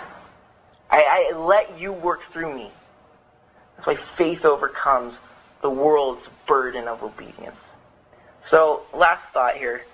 I, 0.89 1.31
I 1.33 1.37
let 1.37 1.79
you 1.79 1.91
work 1.91 2.21
through 2.31 2.53
me. 2.53 2.71
That's 3.75 3.87
why 3.87 3.97
faith 4.15 4.45
overcomes 4.45 5.15
the 5.61 5.69
world's 5.69 6.27
burden 6.45 6.87
of 6.87 7.01
obedience. 7.01 7.57
So, 8.49 8.83
last 8.93 9.23
thought 9.33 9.55
here. 9.55 9.85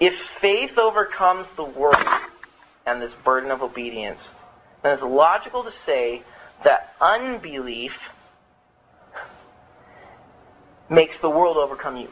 If 0.00 0.14
faith 0.40 0.78
overcomes 0.78 1.46
the 1.56 1.64
world 1.64 1.96
and 2.86 3.02
this 3.02 3.12
burden 3.24 3.50
of 3.50 3.62
obedience, 3.62 4.20
then 4.82 4.94
it's 4.94 5.02
logical 5.02 5.64
to 5.64 5.72
say 5.84 6.22
that 6.64 6.94
unbelief 7.00 7.92
makes 10.88 11.16
the 11.20 11.30
world 11.30 11.56
overcome 11.56 11.96
you. 11.96 12.10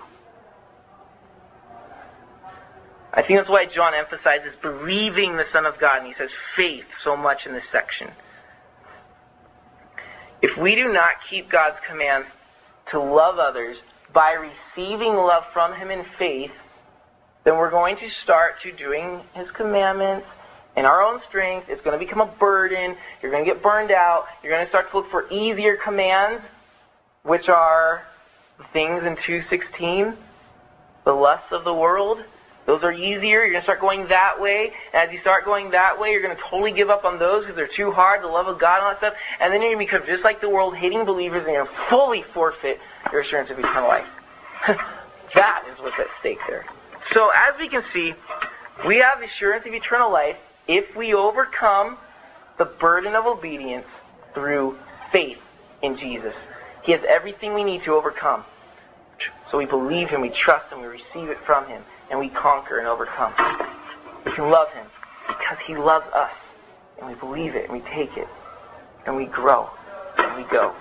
I 3.13 3.23
think 3.23 3.39
that's 3.39 3.49
why 3.49 3.65
John 3.65 3.95
emphasizes 3.95 4.53
believing 4.61 5.37
the 5.37 5.47
Son 5.51 5.65
of 5.65 5.79
God, 5.79 6.03
and 6.03 6.09
he 6.09 6.15
says 6.15 6.31
faith 6.55 6.85
so 7.03 7.17
much 7.17 7.47
in 7.47 7.53
this 7.53 7.65
section. 7.73 8.11
If 10.43 10.59
we 10.59 10.75
do 10.75 10.93
not 10.93 11.13
keep 11.29 11.49
God's 11.49 11.79
commands 11.87 12.29
to 12.91 13.01
love 13.01 13.39
others 13.39 13.79
by 14.13 14.33
receiving 14.33 15.15
love 15.15 15.45
from 15.53 15.73
Him 15.75 15.91
in 15.91 16.05
faith, 16.19 16.53
then 17.47 17.57
we're 17.57 17.71
going 17.71 17.97
to 17.99 18.11
start 18.11 18.61
to 18.63 18.73
doing 18.73 19.21
His 19.33 19.49
commandments 19.53 20.27
in 20.77 20.85
our 20.85 21.01
own 21.01 21.21
strength. 21.29 21.69
It's 21.69 21.81
going 21.81 21.97
to 21.97 22.05
become 22.05 22.21
a 22.21 22.27
burden. 22.27 22.97
You're 23.23 23.31
going 23.31 23.45
to 23.45 23.51
get 23.51 23.63
burned 23.63 23.93
out. 23.93 24.27
You're 24.43 24.53
going 24.53 24.67
to 24.67 24.69
start 24.69 24.91
to 24.91 24.97
look 24.97 25.09
for 25.13 25.29
easier 25.31 25.77
commands, 25.77 26.43
which 27.23 27.49
are 27.49 28.05
things 28.73 29.05
in 29.05 29.15
2.16, 29.15 30.17
the 31.05 31.13
lusts 31.13 31.53
of 31.53 31.65
the 31.65 31.73
world, 31.73 32.25
those 32.67 32.83
are 32.83 32.93
easier. 32.93 33.45
You're 33.45 33.53
going 33.53 33.61
to 33.61 33.63
start 33.63 33.81
going 33.81 34.09
that 34.09 34.41
way. 34.41 34.73
And 34.93 35.09
as 35.09 35.15
you 35.15 35.21
start 35.21 35.45
going 35.45 35.71
that 35.71 36.01
way, 36.01 36.11
you're 36.11 36.23
going 36.23 36.35
to 36.35 36.43
totally 36.43 36.73
give 36.73 36.91
up 36.91 37.05
on 37.05 37.21
those 37.21 37.43
because 37.43 37.55
they're 37.55 37.69
too 37.69 37.93
hard, 37.93 38.23
the 38.23 38.27
love 38.27 38.49
of 38.49 38.59
God 38.59 38.79
and 38.79 38.87
all 38.87 38.91
that 38.91 38.99
stuff. 38.99 39.15
And 39.39 39.53
then 39.53 39.63
you're 39.63 39.73
going 39.73 39.87
to 39.87 39.93
become 39.93 40.05
just 40.05 40.25
like 40.25 40.41
the 40.41 40.51
world, 40.51 40.75
hating 40.75 41.05
believers, 41.05 41.45
and 41.45 41.55
you're 41.55 41.65
going 41.65 41.77
to 41.77 41.89
fully 41.89 42.25
forfeit 42.35 42.81
your 43.13 43.21
assurance 43.21 43.51
of 43.51 43.59
eternal 43.61 43.89
life. 43.89 44.09
that 45.35 45.65
is 45.73 45.81
what's 45.81 45.99
at 46.01 46.09
stake 46.19 46.41
there. 46.49 46.67
So 47.13 47.31
as 47.35 47.59
we 47.59 47.69
can 47.69 47.85
see, 47.93 48.15
we 48.87 48.99
have 48.99 49.21
the 49.21 49.27
assurance 49.27 49.67
of 49.67 49.75
eternal 49.75 50.11
life 50.11 50.37
if 50.69 50.95
we 50.97 51.15
overcome 51.15 51.99
the 52.59 52.65
burden 52.65 53.15
of 53.15 53.27
obedience 53.27 53.87
through 54.35 54.79
faith 55.13 55.39
in 55.83 55.97
Jesus. 55.97 56.35
He 56.83 56.93
has 56.93 57.03
everything 57.05 57.55
we 57.55 57.65
need 57.65 57.85
to 57.85 57.95
overcome. 57.95 58.45
So 59.51 59.59
we 59.59 59.67
believe 59.67 60.11
Him, 60.11 60.21
we 60.21 60.31
trust 60.31 60.73
Him, 60.73 60.81
we 60.81 60.87
receive 60.87 61.31
it 61.31 61.39
from 61.39 61.67
Him 61.67 61.83
and 62.11 62.19
we 62.19 62.29
conquer 62.29 62.79
and 62.79 62.87
overcome. 62.87 63.33
We 64.25 64.33
can 64.33 64.51
love 64.51 64.71
him 64.73 64.87
because 65.27 65.59
he 65.67 65.77
loves 65.77 66.07
us. 66.13 66.33
And 66.99 67.09
we 67.09 67.15
believe 67.15 67.55
it, 67.55 67.65
and 67.69 67.73
we 67.75 67.81
take 67.91 68.17
it, 68.17 68.27
and 69.05 69.17
we 69.17 69.27
grow, 69.27 69.69
and 70.17 70.37
we 70.37 70.45
go. 70.45 70.75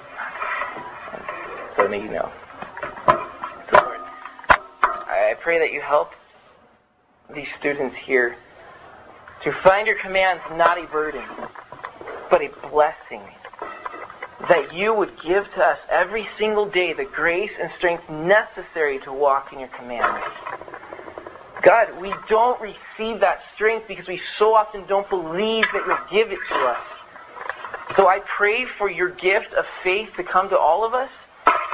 So 1.76 1.90
may 1.90 2.02
you 2.02 2.10
know. 2.10 2.32
So 3.70 3.84
Lord, 3.84 4.00
I 4.90 5.35
pray 5.46 5.60
that 5.60 5.72
you 5.72 5.80
help 5.80 6.12
these 7.36 7.48
students 7.60 7.96
here 7.96 8.36
to 9.44 9.52
find 9.52 9.86
your 9.86 9.96
commands 9.96 10.42
not 10.54 10.80
a 10.80 10.88
burden, 10.88 11.22
but 12.32 12.42
a 12.42 12.50
blessing. 12.72 13.22
That 14.50 14.74
you 14.74 14.92
would 14.96 15.22
give 15.22 15.46
to 15.54 15.64
us 15.64 15.78
every 15.88 16.28
single 16.40 16.66
day 16.66 16.94
the 16.94 17.06
grace 17.06 17.52
and 17.62 17.72
strength 17.74 18.10
necessary 18.10 18.98
to 19.02 19.14
walk 19.14 19.54
in 19.54 19.60
your 19.60 19.68
commands. 19.68 20.26
God, 21.62 21.96
we 22.02 22.12
don't 22.28 22.60
receive 22.60 23.20
that 23.20 23.44
strength 23.54 23.88
because 23.88 24.08
we 24.08 24.20
so 24.40 24.56
often 24.56 24.88
don't 24.88 25.08
believe 25.12 25.66
that 25.74 25.84
you'll 25.86 26.10
give 26.10 26.32
it 26.32 26.40
to 26.48 26.56
us. 26.56 26.88
So 27.96 28.08
I 28.08 28.18
pray 28.26 28.66
for 28.66 28.90
your 28.90 29.10
gift 29.10 29.54
of 29.54 29.68
faith 29.84 30.10
to 30.16 30.24
come 30.24 30.50
to 30.50 30.58
all 30.58 30.84
of 30.84 30.96
us 30.96 31.12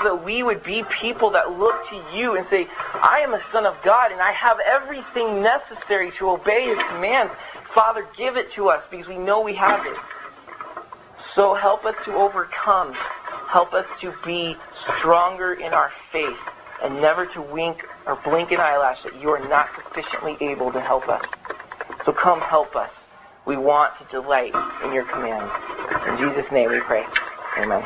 so 0.01 0.15
that 0.15 0.23
we 0.23 0.43
would 0.43 0.63
be 0.63 0.83
people 0.83 1.31
that 1.31 1.51
look 1.57 1.87
to 1.89 2.03
you 2.13 2.35
and 2.35 2.47
say, 2.49 2.67
I 2.93 3.19
am 3.23 3.33
a 3.33 3.41
son 3.51 3.65
of 3.65 3.81
God 3.83 4.11
and 4.11 4.21
I 4.21 4.31
have 4.31 4.59
everything 4.65 5.41
necessary 5.41 6.11
to 6.17 6.31
obey 6.31 6.65
his 6.67 6.77
commands. 6.89 7.31
Father, 7.73 8.07
give 8.17 8.37
it 8.37 8.51
to 8.53 8.69
us 8.69 8.83
because 8.89 9.07
we 9.07 9.17
know 9.17 9.41
we 9.41 9.53
have 9.53 9.85
it. 9.85 9.97
So 11.35 11.53
help 11.53 11.85
us 11.85 11.95
to 12.05 12.13
overcome. 12.15 12.93
Help 13.47 13.73
us 13.73 13.85
to 14.01 14.13
be 14.25 14.57
stronger 14.97 15.53
in 15.53 15.73
our 15.73 15.91
faith 16.11 16.39
and 16.81 16.99
never 17.01 17.25
to 17.27 17.41
wink 17.41 17.85
or 18.05 18.15
blink 18.15 18.51
an 18.51 18.59
eyelash 18.59 19.03
that 19.03 19.19
you 19.21 19.29
are 19.29 19.47
not 19.47 19.69
sufficiently 19.75 20.37
able 20.41 20.71
to 20.71 20.81
help 20.81 21.07
us. 21.07 21.25
So 22.05 22.11
come 22.11 22.41
help 22.41 22.75
us. 22.75 22.89
We 23.45 23.57
want 23.57 23.97
to 23.99 24.05
delight 24.05 24.55
in 24.83 24.93
your 24.93 25.03
commands. 25.03 25.51
In 26.07 26.17
Jesus' 26.17 26.51
name 26.51 26.69
we 26.69 26.79
pray. 26.79 27.05
Amen. 27.57 27.83